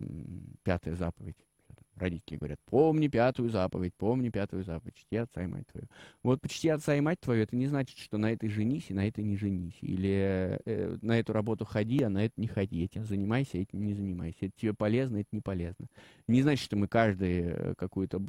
пятая 0.64 0.96
заповедь. 0.96 1.38
Родители 1.96 2.38
говорят, 2.38 2.60
помни 2.66 3.08
пятую 3.08 3.50
заповедь, 3.50 3.94
помни 3.96 4.30
пятую 4.30 4.64
заповедь, 4.64 4.96
чти 4.96 5.16
отца 5.16 5.44
и 5.44 5.48
мать 5.48 5.68
твою. 5.68 5.88
Вот 6.24 6.42
почти 6.42 6.70
отца 6.70 6.96
и 6.96 7.00
мать 7.00 7.20
твою, 7.22 7.44
это 7.44 7.56
не 7.56 7.68
значит, 7.68 7.98
что 7.98 8.18
на 8.18 8.32
этой 8.32 8.50
женись 8.50 8.86
и 8.90 8.94
на 8.94 9.08
этой 9.08 9.24
не 9.24 9.38
женись. 9.38 9.78
Или 9.82 10.60
э, 10.66 10.98
на 11.02 11.20
эту 11.20 11.32
работу 11.32 11.64
ходи, 11.64 12.02
а 12.04 12.10
на 12.10 12.26
это 12.26 12.34
не 12.38 12.48
ходи. 12.48 12.84
Этим 12.84 13.06
занимайся, 13.06 13.58
этим 13.58 13.86
не 13.86 13.94
занимайся. 13.94 14.48
Это 14.48 14.54
тебе 14.60 14.74
полезно, 14.74 15.18
это 15.18 15.30
не 15.32 15.42
полезно. 15.42 15.88
Не 16.28 16.42
значит, 16.42 16.66
что 16.66 16.76
мы 16.76 16.88
каждый 16.88 17.44
э, 17.46 17.74
какую-то 17.78 18.20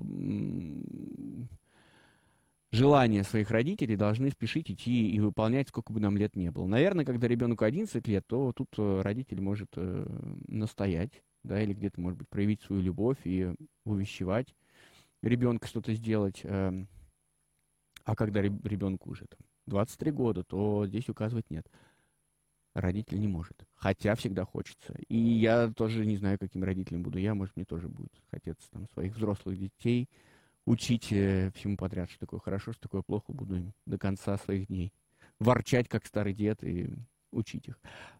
желания 2.71 3.25
своих 3.25 3.51
родителей 3.51 3.97
должны 3.97 4.31
спешить 4.31 4.71
идти 4.71 5.11
и 5.11 5.21
выполнять, 5.21 5.69
сколько 5.69 5.93
бы 5.93 6.01
нам 6.01 6.17
лет 6.17 6.37
не 6.37 6.51
было. 6.51 6.67
Наверное, 6.67 7.05
когда 7.05 7.27
ребенку 7.27 7.65
11 7.65 8.07
лет, 8.07 8.25
то 8.27 8.53
тут 8.53 8.69
э, 8.79 9.01
родитель 9.03 9.41
может 9.41 9.71
э, 9.77 10.07
настоять, 10.47 11.23
да, 11.47 11.63
или 11.63 11.73
где-то, 11.73 12.01
может 12.01 12.19
быть, 12.19 12.29
проявить 12.29 12.63
свою 12.63 12.83
любовь 12.83 13.19
и 13.25 13.53
увещевать 13.85 14.55
ребенка 15.23 15.67
что-то 15.67 15.95
сделать. 15.95 16.41
Э, 16.45 16.85
а 18.05 18.15
когда 18.15 18.43
ребенку 18.43 19.11
уже 19.11 19.27
там, 19.27 19.41
23 19.67 20.11
года, 20.13 20.45
то 20.45 20.87
здесь 20.87 21.09
указывать 21.09 21.51
нет. 21.51 21.67
Родитель 22.75 23.19
не 23.19 23.29
может. 23.29 23.67
Хотя 23.75 24.15
всегда 24.15 24.45
хочется. 24.45 24.95
И 25.09 25.17
я 25.17 25.73
тоже 25.73 26.05
не 26.05 26.17
знаю, 26.17 26.39
каким 26.39 26.63
родителем 26.63 27.03
буду 27.03 27.19
я. 27.19 27.35
Может, 27.35 27.57
мне 27.57 27.65
тоже 27.65 27.89
будет 27.89 28.13
хотеться 28.31 28.71
там, 28.71 28.87
своих 28.93 29.17
взрослых 29.17 29.59
детей 29.59 30.09
учить 30.67 31.11
э, 31.13 31.51
всему 31.55 31.77
подряд, 31.77 32.11
что 32.11 32.21
такое 32.21 32.41
хорошо, 32.41 32.73
что 32.73 32.83
такое 32.83 33.03
плохо, 33.03 33.33
буду 33.33 33.57
им 33.57 33.73
до 33.87 33.99
конца 33.99 34.37
своих 34.37 34.67
дней 34.67 34.93
ворчать, 35.39 35.89
как 35.89 36.07
старый 36.07 36.35
дед, 36.35 36.63
и 36.65 36.91
учить 37.37 37.69
их. 37.69 37.79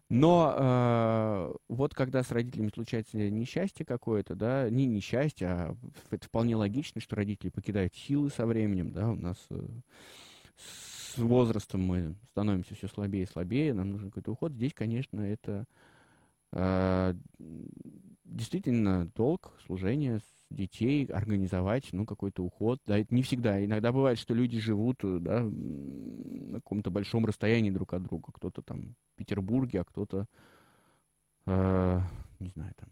Но 0.09 0.55
э, 0.57 1.53
вот 1.67 1.93
когда 1.93 2.23
с 2.23 2.31
родителями 2.31 2.71
случается 2.73 3.17
несчастье 3.17 3.85
какое-то, 3.85 4.35
да, 4.35 4.69
не 4.69 4.85
несчастье, 4.85 5.47
а 5.47 5.75
это 6.11 6.25
вполне 6.25 6.55
логично, 6.55 7.01
что 7.01 7.17
родители 7.17 7.49
покидают 7.49 7.93
силы 7.93 8.29
со 8.29 8.45
временем, 8.45 8.91
да, 8.91 9.09
у 9.09 9.15
нас 9.15 9.37
э, 9.49 9.59
с 10.55 11.17
возрастом 11.17 11.81
мы 11.81 12.15
становимся 12.31 12.75
все 12.75 12.87
слабее 12.87 13.23
и 13.23 13.27
слабее, 13.27 13.73
нам 13.73 13.91
нужен 13.91 14.09
какой-то 14.09 14.31
уход. 14.31 14.53
Здесь, 14.53 14.73
конечно, 14.73 15.19
это 15.19 15.65
э, 16.53 17.13
действительно 18.27 19.09
долг, 19.15 19.53
служение 19.65 20.19
детей, 20.49 21.05
организовать, 21.05 21.89
ну, 21.91 22.05
какой-то 22.05 22.43
уход, 22.43 22.79
да, 22.85 22.97
это 22.97 23.13
не 23.13 23.23
всегда. 23.23 23.63
Иногда 23.63 23.91
бывает, 23.91 24.17
что 24.17 24.33
люди 24.33 24.59
живут, 24.59 25.03
э, 25.03 25.19
да, 25.19 25.43
на 25.43 26.59
каком-то 26.61 26.89
большом 26.89 27.25
расстоянии 27.25 27.71
друг 27.71 27.93
от 27.93 28.03
друга. 28.03 28.31
Кто-то 28.31 28.61
там 28.61 28.95
в 29.13 29.17
Петербурге, 29.17 29.81
а 29.81 29.83
кто-то, 29.83 30.25
э, 31.45 32.01
не 32.39 32.49
знаю, 32.49 32.73
там, 32.77 32.89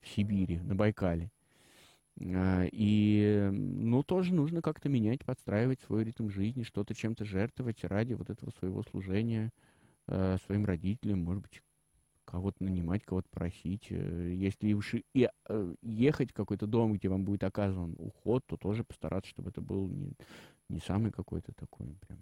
в 0.00 0.08
Сибири, 0.08 0.58
на 0.60 0.74
Байкале. 0.74 1.30
Э, 2.18 2.68
и, 2.72 3.50
ну, 3.52 4.02
тоже 4.02 4.34
нужно 4.34 4.62
как-то 4.62 4.88
менять, 4.88 5.24
подстраивать 5.24 5.80
свой 5.82 6.04
ритм 6.04 6.28
жизни, 6.30 6.62
что-то 6.62 6.94
чем-то 6.94 7.24
жертвовать 7.24 7.84
ради 7.84 8.14
вот 8.14 8.30
этого 8.30 8.50
своего 8.58 8.82
служения 8.82 9.50
э, 10.06 10.38
своим 10.46 10.64
родителям, 10.64 11.24
может 11.24 11.42
быть, 11.42 11.62
кого-то 12.30 12.62
нанимать, 12.62 13.04
кого-то 13.04 13.28
просить. 13.30 13.86
Э, 13.90 14.32
если 14.34 14.72
уж 14.72 14.94
и 14.94 15.28
э, 15.48 15.74
ехать 15.82 16.30
в 16.30 16.34
какой-то 16.34 16.66
дом, 16.66 16.94
где 16.94 17.08
вам 17.08 17.24
будет 17.24 17.44
оказан 17.44 17.94
уход, 17.98 18.44
то 18.46 18.56
тоже 18.56 18.84
постараться, 18.84 19.30
чтобы 19.30 19.50
это 19.50 19.60
был 19.60 19.88
не, 19.88 20.12
не 20.68 20.80
самый 20.80 21.10
какой-то 21.10 21.52
такой 21.52 21.94
прям. 22.06 22.18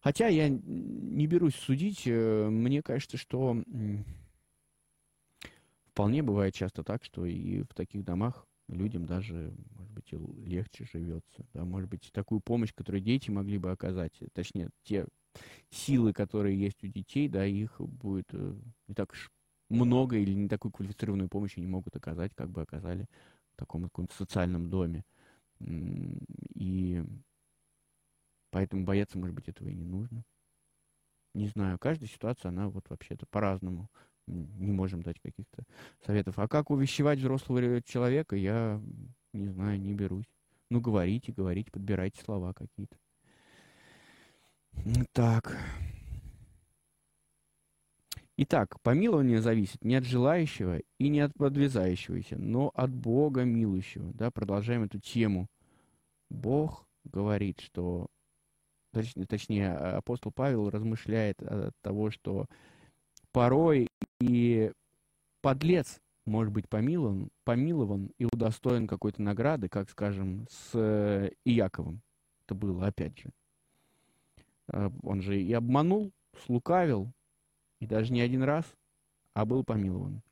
Хотя 0.00 0.28
я 0.28 0.48
не 0.48 1.26
берусь 1.26 1.54
судить, 1.54 2.02
э, 2.06 2.48
мне 2.48 2.82
кажется, 2.82 3.16
что 3.16 3.62
вполне 5.90 6.22
бывает 6.22 6.54
часто 6.54 6.82
так, 6.82 7.04
что 7.04 7.26
и 7.26 7.62
в 7.62 7.74
таких 7.74 8.04
домах 8.04 8.46
людям 8.68 9.06
даже, 9.06 9.54
может 9.76 9.92
быть, 9.92 10.12
и 10.12 10.16
легче 10.48 10.86
живется. 10.92 11.46
Да, 11.52 11.64
может 11.64 11.88
быть, 11.88 12.10
такую 12.12 12.40
помощь, 12.40 12.72
которую 12.74 13.00
дети 13.00 13.30
могли 13.30 13.58
бы 13.58 13.70
оказать, 13.70 14.12
точнее, 14.32 14.70
те 14.82 15.06
силы, 15.70 16.12
которые 16.12 16.58
есть 16.58 16.82
у 16.84 16.86
детей, 16.86 17.28
да, 17.28 17.44
их 17.44 17.80
будет 17.80 18.26
э, 18.32 18.54
не 18.88 18.94
так 18.94 19.12
уж 19.12 19.30
много 19.68 20.16
или 20.16 20.32
не 20.32 20.48
такую 20.48 20.72
квалифицированную 20.72 21.28
помощь 21.28 21.56
они 21.56 21.66
могут 21.66 21.96
оказать, 21.96 22.34
как 22.34 22.50
бы 22.50 22.62
оказали 22.62 23.06
в 23.52 23.56
таком 23.56 23.84
каком-то 23.84 24.14
социальном 24.14 24.68
доме. 24.70 25.04
И 25.60 27.02
поэтому 28.50 28.84
бояться, 28.84 29.18
может 29.18 29.34
быть, 29.34 29.48
этого 29.48 29.68
и 29.68 29.74
не 29.74 29.84
нужно. 29.84 30.24
Не 31.34 31.48
знаю, 31.48 31.78
каждая 31.78 32.08
ситуация, 32.08 32.48
она 32.50 32.68
вот 32.68 32.88
вообще-то 32.88 33.26
по-разному. 33.26 33.90
Не 34.26 34.72
можем 34.72 35.02
дать 35.02 35.20
каких-то 35.20 35.64
советов. 36.04 36.38
А 36.38 36.48
как 36.48 36.70
увещевать 36.70 37.18
взрослого 37.18 37.82
человека, 37.82 38.36
я 38.36 38.82
не 39.32 39.48
знаю, 39.48 39.80
не 39.80 39.92
берусь. 39.92 40.26
Ну, 40.70 40.80
говорите, 40.80 41.32
говорите, 41.32 41.70
подбирайте 41.70 42.20
слова 42.22 42.52
какие-то. 42.52 42.96
Так. 45.12 45.56
Итак, 48.38 48.78
помилование 48.82 49.40
зависит 49.40 49.82
не 49.82 49.94
от 49.94 50.04
желающего 50.04 50.80
и 50.98 51.08
не 51.08 51.20
от 51.20 51.32
подвязающегося, 51.34 52.36
но 52.36 52.70
от 52.74 52.90
Бога 52.90 53.44
милующего. 53.44 54.12
Да, 54.12 54.30
продолжаем 54.30 54.82
эту 54.82 55.00
тему. 55.00 55.48
Бог 56.28 56.86
говорит, 57.04 57.60
что, 57.60 58.08
точнее, 58.92 59.24
точнее, 59.24 59.72
апостол 59.72 60.32
Павел 60.32 60.68
размышляет 60.68 61.42
от 61.42 61.74
того, 61.80 62.10
что 62.10 62.46
порой 63.32 63.88
и 64.20 64.70
подлец 65.40 66.00
может 66.26 66.52
быть 66.52 66.68
помилован, 66.68 67.30
помилован 67.44 68.10
и 68.18 68.26
удостоен 68.26 68.86
какой-то 68.86 69.22
награды, 69.22 69.68
как, 69.70 69.88
скажем, 69.88 70.46
с 70.50 71.30
Иаковом. 71.44 72.02
Это 72.44 72.54
было, 72.54 72.86
опять 72.86 73.18
же. 73.18 73.30
А, 74.76 74.92
он 75.02 75.22
же 75.22 75.40
и 75.40 75.52
обманул, 75.54 76.12
слукавил, 76.44 77.10
и 77.80 77.86
даже 77.86 78.12
не 78.12 78.20
один 78.20 78.42
раз, 78.42 78.64
а 79.32 79.46
был 79.46 79.64
помилован. 79.64 80.22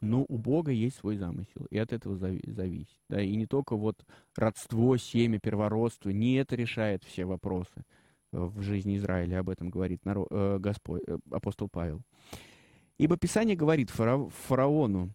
Но 0.00 0.24
у 0.28 0.38
Бога 0.38 0.70
есть 0.70 0.96
свой 0.96 1.16
замысел, 1.16 1.66
и 1.70 1.76
от 1.76 1.92
этого 1.92 2.16
зависит. 2.16 2.96
Да, 3.08 3.20
и 3.20 3.34
не 3.34 3.46
только 3.46 3.76
вот 3.76 4.06
родство, 4.36 4.96
семя, 4.96 5.40
первородство, 5.40 6.10
не 6.10 6.34
это 6.34 6.54
решает 6.54 7.02
все 7.04 7.24
вопросы 7.24 7.84
в 8.30 8.62
жизни 8.62 8.96
Израиля, 8.96 9.40
об 9.40 9.50
этом 9.50 9.70
говорит 9.70 10.04
народ, 10.04 10.28
э, 10.30 10.58
Господь, 10.60 11.02
э, 11.06 11.18
апостол 11.32 11.68
Павел. 11.68 12.02
Ибо 12.96 13.16
Писание 13.16 13.56
говорит 13.56 13.90
фараону, 13.90 15.10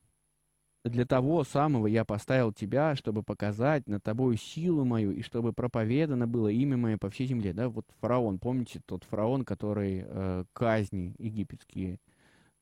для 0.89 1.05
того 1.05 1.43
самого 1.43 1.87
я 1.87 2.05
поставил 2.05 2.53
тебя, 2.53 2.95
чтобы 2.95 3.23
показать 3.23 3.87
над 3.87 4.03
тобою 4.03 4.37
силу 4.37 4.85
мою, 4.85 5.11
и 5.11 5.23
чтобы 5.23 5.51
проповедано 5.51 6.27
было 6.27 6.47
имя 6.47 6.77
мое 6.77 6.97
по 6.97 7.09
всей 7.09 7.25
земле. 7.25 7.53
Да, 7.53 7.69
вот 7.69 7.85
фараон, 7.99 8.37
помните 8.37 8.81
тот 8.85 9.03
фараон, 9.03 9.45
который 9.45 10.03
э, 10.05 10.45
казни 10.53 11.15
египетские 11.17 11.99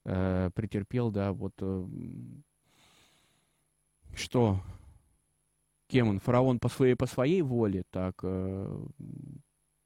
э, 0.05 0.49
претерпел, 0.55 1.11
да, 1.11 1.33
вот 1.33 1.53
э, 1.59 1.85
что, 4.15 4.61
кем 5.87 6.07
он, 6.07 6.19
фараон 6.19 6.59
по 6.59 6.69
своей, 6.69 6.95
по 6.95 7.07
своей 7.07 7.41
воле 7.41 7.83
так 7.91 8.21
э, 8.23 8.85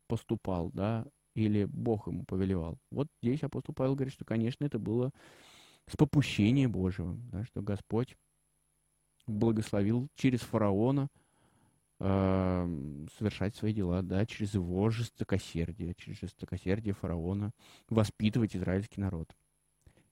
поступал, 0.08 0.70
да, 0.74 1.08
или 1.34 1.66
Бог 1.66 2.06
ему 2.08 2.24
повелевал. 2.24 2.78
Вот 2.92 3.08
здесь 3.24 3.42
апостол 3.42 3.74
Павел 3.74 3.96
говорит, 3.96 4.14
что, 4.14 4.26
конечно, 4.26 4.64
это 4.64 4.78
было 4.78 5.12
с 5.88 5.98
попущения 5.98 6.70
Божьего, 6.70 7.16
да, 7.32 7.44
что 7.46 7.64
Господь 7.64 8.16
благословил 9.28 10.08
через 10.16 10.42
фараона 10.42 11.10
э, 12.00 13.06
совершать 13.18 13.56
свои 13.56 13.74
дела, 13.74 14.02
да, 14.02 14.26
через 14.26 14.54
его 14.54 14.90
жестокосердие, 14.90 15.94
через 15.96 16.20
жестокосердие 16.20 16.94
фараона 16.94 17.52
воспитывать 17.90 18.56
израильский 18.56 19.02
народ. 19.02 19.36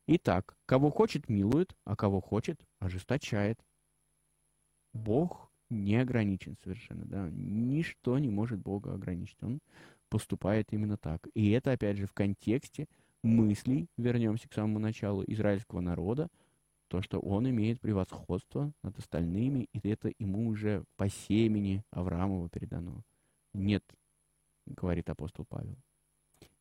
Итак, 0.07 0.55
кого 0.65 0.91
хочет, 0.91 1.29
милует, 1.29 1.75
а 1.83 1.95
кого 1.95 2.21
хочет, 2.21 2.61
ожесточает. 2.79 3.59
Бог 4.93 5.51
не 5.69 5.95
ограничен 5.95 6.55
совершенно, 6.63 7.05
да, 7.05 7.29
ничто 7.31 8.17
не 8.19 8.29
может 8.29 8.59
Бога 8.59 8.93
ограничить. 8.93 9.41
Он 9.41 9.59
поступает 10.09 10.71
именно 10.71 10.97
так. 10.97 11.27
И 11.33 11.49
это, 11.51 11.71
опять 11.71 11.97
же, 11.97 12.05
в 12.05 12.13
контексте 12.13 12.87
мыслей, 13.23 13.87
вернемся 13.97 14.47
к 14.47 14.53
самому 14.53 14.79
началу, 14.79 15.23
израильского 15.27 15.81
народа, 15.81 16.29
то, 16.95 17.01
что 17.01 17.19
он 17.19 17.49
имеет 17.49 17.81
превосходство 17.81 18.71
над 18.81 18.97
остальными, 18.97 19.67
и 19.73 19.85
это 19.85 20.13
ему 20.17 20.47
уже 20.47 20.85
по 20.95 21.09
семени 21.09 21.83
Авраамова 21.91 22.47
передано. 22.47 23.01
Нет, 23.53 23.83
говорит 24.65 25.09
апостол 25.09 25.43
Павел. 25.43 25.75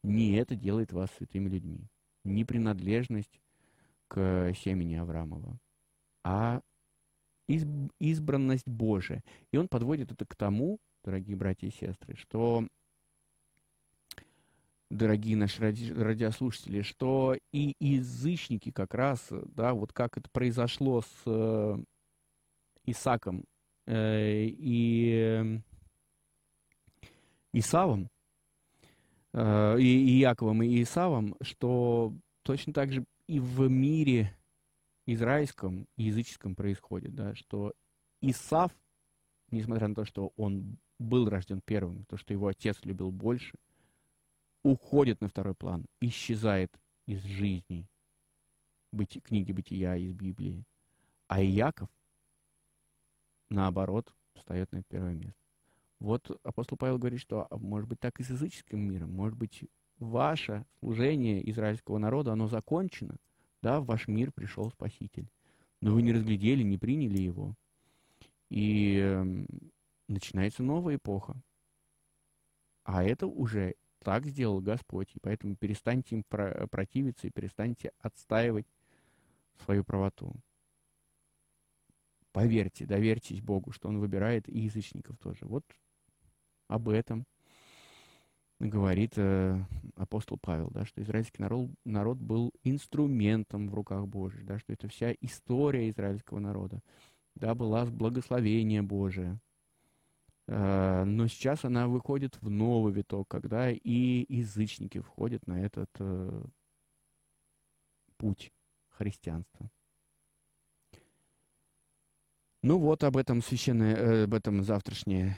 Не 0.03 0.33
это 0.33 0.57
делает 0.57 0.93
вас 0.93 1.09
святыми 1.13 1.49
людьми. 1.49 1.87
Не 2.25 2.45
принадлежность 2.45 3.41
к 4.09 4.53
семени 4.55 4.97
Авраамова, 4.97 5.57
а 6.25 6.63
избранность 8.01 8.67
Божия. 8.67 9.23
И 9.53 9.57
он 9.57 9.69
подводит 9.69 10.11
это 10.11 10.27
к 10.27 10.35
тому, 10.35 10.81
дорогие 11.05 11.37
братья 11.37 11.69
и 11.69 11.71
сестры, 11.71 12.17
что 12.17 12.67
дорогие 14.95 15.37
наши 15.37 15.61
ради, 15.61 15.93
радиослушатели, 15.93 16.83
что 16.83 17.37
и 17.53 17.75
язычники 17.81 18.71
как 18.71 18.95
раз, 18.95 19.27
да, 19.31 19.75
вот 19.75 19.93
как 19.93 20.17
это 20.17 20.31
произошло 20.31 21.03
с 21.03 21.23
э, 21.27 21.79
Исаком 22.87 23.45
э, 23.87 24.47
и 24.47 25.61
Исавом, 27.53 28.09
э, 29.33 29.77
и, 29.81 29.85
и 29.85 30.19
Яковом, 30.19 30.63
и 30.63 30.83
Исавом, 30.83 31.37
что 31.41 32.15
точно 32.43 32.73
так 32.73 32.93
же 32.93 33.05
и 33.27 33.41
в 33.41 33.69
мире 33.69 34.37
израильском 35.07 35.87
языческом 35.97 36.55
происходит, 36.55 37.15
да, 37.15 37.35
что 37.35 37.73
Исав, 38.21 38.73
несмотря 39.51 39.89
на 39.89 39.95
то, 39.95 40.05
что 40.05 40.33
он 40.37 40.79
был 40.99 41.29
рожден 41.29 41.61
первым, 41.65 42.05
то, 42.05 42.17
что 42.17 42.33
его 42.33 42.47
отец 42.47 42.79
любил 42.85 43.11
больше, 43.11 43.59
уходит 44.65 45.21
на 45.21 45.29
второй 45.29 45.55
план, 45.55 45.87
исчезает 46.01 46.73
из 47.07 47.23
жизни 47.23 47.87
быть, 48.95 49.21
книги 49.23 49.53
Бытия 49.53 49.97
из 49.97 50.15
Библии. 50.15 50.65
А 51.29 51.43
Иаков, 51.43 51.89
наоборот, 53.51 54.13
встает 54.35 54.73
на 54.73 54.83
первое 54.85 55.15
место. 55.15 55.39
Вот 56.01 56.41
апостол 56.43 56.77
Павел 56.77 56.99
говорит, 56.99 57.21
что 57.21 57.47
а, 57.51 57.57
может 57.57 57.89
быть 57.89 58.01
так 58.01 58.19
и 58.21 58.25
с 58.25 58.31
языческим 58.31 58.81
миром, 58.81 59.13
может 59.13 59.37
быть 59.37 59.65
ваше 59.99 60.67
служение 60.81 61.49
израильского 61.51 61.99
народа, 61.99 62.33
оно 62.33 62.49
закончено, 62.49 63.17
да, 63.63 63.81
в 63.81 63.87
ваш 63.87 64.09
мир 64.09 64.33
пришел 64.33 64.71
Спаситель, 64.71 65.29
но 65.81 65.95
вы 65.95 66.03
не 66.03 66.13
разглядели, 66.13 66.63
не 66.63 66.79
приняли 66.79 67.21
его. 67.21 67.55
И 68.51 68.99
э, 68.99 69.47
начинается 70.09 70.63
новая 70.63 70.97
эпоха. 70.97 71.37
А 72.85 73.03
это 73.03 73.27
уже 73.27 73.75
так 74.05 74.27
сделал 74.27 74.61
Господь, 74.61 75.11
и 75.15 75.19
поэтому 75.21 75.57
перестаньте 75.57 76.17
им 76.17 76.25
про 76.29 76.69
противиться 76.69 77.27
и 77.27 77.31
перестаньте 77.31 77.91
отстаивать 77.99 78.67
свою 79.65 79.83
правоту. 79.83 80.35
Поверьте, 82.33 82.85
доверьтесь 82.85 83.41
Богу, 83.41 83.73
что 83.73 83.89
Он 83.89 83.99
выбирает 83.99 84.49
и 84.49 84.61
язычников 84.61 85.17
тоже. 85.19 85.47
Вот 85.47 85.65
об 86.69 86.89
этом 86.89 87.25
говорит 88.61 89.13
э, 89.17 89.65
апостол 89.97 90.39
Павел, 90.41 90.71
да, 90.71 90.85
что 90.85 91.03
израильский 91.03 91.43
народ, 91.43 91.71
народ 91.85 92.19
был 92.19 92.53
инструментом 92.63 93.69
в 93.69 93.75
руках 93.75 94.07
Божьих, 94.07 94.45
да, 94.45 94.59
что 94.59 94.73
это 94.73 94.89
вся 94.89 95.15
история 95.21 95.89
израильского 95.91 96.39
народа, 96.41 96.81
да, 97.35 97.55
была 97.55 97.85
благословение 97.85 98.83
Божие. 98.83 99.33
Э, 99.33 99.54
но 100.47 101.27
сейчас 101.29 101.65
она 101.65 101.89
выходит 101.89 102.37
в 102.43 102.51
новый 102.51 102.93
виток, 102.93 103.29
когда 103.29 103.71
и 103.71 104.27
язычники 104.29 105.01
входят 105.01 105.47
на 105.47 105.65
этот 105.65 105.91
э, 105.99 106.45
путь 108.19 108.53
христианства. 108.91 109.71
Ну 112.63 112.79
вот 112.79 113.05
об 113.05 113.19
этом 113.19 113.43
священное, 113.43 113.95
э, 113.95 114.25
об 114.25 114.33
этом 114.33 114.63
завтрашнее 114.63 115.37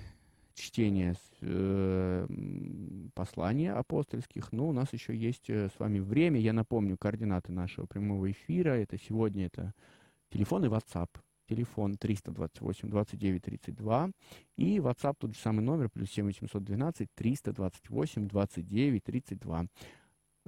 чтение 0.55 1.17
э, 1.41 2.27
послания 3.15 3.73
апостольских. 3.73 4.53
Но 4.53 4.69
у 4.69 4.73
нас 4.73 4.93
еще 4.93 5.17
есть 5.17 5.51
э, 5.51 5.69
с 5.69 5.79
вами 5.81 5.99
время. 5.99 6.39
Я 6.39 6.53
напомню 6.53 6.97
координаты 6.97 7.51
нашего 7.51 7.87
прямого 7.87 8.31
эфира. 8.31 8.71
Это 8.71 8.97
сегодня 8.97 9.47
это 9.47 9.75
телефон 10.31 10.67
и 10.67 10.69
WhatsApp. 10.69 11.09
Телефон 11.49 11.97
328 11.97 12.89
29 12.89 13.43
32 13.43 14.11
и 14.57 14.79
WhatsApp 14.79 15.17
тот 15.19 15.35
же 15.35 15.41
самый 15.41 15.61
номер, 15.61 15.89
плюс 15.89 16.11
7 16.11 16.27
812 16.27 17.09
328 17.15 18.29
29 18.29 19.05
32. 19.05 19.67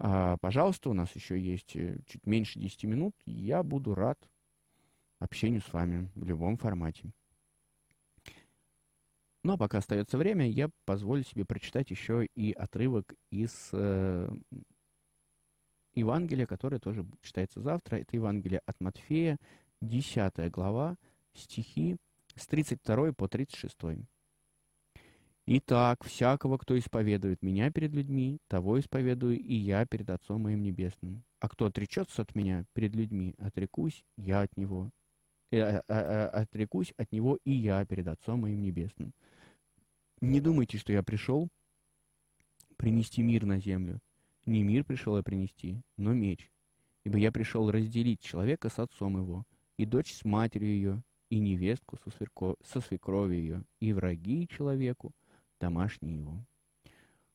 А, 0.00 0.36
пожалуйста, 0.38 0.90
у 0.90 0.92
нас 0.92 1.14
еще 1.14 1.40
есть 1.40 1.74
э, 1.76 1.98
чуть 2.06 2.24
меньше 2.26 2.58
10 2.58 2.84
минут. 2.84 3.14
Я 3.26 3.62
буду 3.62 3.94
рад 3.94 4.18
общению 5.18 5.60
с 5.60 5.72
вами 5.72 6.08
в 6.14 6.24
любом 6.24 6.56
формате. 6.56 7.10
Но 9.44 9.56
пока 9.56 9.78
остается 9.78 10.18
время, 10.18 10.48
я 10.48 10.68
позволю 10.84 11.24
себе 11.24 11.44
прочитать 11.44 11.90
еще 11.90 12.26
и 12.34 12.52
отрывок 12.52 13.14
из 13.30 13.70
э, 13.72 14.30
Евангелия, 15.94 16.46
которое 16.46 16.78
тоже 16.78 17.06
читается 17.22 17.60
завтра. 17.60 17.96
Это 17.96 18.16
Евангелие 18.16 18.60
от 18.66 18.80
Матфея, 18.80 19.38
10 19.80 20.50
глава, 20.50 20.96
стихи 21.34 21.96
с 22.34 22.46
32 22.46 23.12
по 23.12 23.28
36. 23.28 23.76
«Итак, 25.46 26.04
всякого, 26.04 26.58
кто 26.58 26.78
исповедует 26.78 27.42
меня 27.42 27.70
перед 27.70 27.92
людьми, 27.92 28.38
того 28.48 28.78
исповедую 28.80 29.38
и 29.38 29.54
я 29.54 29.86
перед 29.86 30.10
Отцом 30.10 30.42
моим 30.42 30.62
Небесным. 30.62 31.22
А 31.40 31.48
кто 31.48 31.66
отречется 31.66 32.22
от 32.22 32.34
меня 32.34 32.64
перед 32.74 32.94
людьми, 32.94 33.34
отрекусь 33.38 34.04
я 34.16 34.42
от 34.42 34.56
него. 34.56 34.90
Э, 35.50 35.56
э, 35.56 35.82
э, 35.88 36.26
отрекусь 36.26 36.92
от 36.98 37.10
него 37.12 37.38
и 37.44 37.52
я 37.52 37.84
перед 37.86 38.08
Отцом 38.08 38.40
моим 38.40 38.60
Небесным. 38.60 39.14
Не 40.20 40.40
думайте, 40.40 40.76
что 40.76 40.92
я 40.92 41.02
пришел 41.02 41.48
принести 42.76 43.22
мир 43.22 43.46
на 43.46 43.58
землю. 43.58 44.00
Не 44.44 44.62
мир 44.62 44.84
пришел 44.84 45.16
я 45.16 45.22
принести, 45.22 45.80
но 45.96 46.12
меч. 46.12 46.50
Ибо 47.04 47.18
я 47.18 47.32
пришел 47.32 47.70
разделить 47.70 48.20
человека 48.20 48.68
с 48.68 48.78
отцом 48.78 49.16
его, 49.16 49.46
и 49.78 49.86
дочь 49.86 50.12
с 50.12 50.24
матерью 50.24 50.68
ее, 50.68 51.02
и 51.30 51.38
невестку 51.38 51.96
со, 52.04 52.10
сверко... 52.10 52.56
со 52.62 52.80
свекровью 52.80 53.38
ее, 53.38 53.62
и 53.80 53.92
враги 53.92 54.48
человеку, 54.48 55.12
домашние 55.60 56.18
его. 56.18 56.44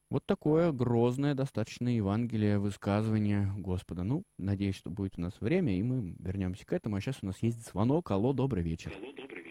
Вот 0.10 0.24
такое 0.28 0.72
грозное 0.72 1.34
достаточно 1.34 1.88
Евангелие, 1.88 2.60
высказывание 2.60 3.52
Господа. 3.58 4.04
Ну, 4.04 4.24
надеюсь, 4.38 4.76
что 4.76 4.92
будет 4.92 5.18
у 5.18 5.22
нас 5.22 5.34
время, 5.40 5.76
и 5.76 5.82
мы 5.82 6.16
вернемся 6.20 6.68
к 6.68 6.74
этому. 6.74 6.98
А 6.98 7.02
сейчас 7.02 7.18
у 7.24 7.26
нас 7.26 7.42
есть 7.42 7.68
звонок. 7.68 8.12
Алло, 8.12 8.32
добрый 8.32 8.62
вечер. 8.62 8.94
Алло, 8.96 9.12
добрый 9.14 9.44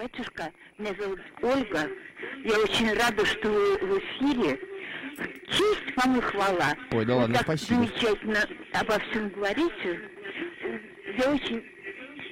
Батюшка, 0.00 0.50
меня 0.78 0.94
зовут 0.98 1.20
Ольга. 1.42 1.86
Я 2.42 2.58
очень 2.58 2.90
рада, 2.94 3.22
что 3.26 3.50
вы 3.50 3.76
в 3.76 3.98
эфире. 3.98 4.58
Честь 5.50 5.94
вам 5.96 6.18
и 6.18 6.20
хвала. 6.22 6.74
Ой, 6.90 7.04
да 7.04 7.16
ладно, 7.16 7.34
так 7.34 7.42
спасибо. 7.42 7.84
замечательно 7.84 8.38
обо 8.72 8.98
всем 8.98 9.28
говорите. 9.28 10.00
Я 11.18 11.32
очень 11.32 11.62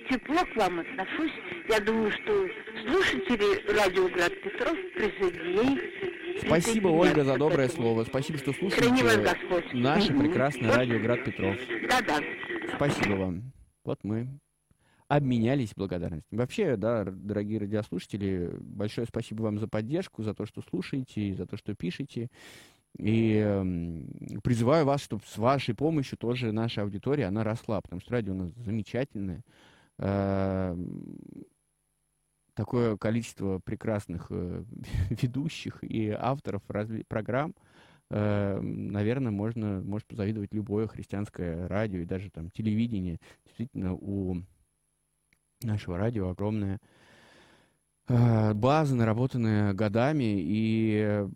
тепло 0.09 0.45
к 0.45 0.57
вам 0.57 0.81
отношусь. 0.81 1.33
Я 1.69 1.81
думаю, 1.81 2.11
что 2.11 2.49
слушатели 2.87 3.77
радио 3.77 4.09
Град 4.09 4.33
Петров 4.43 4.77
присоединились. 4.95 6.43
Спасибо, 6.45 6.89
Ольга, 6.89 7.25
за 7.25 7.37
доброе 7.37 7.69
слово. 7.69 8.05
Спасибо, 8.05 8.39
что 8.39 8.53
слушаете 8.53 8.91
наше 9.75 10.15
прекрасное 10.15 10.73
радио 10.73 10.99
Град 11.01 11.25
Петров. 11.25 11.57
Да-да. 11.89 12.23
Спасибо 12.77 13.15
вам. 13.15 13.53
Вот 13.85 13.99
мы 14.03 14.29
обменялись 15.09 15.73
благодарностями. 15.75 16.39
Вообще, 16.39 16.77
да, 16.77 17.05
дорогие 17.05 17.61
радиослушатели, 17.61 18.51
большое 18.61 19.07
спасибо 19.07 19.43
вам 19.43 19.59
за 19.59 19.67
поддержку, 19.67 20.23
за 20.23 20.35
то, 20.35 20.45
что 20.47 20.63
слушаете, 20.63 21.35
за 21.35 21.47
то, 21.47 21.57
что 21.57 21.75
пишете. 21.75 22.29
И 22.99 23.41
э, 23.45 24.41
призываю 24.43 24.85
вас, 24.85 25.03
чтобы 25.03 25.23
с 25.25 25.39
вашей 25.39 25.75
помощью 25.75 26.19
тоже 26.19 26.51
наша 26.51 26.83
аудитория, 26.83 27.27
она 27.27 27.45
росла, 27.45 27.81
потому 27.81 28.01
что 28.01 28.13
радио 28.13 28.33
у 28.33 28.37
нас 28.37 28.51
замечательное. 28.57 29.45
Э, 29.99 30.77
такое 32.55 32.97
количество 32.97 33.61
прекрасных 33.61 34.27
э, 34.31 34.65
ведущих 35.11 35.79
и 35.85 36.11
авторов 36.11 36.63
программ, 37.07 37.55
э, 38.11 38.61
наверное, 38.61 39.31
можно, 39.31 39.81
может 39.81 40.09
позавидовать 40.09 40.53
любое 40.53 40.89
христианское 40.89 41.69
радио 41.69 42.01
и 42.01 42.05
даже 42.05 42.31
там 42.31 42.51
телевидение. 42.51 43.19
Действительно, 43.45 43.95
у 43.95 44.43
нашего 45.63 45.99
радио 45.99 46.31
огромная 46.31 46.81
э, 48.09 48.55
база, 48.55 48.97
наработанная 48.97 49.73
годами, 49.73 50.35
и 50.41 51.29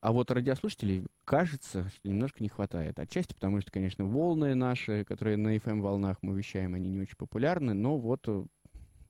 а 0.00 0.12
вот 0.12 0.30
радиослушателей, 0.30 1.06
кажется, 1.24 1.88
что 1.88 2.08
немножко 2.08 2.42
не 2.42 2.48
хватает. 2.48 2.98
Отчасти 2.98 3.34
потому, 3.34 3.60
что, 3.60 3.72
конечно, 3.72 4.04
волны 4.04 4.54
наши, 4.54 5.04
которые 5.04 5.36
на 5.36 5.56
FM-волнах 5.56 6.18
мы 6.22 6.36
вещаем, 6.36 6.74
они 6.74 6.88
не 6.88 7.00
очень 7.00 7.16
популярны, 7.16 7.74
но 7.74 7.98
вот 7.98 8.20
э, 8.28 8.44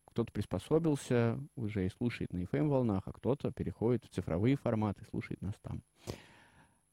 кто-то 0.06 0.32
приспособился 0.32 1.38
уже 1.56 1.86
и 1.86 1.90
слушает 1.90 2.32
на 2.32 2.38
FM-волнах, 2.38 3.02
а 3.04 3.12
кто-то 3.12 3.52
переходит 3.52 4.04
в 4.04 4.08
цифровые 4.08 4.56
форматы, 4.56 5.04
слушает 5.10 5.42
нас 5.42 5.54
там. 5.62 5.82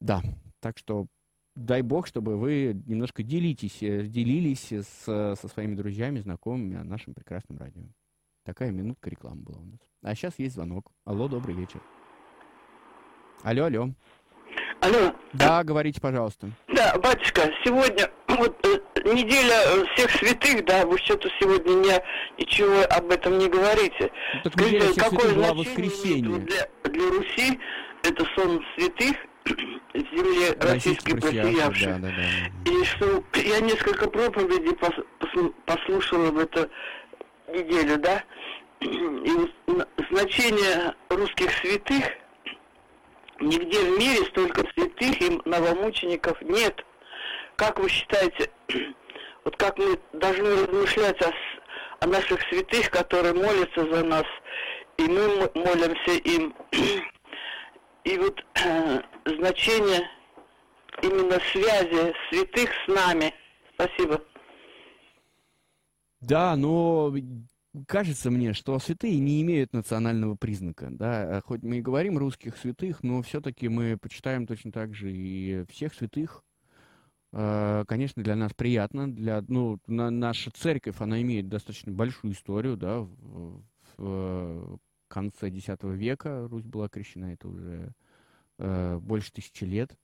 Да, 0.00 0.22
так 0.60 0.76
что 0.76 1.06
дай 1.54 1.80
бог, 1.80 2.06
чтобы 2.06 2.36
вы 2.36 2.80
немножко 2.86 3.22
делитесь, 3.22 3.82
э, 3.82 4.06
делились 4.06 4.72
с, 4.72 5.04
со 5.04 5.48
своими 5.48 5.74
друзьями, 5.74 6.20
знакомыми 6.20 6.76
о 6.76 6.84
нашем 6.84 7.14
прекрасном 7.14 7.56
радио. 7.56 7.84
Такая 8.44 8.70
минутка 8.70 9.08
рекламы 9.08 9.42
была 9.42 9.60
у 9.60 9.64
нас. 9.64 9.80
А 10.02 10.14
сейчас 10.14 10.38
есть 10.38 10.54
звонок. 10.54 10.92
Алло, 11.04 11.28
добрый 11.28 11.54
вечер. 11.54 11.80
Алло, 13.42 13.64
алло. 13.64 13.90
Алло. 14.80 15.12
Да, 15.32 15.64
говорите, 15.64 16.00
пожалуйста. 16.00 16.50
Да, 16.68 16.94
батюшка, 16.98 17.50
сегодня 17.64 18.10
вот 18.28 18.54
э, 18.66 18.80
неделя 19.04 19.86
всех 19.94 20.10
святых, 20.10 20.64
да, 20.64 20.84
вы 20.86 20.98
что-то 20.98 21.28
сегодня 21.40 21.72
не, 21.72 22.02
ничего 22.38 22.82
об 22.90 23.10
этом 23.10 23.38
не 23.38 23.48
говорите. 23.48 24.12
Ну, 24.34 24.40
так 24.42 24.52
Скажите, 24.52 25.00
какое 25.00 25.30
значение 25.30 25.54
воскресенье. 25.54 26.38
Для, 26.38 26.90
для 26.90 27.10
Руси 27.10 27.58
это 28.02 28.24
сон 28.34 28.64
святых 28.76 29.16
земле 29.94 30.52
российской 30.60 31.14
просиявшей. 31.14 31.86
Да, 31.94 31.98
да, 31.98 32.08
да. 32.08 32.70
И 32.70 32.84
что 32.84 33.24
я 33.34 33.60
несколько 33.60 34.08
проповедей 34.10 34.74
пос, 34.76 34.94
пос, 35.18 35.52
послушала 35.64 36.30
в 36.30 36.38
эту 36.38 36.68
неделю, 37.48 37.98
да, 37.98 38.22
и 38.80 40.10
значение 40.10 40.94
русских 41.08 41.50
святых 41.52 42.04
нигде 43.40 43.80
в 43.80 43.98
мире 43.98 44.24
столько 44.26 44.64
святых 44.72 45.20
и 45.20 45.40
новомучеников 45.44 46.40
нет. 46.42 46.84
Как 47.56 47.78
вы 47.78 47.88
считаете, 47.88 48.50
вот 49.44 49.56
как 49.56 49.78
мы 49.78 49.98
должны 50.12 50.64
размышлять 50.64 51.20
о, 51.22 51.32
о 52.00 52.06
наших 52.06 52.40
святых, 52.48 52.90
которые 52.90 53.34
молятся 53.34 53.90
за 53.92 54.04
нас, 54.04 54.24
и 54.98 55.02
мы 55.02 55.50
молимся 55.54 56.12
им. 56.24 56.54
И 58.04 58.18
вот 58.18 58.40
значение 59.24 60.08
именно 61.02 61.40
связи 61.52 62.14
святых 62.30 62.70
с 62.84 62.88
нами. 62.88 63.34
Спасибо. 63.74 64.22
Да, 66.20 66.56
но 66.56 67.12
кажется 67.86 68.30
мне, 68.30 68.52
что 68.52 68.78
святые 68.78 69.18
не 69.18 69.42
имеют 69.42 69.72
национального 69.72 70.34
признака. 70.34 70.88
Да? 70.90 71.40
Хоть 71.44 71.62
мы 71.62 71.78
и 71.78 71.82
говорим 71.82 72.18
русских 72.18 72.56
святых, 72.56 73.02
но 73.02 73.22
все-таки 73.22 73.68
мы 73.68 73.96
почитаем 73.96 74.46
точно 74.46 74.72
так 74.72 74.94
же 74.94 75.12
и 75.12 75.64
всех 75.70 75.94
святых, 75.94 76.42
Э, 77.38 77.84
конечно, 77.86 78.22
для 78.22 78.34
нас 78.34 78.54
приятно. 78.54 79.12
Для, 79.12 79.44
ну, 79.48 79.78
на, 79.86 80.10
наша 80.10 80.50
церковь, 80.50 80.96
она 81.00 81.20
имеет 81.20 81.48
достаточно 81.48 81.92
большую 81.92 82.32
историю, 82.32 82.76
да, 82.78 83.06
в, 83.96 84.78
конце 85.08 85.48
X 85.48 85.68
века 85.82 86.48
Русь 86.48 86.64
была 86.64 86.88
крещена, 86.88 87.26
это 87.26 87.48
уже 87.48 87.92
э, 88.58 88.98
больше 88.98 89.32
тысячи 89.32 89.64
лет. 89.64 89.96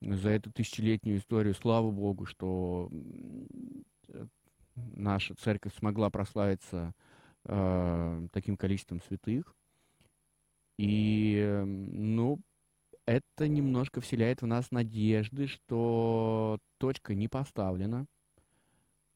За 0.00 0.30
эту 0.30 0.50
тысячелетнюю 0.50 1.18
историю, 1.18 1.54
слава 1.54 1.90
Богу, 1.90 2.26
что 2.26 2.90
наша 4.74 5.34
церковь 5.34 5.74
смогла 5.76 6.10
прославиться 6.10 6.94
э, 7.44 8.26
таким 8.32 8.56
количеством 8.56 9.00
святых. 9.02 9.54
И, 10.78 11.62
ну, 11.66 12.40
это 13.06 13.48
немножко 13.48 14.00
вселяет 14.00 14.42
в 14.42 14.46
нас 14.46 14.70
надежды, 14.70 15.46
что 15.46 16.58
точка 16.78 17.14
не 17.14 17.28
поставлена. 17.28 18.06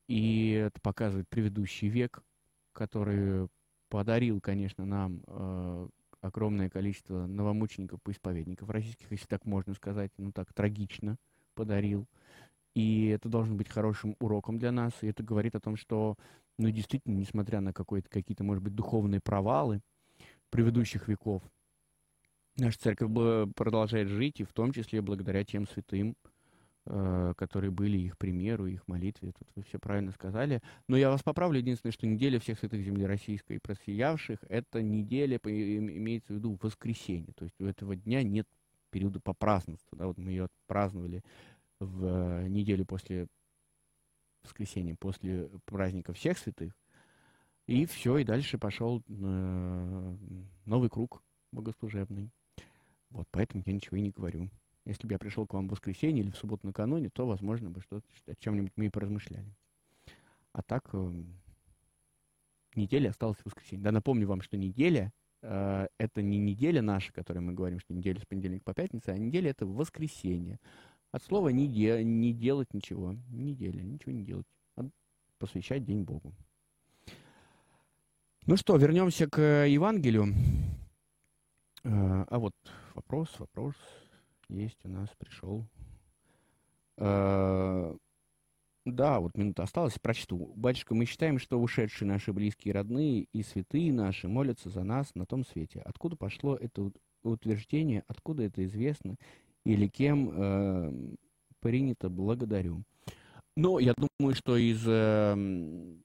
И 0.09 0.51
это 0.51 0.81
показывает 0.81 1.29
предыдущий 1.29 1.89
век, 1.89 2.23
который 2.73 3.49
подарил, 3.89 4.41
конечно, 4.41 4.85
нам 4.85 5.23
э, 5.27 5.89
огромное 6.21 6.69
количество 6.69 7.27
новомучеников, 7.27 8.01
исповедников 8.09 8.69
российских, 8.71 9.11
если 9.11 9.27
так 9.27 9.45
можно 9.45 9.75
сказать, 9.75 10.11
ну 10.19 10.33
так 10.33 10.53
трагично 10.53 11.17
подарил. 11.55 12.07
И 12.75 13.09
это 13.09 13.29
должен 13.29 13.57
быть 13.57 13.69
хорошим 13.69 14.17
уроком 14.21 14.59
для 14.59 14.73
нас. 14.73 14.93
И 15.01 15.07
это 15.07 15.23
говорит 15.23 15.55
о 15.55 15.61
том, 15.61 15.77
что, 15.77 16.17
ну, 16.59 16.71
действительно, 16.71 17.17
несмотря 17.17 17.61
на 17.61 17.73
какие-то, 17.73 18.45
может 18.45 18.63
быть, 18.63 18.75
духовные 18.75 19.21
провалы 19.21 19.81
предыдущих 20.51 21.09
веков, 21.09 21.43
Наша 22.57 22.79
церковь 22.79 23.11
продолжает 23.57 24.09
жить, 24.09 24.39
и 24.39 24.45
в 24.45 24.53
том 24.53 24.73
числе 24.73 25.03
благодаря 25.03 25.45
тем 25.45 25.67
святым, 25.67 26.15
э, 26.87 27.33
которые 27.37 27.73
были 27.73 27.99
их 27.99 28.17
примеру, 28.17 28.67
их 28.67 28.87
молитве. 28.87 29.33
Тут 29.37 29.49
вы 29.57 29.65
все 29.65 29.81
правильно 29.81 30.13
сказали. 30.13 30.61
Но 30.89 30.97
я 30.97 31.11
вас 31.11 31.21
поправлю. 31.25 31.59
Единственное, 31.59 31.93
что 31.93 32.07
неделя 32.07 32.39
всех 32.39 32.61
святых 32.61 32.81
земли 32.81 33.07
российской 33.07 33.59
просиявших, 33.59 34.39
это 34.49 34.83
неделя, 34.83 35.41
имеется 35.43 36.33
в 36.33 36.37
виду 36.37 36.57
воскресенье. 36.63 37.33
То 37.35 37.45
есть 37.45 37.61
у 37.61 37.67
этого 37.67 37.97
дня 37.97 38.23
нет 38.23 38.47
периода 38.91 39.19
попраздновства. 39.19 39.99
Да? 39.99 40.07
Вот 40.07 40.19
мы 40.19 40.31
ее 40.31 40.47
праздновали 40.69 41.25
в 41.81 42.05
э, 42.05 42.49
неделю 42.49 42.85
после 42.85 43.27
воскресенья, 44.43 44.95
после 44.95 45.49
праздника 45.65 46.13
всех 46.13 46.39
святых. 46.39 46.73
И 47.67 47.87
все, 47.87 48.19
и 48.19 48.25
дальше 48.25 48.59
пошел 48.59 49.03
э, 49.09 50.17
новый 50.67 50.91
круг 50.91 51.23
богослужебный. 51.51 52.31
Вот, 53.11 53.27
поэтому 53.31 53.63
я 53.65 53.73
ничего 53.73 53.97
и 53.97 54.03
не 54.03 54.11
говорю. 54.11 54.51
Если 54.85 55.07
бы 55.07 55.15
я 55.15 55.19
пришел 55.19 55.47
к 55.47 55.55
вам 55.55 55.69
в 55.69 55.71
воскресенье 55.71 56.23
или 56.23 56.31
в 56.31 56.37
субботу 56.37 56.67
накануне, 56.67 57.09
то, 57.09 57.27
возможно, 57.27 57.71
бы 57.71 57.81
что-то 57.81 58.07
о 58.27 58.35
чем-нибудь 58.35 58.73
мы 58.77 58.87
и 58.87 58.91
поразмышляли. 58.91 59.55
А 60.53 60.63
так, 60.63 60.91
э, 60.93 61.13
неделя 62.75 63.11
осталась 63.11 63.39
в 63.39 63.47
воскресенье. 63.47 63.83
Да, 63.83 63.93
напомню 63.93 64.27
вам, 64.27 64.43
что 64.43 64.59
неделя 64.59 65.13
э, 65.43 65.87
это 65.99 66.23
не 66.23 66.39
неделя 66.39 66.83
наша, 66.83 67.13
которой 67.13 67.39
мы 67.39 67.55
говорим, 67.55 67.81
что 67.81 67.95
неделя 67.95 68.21
с 68.21 68.27
понедельника 68.27 68.65
по 68.65 68.75
пятницу, 68.75 69.11
а 69.11 69.17
неделя 69.17 69.51
это 69.51 69.65
воскресенье. 69.65 70.61
От 71.15 71.23
слова 71.23 71.51
не, 71.51 71.69
де, 71.69 72.03
не 72.03 72.33
делать 72.33 72.75
ничего. 72.75 73.15
Неделя, 73.31 73.81
ничего 73.81 74.11
не 74.11 74.25
делать. 74.25 74.47
А 74.75 74.83
посвящать 75.39 75.85
день 75.85 76.03
Богу. 76.03 76.35
Ну 78.47 78.57
что, 78.57 78.77
вернемся 78.77 79.29
к 79.29 79.65
Евангелию. 79.65 80.35
А, 81.85 82.27
а 82.29 82.39
вот 82.41 82.53
вопрос, 82.97 83.39
вопрос 83.39 83.77
есть 84.49 84.85
у 84.85 84.89
нас, 84.89 85.09
пришел. 85.17 85.65
А, 86.97 87.95
да, 88.85 89.21
вот 89.21 89.37
минута 89.37 89.63
осталась, 89.63 89.97
прочту. 90.01 90.53
Батюшка, 90.57 90.97
мы 90.97 91.05
считаем, 91.05 91.39
что 91.39 91.61
ушедшие 91.61 92.09
наши 92.09 92.33
близкие 92.33 92.75
родные 92.75 93.29
и 93.33 93.45
святые 93.45 93.93
наши 93.93 94.27
молятся 94.27 94.69
за 94.69 94.83
нас 94.83 95.15
на 95.15 95.27
том 95.27 95.45
свете. 95.45 95.81
Откуда 95.85 96.17
пошло 96.17 96.57
это 96.57 96.91
утверждение, 97.23 98.03
откуда 98.09 98.43
это 98.43 98.65
известно 98.65 99.15
или 99.65 99.89
кем 99.89 100.31
э, 100.33 100.93
принято, 101.61 102.09
благодарю. 102.09 102.85
Но 103.57 103.79
я 103.79 103.95
думаю, 103.95 104.35
что 104.35 104.57
из 104.57 104.83
э, 104.87 105.97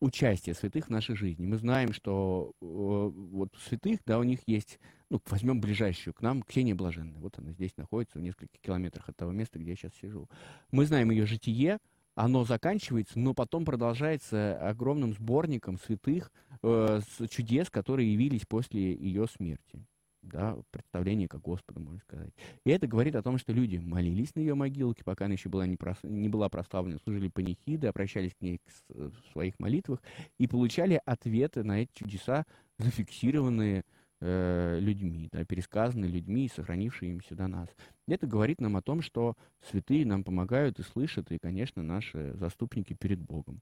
участие 0.00 0.54
святых 0.54 0.86
в 0.86 0.90
нашей 0.90 1.16
жизни. 1.16 1.46
Мы 1.46 1.58
знаем, 1.58 1.92
что 1.92 2.52
э, 2.60 2.64
вот 2.64 3.48
святых, 3.68 4.00
да, 4.06 4.18
у 4.18 4.22
них 4.22 4.40
есть, 4.46 4.78
ну, 5.10 5.20
возьмем 5.28 5.60
ближайшую 5.60 6.14
к 6.14 6.22
нам, 6.22 6.42
Ксения 6.42 6.74
Блаженная. 6.74 7.20
Вот 7.20 7.38
она 7.38 7.52
здесь 7.52 7.76
находится 7.76 8.18
в 8.18 8.22
нескольких 8.22 8.60
километрах 8.60 9.08
от 9.08 9.16
того 9.16 9.32
места, 9.32 9.58
где 9.58 9.70
я 9.70 9.76
сейчас 9.76 9.92
сижу. 10.00 10.28
Мы 10.70 10.86
знаем 10.86 11.10
ее 11.10 11.26
житие, 11.26 11.78
оно 12.14 12.44
заканчивается, 12.44 13.18
но 13.18 13.34
потом 13.34 13.64
продолжается 13.64 14.56
огромным 14.68 15.12
сборником 15.14 15.78
святых 15.78 16.30
э, 16.62 17.00
чудес, 17.28 17.68
которые 17.70 18.12
явились 18.12 18.46
после 18.46 18.94
ее 18.94 19.26
смерти 19.26 19.84
да, 20.24 20.56
представление 20.70 21.28
как 21.28 21.42
Господа, 21.42 21.80
можно 21.80 22.00
сказать. 22.00 22.32
И 22.64 22.70
это 22.70 22.86
говорит 22.86 23.14
о 23.16 23.22
том, 23.22 23.38
что 23.38 23.52
люди 23.52 23.76
молились 23.76 24.34
на 24.34 24.40
ее 24.40 24.54
могилке, 24.54 25.04
пока 25.04 25.26
она 25.26 25.34
еще 25.34 25.48
была 25.48 25.66
не, 25.66 25.76
прос... 25.76 25.98
не 26.02 26.28
была 26.28 26.48
прославлена, 26.48 26.98
служили 26.98 27.28
панихиды, 27.28 27.86
обращались 27.86 28.34
к 28.34 28.40
ней 28.40 28.60
в 28.88 29.12
своих 29.32 29.58
молитвах 29.58 30.02
и 30.38 30.46
получали 30.46 31.00
ответы 31.04 31.62
на 31.62 31.82
эти 31.82 31.90
чудеса, 31.94 32.44
зафиксированные 32.78 33.84
э, 34.20 34.78
людьми, 34.80 35.28
да, 35.30 35.44
пересказанные 35.44 36.10
людьми, 36.10 36.50
сохранившие 36.54 37.12
им 37.12 37.22
сюда 37.22 37.48
нас. 37.48 37.68
Это 38.08 38.26
говорит 38.26 38.60
нам 38.60 38.76
о 38.76 38.82
том, 38.82 39.02
что 39.02 39.34
святые 39.70 40.06
нам 40.06 40.24
помогают 40.24 40.78
и 40.78 40.82
слышат, 40.82 41.30
и, 41.30 41.38
конечно, 41.38 41.82
наши 41.82 42.34
заступники 42.34 42.94
перед 42.94 43.20
Богом. 43.20 43.60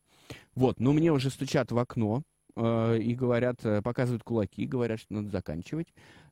Вот, 0.55 0.81
но 0.81 0.93
мне 0.93 1.13
уже 1.13 1.31
стучат 1.31 1.73
в 1.73 1.79
окно, 1.79 2.23
э, 2.57 2.99
и 2.99 3.15
говорят, 3.15 3.65
э, 3.65 3.83
показывают 3.83 4.23
кулаки, 4.23 4.67
говорят, 4.67 5.01
что 5.01 5.15
надо 5.15 5.29
заканчивать. 5.29 5.89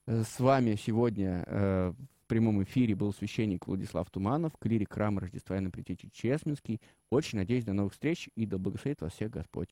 Э, 0.07 0.22
с 0.24 0.40
вами 0.40 0.76
сегодня 0.76 1.44
э, 1.46 1.92
в 1.92 2.26
прямом 2.26 2.62
эфире 2.62 2.94
был 2.94 3.12
священник 3.12 3.66
Владислав 3.66 4.11
Туманов, 4.11 4.53
клирик 4.59 4.92
храма 4.92 5.20
Рождества 5.20 5.57
и 5.59 5.61
на 5.61 5.70
Чесменский. 6.12 6.80
Очень 7.11 7.38
надеюсь, 7.38 7.64
до 7.64 7.72
новых 7.72 7.92
встреч 7.92 8.28
и 8.34 8.46
да 8.46 8.59
благословит 8.59 9.01
вас 9.03 9.12
всех 9.12 9.30
Господь. 9.30 9.68